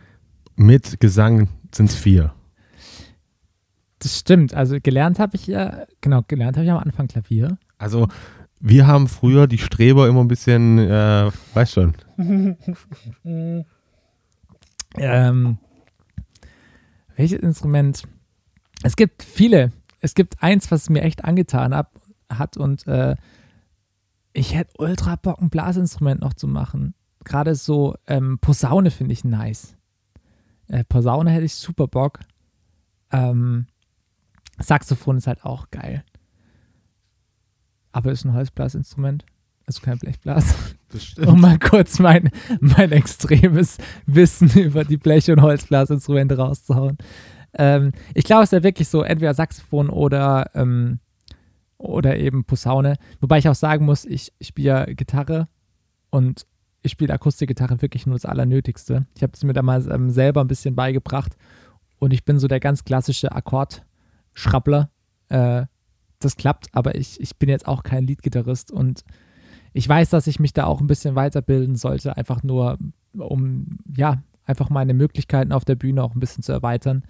Mit 0.57 1.01
Gesang 1.01 1.49
sind 1.75 1.90
es 1.90 1.97
vier. 1.97 2.33
Das 4.05 4.19
stimmt. 4.19 4.53
Also 4.53 4.77
gelernt 4.83 5.19
habe 5.19 5.35
ich 5.35 5.47
ja, 5.47 5.87
genau, 6.03 6.21
gelernt 6.29 6.59
habe 6.59 6.67
ich 6.67 6.71
am 6.71 6.77
Anfang 6.77 7.09
Klavier. 7.09 7.57
Also 7.79 8.07
wir 8.61 8.87
haben 8.87 9.09
früher 9.09 9.47
die 9.47 9.57
Streber 9.57 10.09
immer 10.09 10.21
ein 10.21 10.29
bisschen, 10.29 10.79
äh, 10.79 11.31
weißt 11.55 11.73
schon, 11.73 11.95
Ähm, 14.97 15.59
welches 17.17 17.40
Instrument? 17.40 18.03
Es 18.83 18.95
gibt 18.95 19.23
viele. 19.23 19.73
Es 20.01 20.14
gibt 20.14 20.43
eins, 20.43 20.71
was 20.71 20.90
mir 20.90 21.01
echt 21.01 21.25
angetan 21.25 21.75
hab, 21.75 21.99
hat 22.29 22.59
und 22.59 22.87
äh, 22.87 23.17
ich 24.35 24.55
hätte 24.55 24.75
ultra 24.79 25.17
Bock, 25.17 25.40
ein 25.40 25.49
Blasinstrument 25.49 26.21
noch 26.21 26.35
zu 26.35 26.47
machen. 26.47 26.95
Gerade 27.25 27.55
so 27.55 27.95
ähm, 28.07 28.38
Posaune 28.38 28.90
finde 28.90 29.14
ich 29.14 29.25
nice. 29.25 29.77
Äh, 30.69 30.85
Posaune 30.85 31.31
hätte 31.31 31.47
ich 31.47 31.55
super 31.55 31.88
Bock. 31.88 32.21
Ähm, 33.11 33.67
Saxophon 34.59 35.17
ist 35.17 35.27
halt 35.27 35.45
auch 35.45 35.71
geil. 35.71 36.05
Aber 37.93 38.12
ist 38.12 38.25
ein 38.25 38.35
Holzblasinstrument. 38.35 39.25
Also 39.67 39.81
kein 39.83 39.99
Blechblas. 39.99 40.55
das 40.90 41.05
stimmt. 41.07 41.29
um 41.29 41.40
mal 41.40 41.59
kurz 41.59 41.99
mein, 41.99 42.31
mein 42.61 42.93
extremes 42.93 43.79
Wissen 44.07 44.51
über 44.59 44.85
die 44.85 44.99
Blech- 44.99 45.31
und 45.31 45.40
Holzblasinstrumente 45.40 46.37
rauszuhauen. 46.37 46.99
Ähm, 47.55 47.93
ich 48.14 48.25
glaube, 48.25 48.43
es 48.43 48.49
ist 48.53 48.59
ja 48.59 48.62
wirklich 48.62 48.88
so, 48.88 49.03
entweder 49.03 49.33
Saxophon 49.33 49.88
oder, 49.88 50.51
ähm, 50.55 50.99
oder 51.79 52.17
eben 52.17 52.45
Posaune. 52.45 52.97
Wobei 53.21 53.38
ich 53.38 53.49
auch 53.49 53.55
sagen 53.55 53.85
muss, 53.85 54.05
ich, 54.05 54.33
ich 54.38 54.49
spiele 54.49 54.69
ja 54.69 54.85
Gitarre 54.87 55.49
und 56.11 56.47
ich 56.83 56.93
spiele 56.93 57.14
Akustikgitarre 57.14 57.81
wirklich 57.81 58.07
nur 58.07 58.17
das 58.17 58.27
Allernötigste. 58.27 59.07
Ich 59.17 59.23
habe 59.23 59.33
es 59.35 59.43
mir 59.45 59.55
da 59.55 59.62
mal 59.62 59.90
ähm, 59.90 60.11
selber 60.11 60.43
ein 60.43 60.49
bisschen 60.49 60.75
beigebracht 60.75 61.37
und 61.99 62.12
ich 62.12 62.25
bin 62.25 62.38
so 62.38 62.49
der 62.49 62.61
ganz 62.61 62.85
klassische 62.85 63.33
Akkordschrabbler. 64.35 64.90
Äh, 65.29 65.66
das 66.18 66.37
klappt, 66.37 66.68
aber 66.73 66.94
ich, 66.94 67.20
ich 67.20 67.37
bin 67.37 67.49
jetzt 67.49 67.66
auch 67.66 67.83
kein 67.83 68.07
Leadgitarrist 68.07 68.70
und 68.73 69.05
ich 69.73 69.88
weiß, 69.88 70.11
dass 70.11 70.27
ich 70.27 70.38
mich 70.40 70.53
da 70.53 70.64
auch 70.64 70.81
ein 70.81 70.87
bisschen 70.87 71.14
weiterbilden 71.16 71.77
sollte, 71.77 72.16
einfach 72.16 72.42
nur, 72.42 72.79
um 73.12 73.79
ja, 73.94 74.23
einfach 74.44 74.70
meine 74.70 74.94
Möglichkeiten 74.94 75.53
auf 75.53 75.64
der 75.64 75.75
Bühne 75.75 76.03
auch 76.03 76.14
ein 76.14 76.20
bisschen 76.20 76.42
zu 76.42 76.53
erweitern. 76.53 77.05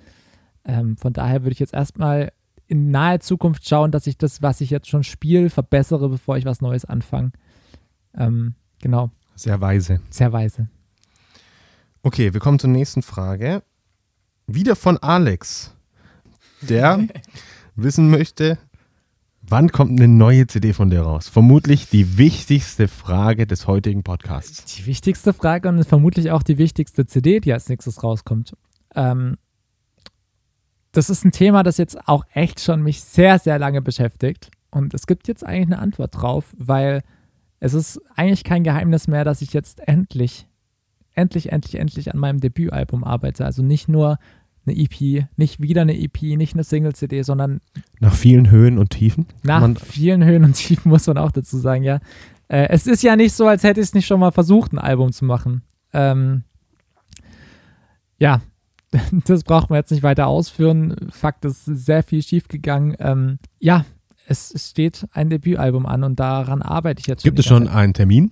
Ähm, 0.65 0.97
von 0.97 1.13
daher 1.13 1.43
würde 1.43 1.53
ich 1.53 1.59
jetzt 1.59 1.75
erstmal 1.75 2.33
in 2.67 2.91
naher 2.91 3.21
Zukunft 3.21 3.69
schauen, 3.69 3.91
dass 3.91 4.07
ich 4.07 4.17
das, 4.17 4.41
was 4.41 4.61
ich 4.63 4.71
jetzt 4.71 4.89
schon 4.89 5.05
spiele, 5.05 5.51
verbessere, 5.51 6.09
bevor 6.09 6.39
ich 6.39 6.47
was 6.47 6.63
Neues 6.63 6.85
anfange. 6.87 7.33
Ähm, 8.17 8.55
genau, 8.81 9.11
Sehr 9.35 9.61
weise. 9.61 10.01
sehr 10.09 10.33
weise. 10.33 10.69
Okay, 12.03 12.33
wir 12.33 12.41
kommen 12.41 12.59
zur 12.59 12.71
nächsten 12.71 13.03
Frage. 13.03 13.63
Wieder 14.47 14.77
von 14.77 14.97
Alex, 14.99 15.74
der 16.67 17.07
wissen 17.77 18.11
möchte, 18.11 18.59
Wann 19.47 19.71
kommt 19.71 19.91
eine 19.91 20.09
neue 20.09 20.47
CD 20.47 20.73
von 20.73 20.89
dir 20.89 21.03
raus? 21.03 21.29
Vermutlich 21.29 21.91
die 21.91 22.17
wichtigste 22.17 22.89
Frage 22.89 23.47
des 23.47 23.67
heutigen 23.67 24.03
Podcasts. 24.03 24.65
Die 24.75 24.87
wichtigste 24.87 25.35
Frage 25.35 25.69
und 25.69 25.85
vermutlich 25.85 26.31
auch 26.31 26.43
die 26.43 26.57
wichtigste 26.57 27.05
CD, 27.05 27.41
die 27.41 27.53
als 27.53 27.69
nächstes 27.69 28.03
rauskommt. 28.03 28.57
Ähm, 28.95 29.37
das 30.93 31.11
ist 31.11 31.27
ein 31.27 31.33
Thema, 31.33 31.63
das 31.63 31.77
jetzt 31.77 32.09
auch 32.09 32.25
echt 32.33 32.61
schon 32.61 32.83
mich 32.83 33.03
sehr, 33.03 33.39
sehr 33.39 33.59
lange 33.59 33.83
beschäftigt. 33.83 34.51
Und 34.71 34.95
es 34.95 35.07
gibt 35.07 35.29
jetzt 35.29 35.45
eigentlich 35.45 35.67
eine 35.67 35.79
Antwort 35.79 36.17
drauf, 36.17 36.55
weil 36.57 37.03
es 37.61 37.75
ist 37.75 38.01
eigentlich 38.17 38.45
kein 38.45 38.65
Geheimnis 38.65 39.09
mehr, 39.09 39.25
dass 39.25 39.43
ich 39.43 39.53
jetzt 39.53 39.87
endlich, 39.87 40.49
endlich, 41.13 41.53
endlich, 41.53 41.75
endlich 41.75 42.15
an 42.15 42.19
meinem 42.19 42.41
Debütalbum 42.41 43.05
arbeite. 43.05 43.45
Also 43.45 43.63
nicht 43.63 43.89
nur 43.89 44.19
eine 44.67 44.77
EP, 44.77 45.27
nicht 45.37 45.61
wieder 45.61 45.83
eine 45.83 45.99
EP, 45.99 46.23
nicht 46.23 46.55
eine 46.55 46.65
Single-CD, 46.65 47.23
sondern 47.23 47.61
nach 48.01 48.15
vielen 48.15 48.51
Höhen 48.51 48.79
und 48.79 48.91
Tiefen. 48.91 49.27
Nach 49.43 49.69
vielen 49.81 50.25
Höhen 50.25 50.45
und 50.45 50.55
Tiefen 50.55 50.89
muss 50.91 51.07
man 51.07 51.19
auch 51.19 51.33
dazu 51.33 51.59
sagen, 51.59 51.83
ja. 51.85 52.01
Äh, 52.49 52.69
es 52.71 52.87
ist 52.87 53.03
ja 53.03 53.17
nicht 53.17 53.33
so, 53.33 53.47
als 53.47 53.63
hätte 53.63 53.81
ich 53.81 53.89
es 53.89 53.95
nicht 53.95 54.07
schon 54.07 54.21
mal 54.21 54.33
versucht, 54.33 54.73
ein 54.73 54.79
Album 54.79 55.13
zu 55.13 55.25
machen. 55.25 55.63
Ähm, 55.93 56.45
ja, 58.19 58.43
das 59.27 59.45
braucht 59.45 59.71
man 59.71 59.79
jetzt 59.79 59.91
nicht 59.91 60.03
weiter 60.03 60.27
ausführen. 60.27 61.11
Fakt 61.11 61.45
ist, 61.45 61.65
sehr 61.65 62.03
viel 62.03 62.23
schiefgegangen. 62.23 62.97
Ähm, 62.99 63.39
ja, 63.59 63.85
es 64.27 64.55
steht 64.71 65.07
ein 65.13 65.31
Debütalbum 65.31 65.87
an 65.87 66.05
und 66.05 66.19
daran 66.21 66.63
arbeite 66.63 67.01
ich 67.01 67.07
jetzt 67.07 67.23
schon. 67.23 67.29
Gibt 67.29 67.39
es 67.41 67.47
schon 67.47 67.69
einen 67.69 67.95
Termin? 67.95 68.31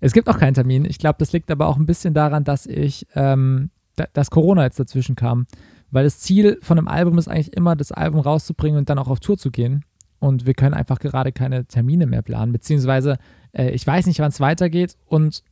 Es 0.00 0.12
gibt 0.12 0.28
auch 0.28 0.38
keinen 0.38 0.54
Termin. 0.54 0.84
Ich 0.84 0.98
glaube, 0.98 1.16
das 1.18 1.32
liegt 1.32 1.50
aber 1.50 1.66
auch 1.66 1.76
ein 1.76 1.86
bisschen 1.86 2.14
daran, 2.14 2.44
dass 2.44 2.66
ich, 2.66 3.06
ähm, 3.14 3.70
da, 3.96 4.06
dass 4.12 4.30
Corona 4.30 4.64
jetzt 4.64 4.78
dazwischen 4.78 5.16
kam. 5.16 5.46
Weil 5.90 6.04
das 6.04 6.18
Ziel 6.18 6.58
von 6.62 6.78
einem 6.78 6.88
Album 6.88 7.18
ist 7.18 7.28
eigentlich 7.28 7.56
immer, 7.56 7.76
das 7.76 7.92
Album 7.92 8.20
rauszubringen 8.20 8.78
und 8.78 8.90
dann 8.90 8.98
auch 8.98 9.08
auf 9.08 9.20
Tour 9.20 9.38
zu 9.38 9.50
gehen. 9.50 9.84
Und 10.18 10.46
wir 10.46 10.54
können 10.54 10.74
einfach 10.74 10.98
gerade 10.98 11.32
keine 11.32 11.66
Termine 11.66 12.06
mehr 12.06 12.22
planen. 12.22 12.52
Beziehungsweise, 12.52 13.18
äh, 13.52 13.70
ich 13.70 13.86
weiß 13.86 14.06
nicht, 14.06 14.18
wann 14.18 14.30
es 14.30 14.40
weitergeht. 14.40 14.96
Und 15.04 15.42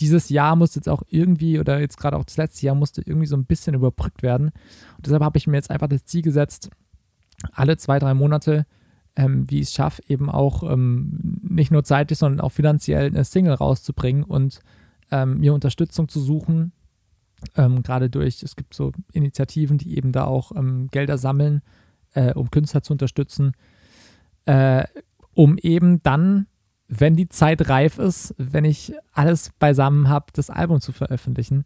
dieses 0.00 0.30
Jahr 0.30 0.56
musste 0.56 0.78
jetzt 0.78 0.88
auch 0.88 1.02
irgendwie, 1.08 1.60
oder 1.60 1.78
jetzt 1.78 1.98
gerade 1.98 2.16
auch 2.16 2.24
das 2.24 2.36
letzte 2.36 2.66
Jahr, 2.66 2.74
musste 2.74 3.02
irgendwie 3.04 3.26
so 3.26 3.36
ein 3.36 3.44
bisschen 3.44 3.74
überbrückt 3.74 4.22
werden. 4.22 4.46
Und 4.96 5.06
deshalb 5.06 5.22
habe 5.22 5.38
ich 5.38 5.46
mir 5.46 5.56
jetzt 5.56 5.70
einfach 5.70 5.88
das 5.88 6.06
Ziel 6.06 6.22
gesetzt, 6.22 6.70
alle 7.52 7.76
zwei, 7.76 7.98
drei 7.98 8.14
Monate, 8.14 8.66
ähm, 9.16 9.50
wie 9.50 9.60
ich 9.60 9.68
es 9.68 9.74
schaffe, 9.74 10.02
eben 10.08 10.30
auch 10.30 10.62
ähm, 10.62 11.40
nicht 11.42 11.70
nur 11.70 11.84
zeitlich, 11.84 12.18
sondern 12.18 12.40
auch 12.40 12.52
finanziell 12.52 13.06
eine 13.06 13.24
Single 13.24 13.54
rauszubringen 13.54 14.24
und 14.24 14.60
ähm, 15.10 15.38
mir 15.38 15.52
Unterstützung 15.52 16.08
zu 16.08 16.20
suchen. 16.20 16.72
Ähm, 17.56 17.82
gerade 17.82 18.10
durch, 18.10 18.42
es 18.42 18.56
gibt 18.56 18.74
so 18.74 18.92
Initiativen, 19.12 19.78
die 19.78 19.96
eben 19.96 20.12
da 20.12 20.24
auch 20.24 20.52
ähm, 20.54 20.88
Gelder 20.90 21.18
sammeln, 21.18 21.62
äh, 22.14 22.32
um 22.34 22.50
Künstler 22.50 22.82
zu 22.82 22.92
unterstützen, 22.92 23.52
äh, 24.46 24.84
um 25.34 25.58
eben 25.58 26.02
dann 26.02 26.46
wenn 26.90 27.14
die 27.14 27.28
Zeit 27.28 27.68
reif 27.68 27.98
ist, 27.98 28.34
wenn 28.36 28.64
ich 28.64 28.92
alles 29.12 29.50
beisammen 29.60 30.08
habe, 30.08 30.26
das 30.32 30.50
Album 30.50 30.80
zu 30.80 30.90
veröffentlichen. 30.90 31.64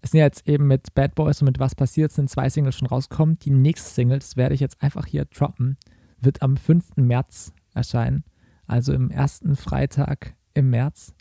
Es 0.00 0.10
sind 0.10 0.20
ja 0.20 0.24
jetzt 0.24 0.48
eben 0.48 0.66
mit 0.66 0.94
Bad 0.94 1.14
Boys 1.14 1.42
und 1.42 1.46
mit 1.46 1.58
Was 1.58 1.74
passiert 1.74 2.12
sind 2.12 2.30
zwei 2.30 2.48
Singles 2.48 2.76
schon 2.76 2.88
rausgekommen. 2.88 3.38
Die 3.40 3.50
nächste 3.50 3.90
Single, 3.90 4.18
das 4.18 4.38
werde 4.38 4.54
ich 4.54 4.60
jetzt 4.60 4.82
einfach 4.82 5.04
hier 5.04 5.26
droppen, 5.26 5.76
wird 6.18 6.40
am 6.40 6.56
5. 6.56 6.96
März 6.96 7.52
erscheinen. 7.74 8.24
Also 8.66 8.94
im 8.94 9.10
ersten 9.10 9.54
Freitag 9.54 10.34
im 10.54 10.70
März. 10.70 11.14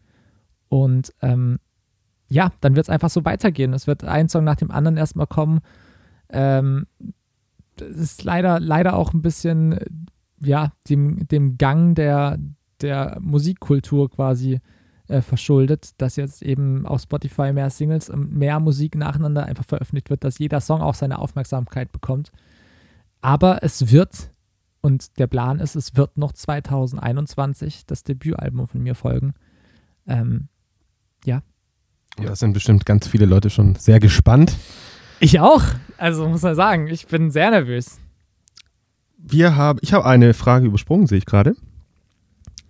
Und 0.69 1.13
ähm, 1.21 1.59
ja, 2.33 2.51
dann 2.61 2.75
wird 2.75 2.85
es 2.85 2.89
einfach 2.89 3.11
so 3.11 3.23
weitergehen. 3.25 3.73
Es 3.73 3.85
wird 3.85 4.03
ein 4.03 4.27
Song 4.27 4.43
nach 4.43 4.55
dem 4.55 4.71
anderen 4.71 4.97
erstmal 4.97 5.27
kommen. 5.27 5.59
Ähm, 6.29 6.87
das 7.75 7.89
ist 7.89 8.23
leider, 8.23 8.59
leider 8.59 8.95
auch 8.95 9.13
ein 9.13 9.21
bisschen, 9.21 9.79
ja, 10.39 10.71
dem, 10.89 11.27
dem 11.27 11.59
Gang 11.59 11.93
der, 11.95 12.39
der 12.81 13.19
Musikkultur 13.21 14.09
quasi 14.09 14.61
äh, 15.07 15.21
verschuldet, 15.21 16.01
dass 16.01 16.15
jetzt 16.15 16.41
eben 16.41 16.87
auf 16.87 17.01
Spotify 17.01 17.53
mehr 17.53 17.69
Singles 17.69 18.09
und 18.09 18.33
mehr 18.33 18.59
Musik 18.59 18.95
nacheinander 18.95 19.45
einfach 19.45 19.65
veröffentlicht 19.65 20.09
wird, 20.09 20.23
dass 20.23 20.39
jeder 20.39 20.59
Song 20.59 20.81
auch 20.81 20.95
seine 20.95 21.19
Aufmerksamkeit 21.19 21.91
bekommt. 21.91 22.31
Aber 23.21 23.61
es 23.61 23.91
wird, 23.91 24.31
und 24.81 25.19
der 25.19 25.27
Plan 25.27 25.59
ist, 25.59 25.75
es 25.75 25.95
wird 25.95 26.17
noch 26.17 26.33
2021 26.33 27.85
das 27.85 28.03
Debütalbum 28.03 28.67
von 28.67 28.81
mir 28.81 28.95
folgen. 28.95 29.35
Ähm, 30.07 30.47
ja. 31.25 31.43
Und 32.17 32.27
da 32.27 32.35
sind 32.35 32.53
bestimmt 32.53 32.85
ganz 32.85 33.07
viele 33.07 33.25
Leute 33.25 33.49
schon 33.49 33.75
sehr 33.75 33.99
gespannt. 33.99 34.55
Ich 35.19 35.39
auch. 35.39 35.63
Also 35.97 36.27
muss 36.27 36.41
man 36.41 36.55
sagen, 36.55 36.87
ich 36.87 37.07
bin 37.07 37.31
sehr 37.31 37.49
nervös. 37.49 37.99
Wir 39.17 39.55
haben, 39.55 39.79
ich 39.81 39.93
habe 39.93 40.05
eine 40.05 40.33
Frage 40.33 40.67
übersprungen, 40.67 41.07
sehe 41.07 41.17
ich 41.17 41.25
gerade 41.25 41.55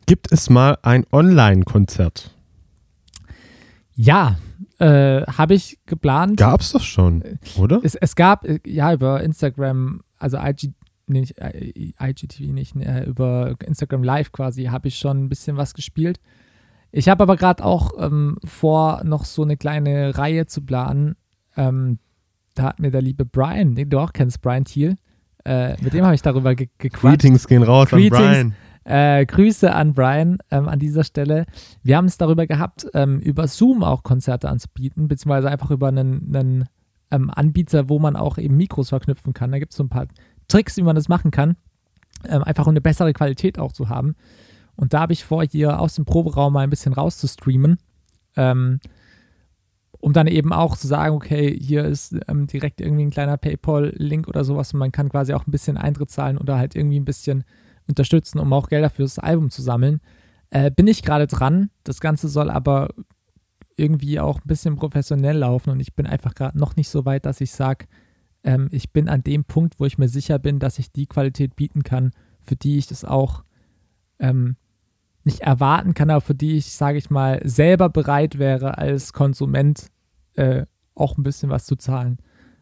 gibt 0.06 0.32
es 0.32 0.49
mal 0.49 0.77
ein 0.82 1.06
Online-Konzert? 1.12 2.36
Ja, 3.95 4.38
äh, 4.79 5.21
habe 5.23 5.53
ich 5.53 5.79
geplant. 5.86 6.38
Gab 6.38 6.62
es 6.62 6.71
doch 6.71 6.82
schon, 6.82 7.23
oder? 7.58 7.79
Es, 7.84 7.95
es, 7.95 8.15
gab, 8.15 8.45
äh, 8.45 8.60
ja, 8.65 8.93
über 8.93 9.23
Instagram, 9.23 10.01
also 10.17 10.38
IG, 10.38 10.73
nicht, 11.06 11.38
äh, 11.38 11.91
IGTV 12.01 12.53
nicht, 12.53 12.75
äh, 12.75 13.03
über 13.06 13.56
Instagram 13.65 14.03
Live 14.03 14.32
quasi, 14.32 14.65
habe 14.65 14.88
ich 14.88 14.97
schon 14.97 15.25
ein 15.25 15.29
bisschen 15.29 15.58
was 15.58 15.73
gespielt. 15.73 16.19
Ich 16.95 17.10
habe 17.10 17.23
aber 17.23 17.38
gerade 17.38 17.65
auch 17.65 17.91
ähm, 17.97 18.38
vor, 18.45 19.01
noch 19.03 19.25
so 19.25 19.41
eine 19.41 19.58
kleine 19.58 20.15
Reihe 20.15 20.45
zu 20.45 20.62
planen. 20.62 21.15
Ähm, 21.58 21.97
da 22.53 22.63
hat 22.63 22.79
mir 22.79 22.91
der 22.91 23.01
liebe 23.01 23.25
Brian, 23.25 23.73
den 23.73 23.89
du 23.89 23.97
auch 23.97 24.13
kennst, 24.13 24.43
Brian 24.43 24.63
Thiel, 24.63 24.95
äh, 25.43 25.75
mit 25.82 25.93
dem 25.93 26.06
habe 26.06 26.13
ich 26.13 26.21
darüber 26.21 26.53
ge 26.53 26.69
gequatscht. 26.77 27.01
Greetings 27.21 27.47
gehen 27.47 27.63
raus 27.63 27.89
Greetings. 27.89 28.15
an 28.15 28.21
Brian. 28.21 28.56
Äh, 28.86 29.25
Grüße 29.25 29.73
an 29.73 29.95
Brian 29.95 30.38
ähm, 30.51 30.67
an 30.67 30.77
dieser 30.77 31.03
Stelle. 31.03 31.47
Wir 31.82 31.97
haben 31.97 32.06
es 32.06 32.19
darüber 32.19 32.45
gehabt, 32.45 32.86
ähm, 32.93 33.19
über 33.19 33.47
Zoom 33.47 33.84
auch 33.84 34.03
Konzerte 34.03 34.47
anzubieten, 34.47 35.08
beziehungsweise 35.08 35.49
einfach 35.49 35.71
über 35.71 35.88
einen, 35.88 36.36
einen 36.36 36.65
ähm, 37.10 37.32
Anbieter, 37.34 37.89
wo 37.89 37.97
man 37.97 38.15
auch 38.15 38.38
eben 38.38 38.56
Mikros 38.56 38.89
verknüpfen 38.89 39.34
kann. 39.34 39.51
Da 39.51 39.58
gibt 39.58 39.71
es 39.71 39.77
so 39.77 39.84
ein 39.84 39.89
paar 39.89 40.06
Tricks, 40.47 40.77
wie 40.77 40.84
man 40.84 40.95
das 40.95 41.10
machen 41.10 41.32
kann, 41.32 41.56
ähm, 42.29 42.43
einfach 42.43 42.67
um 42.67 42.71
eine 42.71 42.82
bessere 42.82 43.13
Qualität 43.13 43.58
auch 43.58 43.71
zu 43.71 43.89
haben. 43.89 44.15
Und 44.75 44.93
da 44.93 45.01
habe 45.01 45.13
ich 45.13 45.23
vor, 45.23 45.43
hier 45.43 45.79
aus 45.79 45.95
dem 45.95 46.05
Proberaum 46.05 46.53
mal 46.53 46.62
ein 46.62 46.69
bisschen 46.69 46.93
rauszustreamen. 46.93 47.77
Ähm, 48.36 48.79
um 50.03 50.12
dann 50.12 50.27
eben 50.27 50.51
auch 50.51 50.75
zu 50.75 50.86
sagen, 50.86 51.15
okay, 51.15 51.57
hier 51.57 51.86
ist 51.86 52.13
ähm, 52.27 52.45
direkt 52.45 52.81
irgendwie 52.81 53.05
ein 53.05 53.09
kleiner 53.09 53.38
PayPal-Link 53.38 54.27
oder 54.27 54.43
sowas 54.43 54.73
und 54.73 54.79
man 54.79 54.91
kann 54.91 55.07
quasi 55.07 55.33
auch 55.33 55.47
ein 55.47 55.51
bisschen 55.51 55.77
Eintritt 55.77 56.12
zahlen 56.12 56.38
oder 56.38 56.57
halt 56.57 56.75
irgendwie 56.75 56.99
ein 56.99 57.05
bisschen 57.05 57.45
unterstützen, 57.88 58.39
um 58.39 58.51
auch 58.51 58.67
Gelder 58.67 58.89
fürs 58.89 59.17
Album 59.17 59.49
zu 59.49 59.62
sammeln. 59.62 60.01
Äh, 60.49 60.71
bin 60.71 60.88
ich 60.88 61.03
gerade 61.03 61.25
dran. 61.25 61.69
Das 61.86 62.01
Ganze 62.01 62.27
soll 62.27 62.49
aber 62.49 62.89
irgendwie 63.77 64.19
auch 64.19 64.39
ein 64.39 64.47
bisschen 64.47 64.75
professionell 64.75 65.38
laufen 65.38 65.69
und 65.69 65.79
ich 65.79 65.95
bin 65.95 66.05
einfach 66.05 66.36
gerade 66.36 66.57
noch 66.59 66.75
nicht 66.75 66.89
so 66.89 67.05
weit, 67.05 67.25
dass 67.25 67.39
ich 67.39 67.53
sage, 67.53 67.86
ähm, 68.43 68.67
ich 68.71 68.91
bin 68.91 69.07
an 69.07 69.23
dem 69.23 69.45
Punkt, 69.45 69.79
wo 69.79 69.86
ich 69.86 69.97
mir 69.97 70.09
sicher 70.09 70.38
bin, 70.38 70.59
dass 70.59 70.79
ich 70.79 70.91
die 70.91 71.07
Qualität 71.07 71.55
bieten 71.55 71.83
kann, 71.83 72.12
für 72.41 72.57
die 72.57 72.77
ich 72.77 72.88
das 72.88 73.05
auch 73.05 73.45
ähm, 74.19 74.57
nicht 75.25 75.41
erwarten 75.41 75.93
kann, 75.93 76.09
aber 76.09 76.21
für 76.21 76.36
die 76.36 76.57
ich, 76.57 76.71
sage 76.71 76.97
ich 76.97 77.09
mal, 77.09 77.39
selber 77.43 77.89
bereit 77.89 78.39
wäre, 78.39 78.77
als 78.77 79.13
Konsument 79.13 79.88
äh, 80.36 80.65
auch 80.95 81.17
ein 81.17 81.23
bisschen 81.23 81.49
was 81.49 81.65
zu 81.65 81.75
zahlen. 81.75 82.17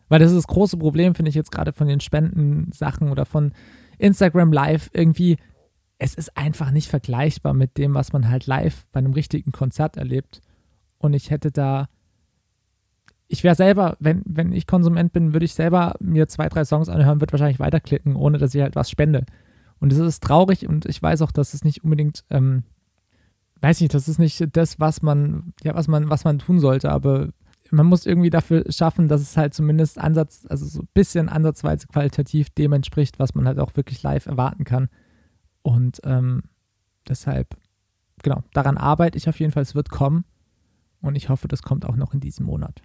Weil 0.10 0.19
das 0.19 0.32
ist 0.32 0.38
das 0.38 0.47
große 0.47 0.78
Problem, 0.78 1.15
finde 1.15 1.30
ich 1.30 1.36
jetzt 1.36 1.52
gerade 1.52 1.71
von 1.71 1.88
den 1.88 2.02
Spendensachen 2.02 3.10
oder 3.10 3.26
von 3.26 3.54
Instagram 3.97 4.52
Live 4.52 4.89
irgendwie, 4.93 5.38
es 5.97 6.15
ist 6.15 6.36
einfach 6.36 6.71
nicht 6.71 6.89
vergleichbar 6.89 7.54
mit 7.54 7.78
dem, 7.78 7.93
was 7.93 8.12
man 8.12 8.30
halt 8.30 8.45
live 8.47 8.86
bei 8.91 9.00
einem 9.00 9.13
richtigen 9.13 9.52
Konzert 9.52 9.97
erlebt. 9.97 10.41
Und 10.97 11.13
ich 11.13 11.30
hätte 11.30 11.52
da, 11.52 11.88
ich 13.28 13.43
wäre 13.43 13.56
selber, 13.56 13.95
wenn, 14.00 14.21
wenn 14.26 14.52
ich 14.52 14.67
Konsument 14.67 15.13
bin, 15.13 15.33
würde 15.33 15.46
ich 15.46 15.54
selber 15.54 15.96
mir 16.00 16.27
zwei, 16.27 16.50
drei 16.50 16.65
Songs 16.65 16.90
anhören, 16.90 17.21
würde 17.21 17.33
wahrscheinlich 17.33 17.60
weiterklicken, 17.60 18.15
ohne 18.15 18.38
dass 18.38 18.54
ich 18.54 18.62
halt 18.62 18.75
was 18.75 18.90
spende. 18.90 19.25
Und 19.82 19.92
es 19.92 19.98
ist 19.98 20.23
traurig 20.23 20.69
und 20.69 20.86
ich 20.86 21.02
weiß 21.02 21.23
auch, 21.23 21.32
dass 21.32 21.56
es 21.56 21.63
nicht 21.63 21.84
unbedingt, 21.84 22.23
ähm, 22.29 22.63
weiß 23.62 23.82
nicht, 23.82 23.96
das 23.96 24.08
ist 24.08 24.19
nicht 24.19 24.56
das, 24.56 24.79
was 24.79 25.02
man, 25.02 25.54
ja, 25.63 25.73
was 25.73 25.88
man, 25.88 26.08
was 26.08 26.23
man 26.23 26.38
tun 26.38 26.60
sollte, 26.60 26.92
aber 26.92 27.29
man 27.71 27.88
muss 27.88 28.06
irgendwie 28.06 28.29
dafür 28.29 28.63
schaffen, 28.69 29.08
dass 29.08 29.21
es 29.21 29.38
halt 29.38 29.56
zumindest 29.56 29.98
Ansatz, 29.98 30.46
also 30.48 30.67
so 30.67 30.82
ein 30.84 30.90
bisschen 30.94 31.29
ansatzweise 31.29 31.88
qualitativ 31.88 32.52
dem 32.52 32.73
entspricht, 32.73 33.17
was 33.17 33.34
man 33.34 33.48
halt 33.48 33.60
auch 33.60 33.75
wirklich 33.75 34.04
live 34.04 34.27
erwarten 34.27 34.65
kann. 34.65 34.88
Und 35.63 36.00
ähm, 36.04 36.44
deshalb, 37.08 37.58
genau, 38.21 38.44
daran 38.54 38.77
arbeite 38.77 39.17
ich 39.17 39.29
auf 39.29 39.40
jeden 39.40 39.52
Fall. 39.52 39.63
Es 39.63 39.73
wird 39.73 39.90
kommen. 39.90 40.25
Und 41.02 41.15
ich 41.15 41.29
hoffe, 41.29 41.48
das 41.48 41.63
kommt 41.63 41.86
auch 41.86 41.96
noch 41.96 42.13
in 42.13 42.19
diesem 42.19 42.46
Monat. 42.46 42.84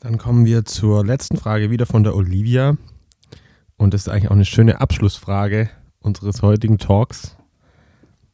Dann 0.00 0.18
kommen 0.18 0.44
wir 0.44 0.66
zur 0.66 1.06
letzten 1.06 1.38
Frage 1.38 1.70
wieder 1.70 1.86
von 1.86 2.02
der 2.02 2.14
Olivia. 2.14 2.76
Und 3.78 3.94
das 3.94 4.02
ist 4.02 4.08
eigentlich 4.08 4.28
auch 4.28 4.34
eine 4.34 4.44
schöne 4.44 4.80
Abschlussfrage 4.80 5.70
unseres 6.00 6.42
heutigen 6.42 6.78
Talks. 6.78 7.36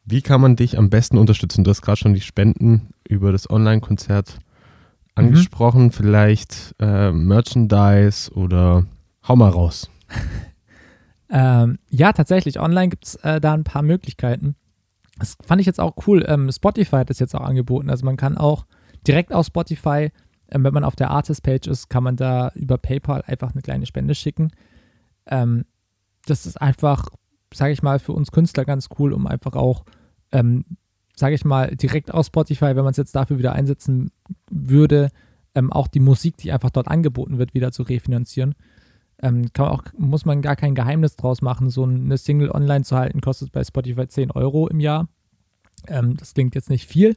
Wie 0.03 0.21
kann 0.21 0.41
man 0.41 0.55
dich 0.55 0.77
am 0.77 0.89
besten 0.89 1.17
unterstützen? 1.17 1.63
Du 1.63 1.71
hast 1.71 1.81
gerade 1.81 1.97
schon 1.97 2.13
die 2.13 2.21
Spenden 2.21 2.89
über 3.07 3.31
das 3.31 3.49
Online-Konzert 3.49 4.39
angesprochen. 5.15 5.85
Mhm. 5.85 5.91
Vielleicht 5.91 6.75
äh, 6.79 7.11
Merchandise 7.11 8.31
oder 8.31 8.85
hau 9.27 9.35
mal 9.35 9.49
raus. 9.49 9.89
Ähm, 11.29 11.79
ja, 11.89 12.13
tatsächlich. 12.13 12.59
Online 12.59 12.89
gibt 12.89 13.05
es 13.05 13.15
äh, 13.15 13.41
da 13.41 13.53
ein 13.53 13.63
paar 13.63 13.81
Möglichkeiten. 13.81 14.55
Das 15.17 15.37
fand 15.43 15.59
ich 15.59 15.67
jetzt 15.67 15.79
auch 15.79 15.95
cool. 16.07 16.23
Ähm, 16.27 16.51
Spotify 16.51 16.97
hat 16.97 17.09
das 17.09 17.19
jetzt 17.19 17.35
auch 17.35 17.41
angeboten. 17.41 17.89
Also 17.89 18.05
man 18.05 18.17
kann 18.17 18.37
auch 18.37 18.65
direkt 19.07 19.33
auf 19.33 19.47
Spotify, 19.47 20.11
ähm, 20.51 20.63
wenn 20.63 20.73
man 20.73 20.83
auf 20.83 20.95
der 20.95 21.09
Artist-Page 21.09 21.67
ist, 21.67 21.89
kann 21.89 22.03
man 22.03 22.15
da 22.15 22.51
über 22.55 22.77
PayPal 22.77 23.23
einfach 23.25 23.53
eine 23.53 23.61
kleine 23.61 23.85
Spende 23.85 24.15
schicken. 24.15 24.51
Ähm, 25.25 25.65
das 26.25 26.45
ist 26.45 26.61
einfach, 26.61 27.07
sage 27.57 27.73
ich 27.73 27.83
mal, 27.83 27.99
für 27.99 28.13
uns 28.13 28.31
Künstler 28.31 28.65
ganz 28.65 28.89
cool, 28.99 29.13
um 29.13 29.27
einfach 29.27 29.55
auch, 29.55 29.85
ähm, 30.31 30.65
sage 31.15 31.35
ich 31.35 31.45
mal, 31.45 31.75
direkt 31.75 32.13
aus 32.13 32.27
Spotify, 32.27 32.75
wenn 32.75 32.83
man 32.83 32.91
es 32.91 32.97
jetzt 32.97 33.15
dafür 33.15 33.37
wieder 33.37 33.53
einsetzen 33.53 34.11
würde, 34.49 35.09
ähm, 35.55 35.71
auch 35.71 35.87
die 35.87 35.99
Musik, 35.99 36.37
die 36.37 36.51
einfach 36.51 36.69
dort 36.69 36.87
angeboten 36.87 37.37
wird, 37.37 37.53
wieder 37.53 37.71
zu 37.71 37.83
refinanzieren. 37.83 38.55
Ähm, 39.21 39.53
kann 39.53 39.67
auch, 39.67 39.83
muss 39.97 40.25
man 40.25 40.41
gar 40.41 40.57
kein 40.57 40.75
Geheimnis 40.75 41.15
draus 41.15 41.41
machen. 41.41 41.69
So 41.69 41.83
eine 41.83 42.17
Single 42.17 42.51
online 42.51 42.83
zu 42.83 42.97
halten, 42.97 43.21
kostet 43.21 43.51
bei 43.51 43.63
Spotify 43.63 44.07
10 44.07 44.31
Euro 44.31 44.67
im 44.67 44.79
Jahr. 44.79 45.07
Ähm, 45.87 46.17
das 46.17 46.33
klingt 46.33 46.55
jetzt 46.55 46.69
nicht 46.69 46.87
viel. 46.87 47.15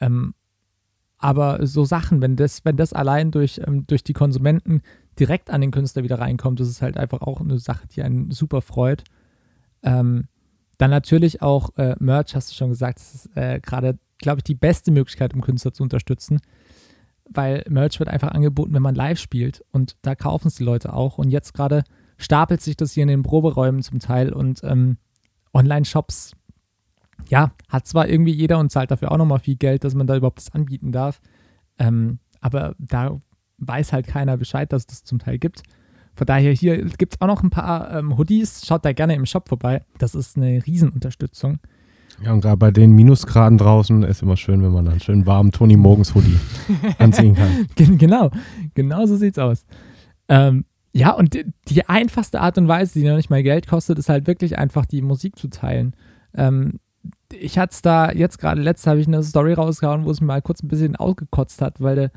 Ähm, 0.00 0.34
aber 1.16 1.66
so 1.66 1.86
Sachen, 1.86 2.20
wenn 2.20 2.36
das, 2.36 2.64
wenn 2.66 2.76
das 2.76 2.92
allein 2.92 3.30
durch, 3.30 3.60
ähm, 3.66 3.86
durch 3.86 4.04
die 4.04 4.12
Konsumenten 4.12 4.82
direkt 5.18 5.48
an 5.48 5.62
den 5.62 5.70
Künstler 5.70 6.02
wieder 6.02 6.18
reinkommt, 6.18 6.60
das 6.60 6.68
ist 6.68 6.82
halt 6.82 6.98
einfach 6.98 7.22
auch 7.22 7.40
eine 7.40 7.58
Sache, 7.58 7.86
die 7.86 8.02
einen 8.02 8.30
super 8.30 8.60
freut. 8.60 9.04
Ähm, 9.84 10.28
dann 10.78 10.90
natürlich 10.90 11.40
auch 11.40 11.70
äh, 11.76 11.94
Merch, 12.00 12.34
hast 12.34 12.50
du 12.50 12.54
schon 12.54 12.70
gesagt, 12.70 12.98
das 12.98 13.14
ist 13.14 13.36
äh, 13.36 13.60
gerade, 13.60 13.98
glaube 14.18 14.40
ich, 14.40 14.44
die 14.44 14.56
beste 14.56 14.90
Möglichkeit, 14.90 15.34
um 15.34 15.40
Künstler 15.40 15.72
zu 15.72 15.84
unterstützen 15.84 16.40
weil 17.30 17.64
Merch 17.68 17.98
wird 17.98 18.08
einfach 18.08 18.32
angeboten, 18.32 18.74
wenn 18.74 18.82
man 18.82 18.94
live 18.94 19.18
spielt 19.18 19.64
und 19.72 19.96
da 20.02 20.14
kaufen 20.14 20.48
es 20.48 20.56
die 20.56 20.64
Leute 20.64 20.92
auch. 20.92 21.18
Und 21.18 21.30
jetzt 21.30 21.54
gerade 21.54 21.84
stapelt 22.18 22.60
sich 22.60 22.76
das 22.76 22.92
hier 22.92 23.02
in 23.02 23.08
den 23.08 23.22
Proberäumen 23.22 23.82
zum 23.82 23.98
Teil 23.98 24.32
und 24.32 24.62
ähm, 24.62 24.98
Online-Shops, 25.52 26.32
ja, 27.28 27.52
hat 27.68 27.86
zwar 27.86 28.08
irgendwie 28.08 28.34
jeder 28.34 28.58
und 28.58 28.70
zahlt 28.70 28.90
dafür 28.90 29.12
auch 29.12 29.16
nochmal 29.16 29.38
viel 29.38 29.56
Geld, 29.56 29.84
dass 29.84 29.94
man 29.94 30.06
da 30.06 30.16
überhaupt 30.16 30.38
das 30.38 30.52
anbieten 30.52 30.92
darf, 30.92 31.20
ähm, 31.78 32.18
aber 32.40 32.74
da 32.78 33.18
weiß 33.58 33.92
halt 33.92 34.06
keiner 34.06 34.36
Bescheid, 34.36 34.72
dass 34.72 34.82
es 34.82 34.86
das 34.86 35.04
zum 35.04 35.18
Teil 35.18 35.38
gibt. 35.38 35.62
Von 36.14 36.26
daher 36.26 36.52
hier 36.52 36.84
gibt 36.84 37.14
es 37.14 37.20
auch 37.20 37.26
noch 37.26 37.42
ein 37.42 37.50
paar 37.50 37.92
ähm, 37.92 38.16
Hoodies, 38.16 38.64
schaut 38.66 38.84
da 38.84 38.92
gerne 38.92 39.14
im 39.14 39.26
Shop 39.26 39.48
vorbei. 39.48 39.82
Das 39.98 40.14
ist 40.14 40.36
eine 40.36 40.64
Riesenunterstützung. 40.64 41.58
Ja, 42.22 42.32
und 42.32 42.40
gerade 42.40 42.56
bei 42.56 42.70
den 42.70 42.92
Minusgraden 42.92 43.58
draußen 43.58 44.04
ist 44.04 44.22
immer 44.22 44.36
schön, 44.36 44.62
wenn 44.62 44.70
man 44.70 44.84
dann 44.84 45.00
schön 45.00 45.26
warm 45.26 45.50
Toni 45.50 45.76
Morgens 45.76 46.14
Hoodie 46.14 46.38
anziehen 46.98 47.34
kann. 47.34 47.66
genau, 47.98 48.30
genau 48.74 49.06
so 49.06 49.16
sieht's 49.16 49.38
aus. 49.38 49.64
Ähm, 50.28 50.64
ja, 50.92 51.10
und 51.10 51.34
die, 51.34 51.44
die, 51.68 51.88
einfachste 51.88 52.40
Art 52.40 52.56
und 52.56 52.68
Weise, 52.68 52.98
die 52.98 53.06
noch 53.06 53.16
nicht 53.16 53.30
mal 53.30 53.42
Geld 53.42 53.66
kostet, 53.66 53.98
ist 53.98 54.08
halt 54.08 54.28
wirklich 54.28 54.58
einfach 54.58 54.86
die 54.86 55.02
Musik 55.02 55.36
zu 55.36 55.48
teilen. 55.48 55.96
Ähm, 56.34 56.78
ich 57.32 57.58
hatte 57.58 57.72
es 57.72 57.82
da 57.82 58.12
jetzt 58.12 58.38
gerade, 58.38 58.62
letztes 58.62 58.86
habe 58.86 59.00
ich 59.00 59.08
eine 59.08 59.22
Story 59.24 59.54
rausgehauen, 59.54 60.04
wo 60.04 60.10
es 60.10 60.20
mir 60.20 60.28
mal 60.28 60.42
kurz 60.42 60.62
ein 60.62 60.68
bisschen 60.68 60.94
ausgekotzt 60.94 61.60
hat, 61.60 61.80
weil, 61.80 62.12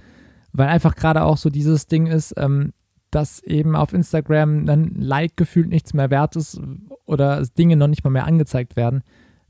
weil 0.54 0.68
einfach 0.68 0.96
gerade 0.96 1.24
auch 1.24 1.38
so 1.38 1.50
dieses 1.50 1.88
Ding 1.88 2.06
ist, 2.06 2.36
ähm, 2.38 2.74
dass 3.18 3.42
eben 3.42 3.76
auf 3.76 3.94
Instagram 3.94 4.70
ein 4.70 4.94
Like 4.96 5.36
gefühlt 5.38 5.70
nichts 5.70 5.96
mehr 5.96 6.12
wert 6.12 6.36
ist 6.36 6.62
oder 7.06 7.42
Dinge 7.58 7.76
noch 7.76 7.88
nicht 7.88 8.04
mal 8.04 8.12
mehr 8.12 8.28
angezeigt 8.28 8.76
werden. 8.76 9.02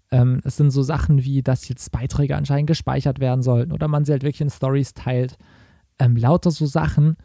Ähm, 0.10 0.40
es 0.46 0.56
sind 0.56 0.72
so 0.72 0.84
Sachen 0.84 1.26
wie, 1.26 1.44
dass 1.44 1.68
jetzt 1.68 1.92
Beiträge 1.92 2.38
anscheinend 2.38 2.68
gespeichert 2.68 3.20
werden 3.20 3.44
sollten 3.44 3.74
oder 3.74 3.90
man 3.90 4.06
sie 4.06 4.14
halt 4.14 4.24
wirklich 4.24 4.40
in 4.40 4.50
Stories 4.50 4.94
teilt. 4.94 5.38
Ähm, 6.00 6.16
lauter 6.16 6.50
so 6.50 6.66
Sachen. 6.66 7.18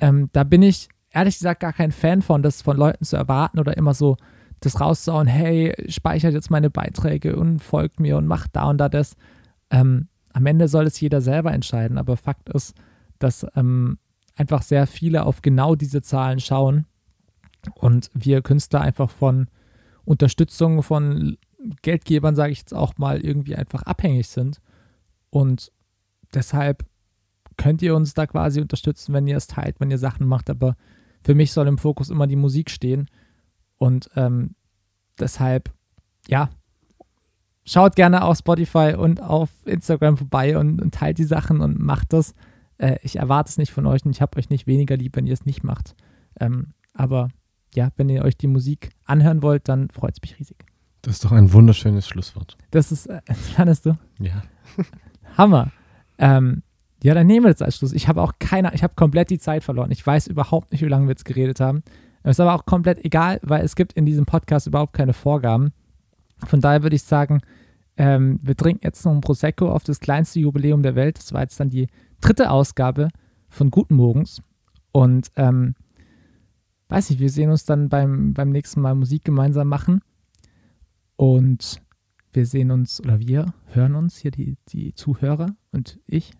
Ähm, 0.00 0.30
da 0.32 0.42
bin 0.42 0.62
ich 0.62 0.88
ehrlich 1.10 1.38
gesagt 1.38 1.60
gar 1.60 1.72
kein 1.72 1.92
Fan 1.92 2.22
von, 2.22 2.42
das 2.42 2.60
von 2.60 2.76
Leuten 2.76 3.04
zu 3.04 3.14
erwarten 3.14 3.60
oder 3.60 3.76
immer 3.76 3.94
so 3.94 4.16
das 4.58 4.80
rauszuhauen, 4.80 5.28
hey, 5.28 5.74
speichert 5.86 6.34
jetzt 6.34 6.50
meine 6.50 6.70
Beiträge 6.70 7.36
und 7.36 7.60
folgt 7.60 8.00
mir 8.00 8.16
und 8.16 8.26
macht 8.26 8.56
da 8.56 8.68
und 8.68 8.78
da 8.78 8.88
das. 8.88 9.14
Ähm, 9.70 10.08
am 10.32 10.44
Ende 10.46 10.66
soll 10.66 10.88
es 10.88 10.98
jeder 10.98 11.20
selber 11.20 11.52
entscheiden, 11.52 11.98
aber 11.98 12.16
Fakt 12.16 12.48
ist, 12.48 12.74
dass 13.20 13.46
ähm, 13.54 13.98
einfach 14.36 14.62
sehr 14.62 14.86
viele 14.86 15.24
auf 15.26 15.42
genau 15.42 15.74
diese 15.74 16.02
Zahlen 16.02 16.40
schauen 16.40 16.86
und 17.74 18.10
wir 18.14 18.42
Künstler 18.42 18.80
einfach 18.80 19.10
von 19.10 19.48
Unterstützung 20.04 20.82
von 20.82 21.38
Geldgebern, 21.82 22.34
sage 22.34 22.52
ich 22.52 22.58
jetzt 22.58 22.74
auch 22.74 22.98
mal, 22.98 23.20
irgendwie 23.20 23.56
einfach 23.56 23.82
abhängig 23.82 24.28
sind. 24.28 24.60
Und 25.30 25.72
deshalb 26.34 26.84
könnt 27.56 27.82
ihr 27.82 27.96
uns 27.96 28.14
da 28.14 28.26
quasi 28.26 28.60
unterstützen, 28.60 29.14
wenn 29.14 29.26
ihr 29.26 29.36
es 29.36 29.46
teilt, 29.46 29.80
wenn 29.80 29.90
ihr 29.90 29.98
Sachen 29.98 30.26
macht. 30.26 30.50
Aber 30.50 30.76
für 31.22 31.34
mich 31.34 31.52
soll 31.52 31.66
im 31.66 31.78
Fokus 31.78 32.10
immer 32.10 32.26
die 32.26 32.36
Musik 32.36 32.70
stehen. 32.70 33.08
Und 33.78 34.10
ähm, 34.16 34.54
deshalb, 35.18 35.72
ja, 36.28 36.50
schaut 37.64 37.96
gerne 37.96 38.24
auf 38.24 38.38
Spotify 38.38 38.94
und 38.96 39.22
auf 39.22 39.50
Instagram 39.64 40.18
vorbei 40.18 40.58
und, 40.58 40.82
und 40.82 40.94
teilt 40.94 41.18
die 41.18 41.24
Sachen 41.24 41.60
und 41.60 41.78
macht 41.78 42.12
das. 42.12 42.34
Äh, 42.84 42.98
ich 43.02 43.16
erwarte 43.16 43.48
es 43.48 43.56
nicht 43.56 43.72
von 43.72 43.86
euch 43.86 44.04
und 44.04 44.10
ich 44.10 44.20
habe 44.20 44.36
euch 44.36 44.50
nicht 44.50 44.66
weniger 44.66 44.96
lieb, 44.96 45.16
wenn 45.16 45.26
ihr 45.26 45.32
es 45.32 45.46
nicht 45.46 45.64
macht. 45.64 45.94
Ähm, 46.38 46.74
aber 46.92 47.28
ja, 47.74 47.88
wenn 47.96 48.10
ihr 48.10 48.22
euch 48.22 48.36
die 48.36 48.46
Musik 48.46 48.90
anhören 49.06 49.42
wollt, 49.42 49.68
dann 49.68 49.88
freut 49.88 50.14
es 50.14 50.22
mich 50.22 50.38
riesig. 50.38 50.66
Das 51.00 51.14
ist 51.14 51.24
doch 51.24 51.32
ein 51.32 51.52
wunderschönes 51.52 52.06
Schlusswort. 52.06 52.58
Das 52.72 52.92
ist, 52.92 53.06
äh, 53.06 53.22
fandest 53.32 53.86
du? 53.86 53.94
Ja. 54.18 54.42
Hammer. 55.38 55.72
Ähm, 56.18 56.62
ja, 57.02 57.14
dann 57.14 57.26
nehmen 57.26 57.46
wir 57.46 57.52
das 57.52 57.62
als 57.62 57.76
Schluss. 57.76 57.94
Ich 57.94 58.06
habe 58.06 58.20
auch 58.20 58.32
keine, 58.38 58.74
ich 58.74 58.82
habe 58.82 58.94
komplett 58.94 59.30
die 59.30 59.38
Zeit 59.38 59.64
verloren. 59.64 59.90
Ich 59.90 60.06
weiß 60.06 60.26
überhaupt 60.26 60.70
nicht, 60.70 60.82
wie 60.82 60.88
lange 60.88 61.06
wir 61.06 61.12
jetzt 61.12 61.24
geredet 61.24 61.60
haben. 61.60 61.82
Es 62.22 62.32
ist 62.32 62.40
aber 62.40 62.54
auch 62.54 62.66
komplett 62.66 63.02
egal, 63.04 63.40
weil 63.42 63.64
es 63.64 63.76
gibt 63.76 63.94
in 63.94 64.04
diesem 64.04 64.26
Podcast 64.26 64.66
überhaupt 64.66 64.92
keine 64.92 65.14
Vorgaben. 65.14 65.72
Von 66.46 66.60
daher 66.60 66.82
würde 66.82 66.96
ich 66.96 67.02
sagen, 67.02 67.40
ähm, 67.96 68.40
wir 68.42 68.56
trinken 68.56 68.84
jetzt 68.84 69.04
noch 69.04 69.12
ein 69.12 69.20
Prosecco 69.20 69.70
auf 69.70 69.84
das 69.84 70.00
kleinste 70.00 70.40
Jubiläum 70.40 70.82
der 70.82 70.94
Welt. 70.94 71.18
Das 71.18 71.32
war 71.32 71.42
jetzt 71.42 71.58
dann 71.60 71.70
die 71.70 71.88
dritte 72.24 72.50
Ausgabe 72.50 73.08
von 73.50 73.70
Guten 73.70 73.96
Morgens. 73.96 74.40
Und 74.92 75.30
ähm, 75.36 75.74
weiß 76.88 77.10
nicht, 77.10 77.20
wir 77.20 77.28
sehen 77.28 77.50
uns 77.50 77.66
dann 77.66 77.90
beim, 77.90 78.32
beim 78.32 78.48
nächsten 78.48 78.80
Mal 78.80 78.94
Musik 78.94 79.24
gemeinsam 79.24 79.68
machen. 79.68 80.00
Und 81.16 81.82
wir 82.32 82.46
sehen 82.46 82.70
uns, 82.70 83.00
oder 83.00 83.20
wir 83.20 83.52
hören 83.66 83.94
uns, 83.94 84.16
hier 84.16 84.30
die, 84.30 84.56
die 84.68 84.94
Zuhörer 84.94 85.54
und 85.70 86.00
ich 86.06 86.32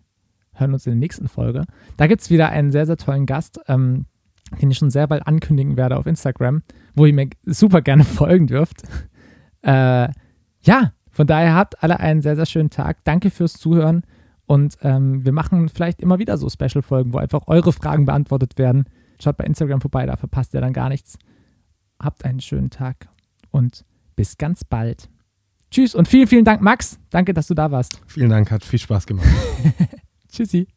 hören 0.53 0.73
uns 0.73 0.87
in 0.87 0.93
der 0.93 0.99
nächsten 0.99 1.27
Folge. 1.27 1.65
Da 1.97 2.07
gibt 2.07 2.21
es 2.21 2.29
wieder 2.31 2.49
einen 2.49 2.71
sehr, 2.71 2.87
sehr 2.87 2.97
tollen 2.97 3.27
Gast, 3.27 3.59
ähm, 3.67 4.05
den 4.59 4.71
ich 4.71 4.77
schon 4.77 4.89
sehr 4.89 5.07
bald 5.07 5.27
ankündigen 5.27 5.77
werde 5.77 5.97
auf 5.97 6.07
Instagram, 6.07 6.63
wo 6.95 7.05
ihr 7.05 7.13
mir 7.13 7.29
super 7.43 7.81
gerne 7.81 8.03
folgen 8.05 8.47
dürft. 8.47 8.83
Äh, 9.61 10.09
ja, 10.61 10.93
von 11.11 11.27
daher 11.27 11.53
habt 11.53 11.83
alle 11.83 11.99
einen 11.99 12.21
sehr, 12.21 12.35
sehr 12.35 12.47
schönen 12.47 12.71
Tag. 12.71 13.03
Danke 13.03 13.29
fürs 13.29 13.53
Zuhören 13.53 14.03
und 14.47 14.77
ähm, 14.81 15.25
wir 15.25 15.31
machen 15.31 15.69
vielleicht 15.69 16.01
immer 16.01 16.19
wieder 16.19 16.37
so 16.37 16.49
Special-Folgen, 16.49 17.13
wo 17.13 17.17
einfach 17.17 17.47
eure 17.47 17.73
Fragen 17.73 18.05
beantwortet 18.05 18.57
werden. 18.57 18.85
Schaut 19.21 19.37
bei 19.37 19.45
Instagram 19.45 19.81
vorbei, 19.81 20.05
da 20.05 20.17
verpasst 20.17 20.53
ihr 20.53 20.61
dann 20.61 20.73
gar 20.73 20.89
nichts. 20.89 21.17
Habt 22.01 22.25
einen 22.25 22.41
schönen 22.41 22.69
Tag 22.69 23.07
und 23.51 23.85
bis 24.15 24.37
ganz 24.37 24.63
bald. 24.63 25.09
Tschüss 25.71 25.95
und 25.95 26.07
vielen, 26.07 26.27
vielen 26.27 26.45
Dank, 26.45 26.61
Max. 26.61 26.99
Danke, 27.09 27.33
dass 27.33 27.47
du 27.47 27.53
da 27.53 27.71
warst. 27.71 27.99
Vielen 28.07 28.29
Dank, 28.29 28.51
hat 28.51 28.63
viel 28.63 28.79
Spaß 28.79 29.07
gemacht. 29.07 29.27
Tschüssi. 30.31 30.67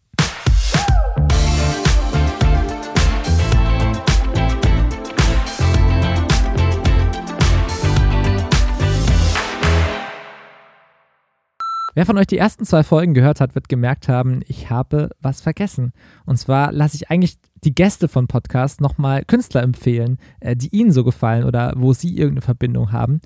Wer 11.98 12.06
von 12.06 12.16
euch 12.16 12.28
die 12.28 12.38
ersten 12.38 12.64
zwei 12.64 12.84
Folgen 12.84 13.12
gehört 13.12 13.40
hat, 13.40 13.56
wird 13.56 13.68
gemerkt 13.68 14.08
haben, 14.08 14.40
ich 14.46 14.70
habe 14.70 15.10
was 15.20 15.40
vergessen. 15.40 15.90
Und 16.26 16.36
zwar 16.36 16.70
lasse 16.70 16.94
ich 16.94 17.10
eigentlich 17.10 17.38
die 17.64 17.74
Gäste 17.74 18.06
von 18.06 18.28
Podcast 18.28 18.80
nochmal 18.80 19.24
Künstler 19.24 19.64
empfehlen, 19.64 20.18
äh, 20.38 20.54
die 20.54 20.68
ihnen 20.68 20.92
so 20.92 21.02
gefallen 21.02 21.42
oder 21.42 21.72
wo 21.74 21.92
sie 21.92 22.16
irgendeine 22.16 22.42
Verbindung 22.42 22.92
haben. 22.92 23.20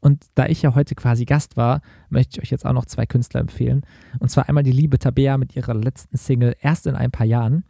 Und 0.00 0.24
da 0.34 0.46
ich 0.46 0.60
ja 0.60 0.74
heute 0.74 0.96
quasi 0.96 1.24
Gast 1.24 1.56
war, 1.56 1.82
möchte 2.08 2.40
ich 2.40 2.42
euch 2.42 2.50
jetzt 2.50 2.66
auch 2.66 2.72
noch 2.72 2.86
zwei 2.86 3.06
Künstler 3.06 3.38
empfehlen. 3.38 3.82
Und 4.18 4.28
zwar 4.28 4.48
einmal 4.48 4.64
die 4.64 4.72
liebe 4.72 4.98
Tabea 4.98 5.38
mit 5.38 5.54
ihrer 5.54 5.74
letzten 5.74 6.16
Single 6.16 6.56
Erst 6.60 6.88
in 6.88 6.96
ein 6.96 7.12
paar 7.12 7.26
Jahren. 7.26 7.62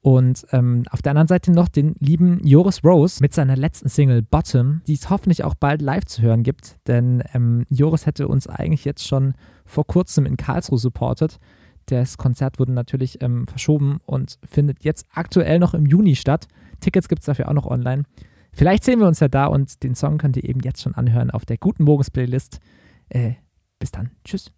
Und 0.00 0.46
ähm, 0.52 0.84
auf 0.90 1.02
der 1.02 1.10
anderen 1.10 1.28
Seite 1.28 1.50
noch 1.50 1.68
den 1.68 1.94
lieben 1.98 2.40
Joris 2.44 2.84
Rose 2.84 3.20
mit 3.20 3.34
seiner 3.34 3.56
letzten 3.56 3.88
Single 3.88 4.22
Bottom, 4.22 4.80
die 4.86 4.94
es 4.94 5.10
hoffentlich 5.10 5.42
auch 5.44 5.54
bald 5.54 5.82
live 5.82 6.04
zu 6.04 6.22
hören 6.22 6.44
gibt. 6.44 6.76
Denn 6.86 7.22
ähm, 7.34 7.66
Joris 7.68 8.06
hätte 8.06 8.28
uns 8.28 8.46
eigentlich 8.46 8.84
jetzt 8.84 9.06
schon 9.06 9.34
vor 9.66 9.86
kurzem 9.86 10.24
in 10.24 10.36
Karlsruhe 10.36 10.78
supportet. 10.78 11.38
Das 11.86 12.16
Konzert 12.16 12.58
wurde 12.58 12.72
natürlich 12.72 13.22
ähm, 13.22 13.46
verschoben 13.46 13.98
und 14.04 14.38
findet 14.44 14.84
jetzt 14.84 15.06
aktuell 15.12 15.58
noch 15.58 15.74
im 15.74 15.86
Juni 15.86 16.14
statt. 16.14 16.46
Tickets 16.80 17.08
gibt 17.08 17.22
es 17.22 17.26
dafür 17.26 17.48
auch 17.48 17.54
noch 17.54 17.66
online. 17.66 18.04
Vielleicht 18.52 18.84
sehen 18.84 19.00
wir 19.00 19.06
uns 19.06 19.20
ja 19.20 19.28
da 19.28 19.46
und 19.46 19.82
den 19.82 19.94
Song 19.94 20.18
könnt 20.18 20.36
ihr 20.36 20.44
eben 20.44 20.60
jetzt 20.60 20.82
schon 20.82 20.94
anhören 20.94 21.30
auf 21.30 21.44
der 21.44 21.58
Guten 21.58 21.84
Morgens 21.84 22.10
Playlist. 22.10 22.60
Äh, 23.08 23.34
bis 23.78 23.90
dann. 23.90 24.10
Tschüss. 24.24 24.52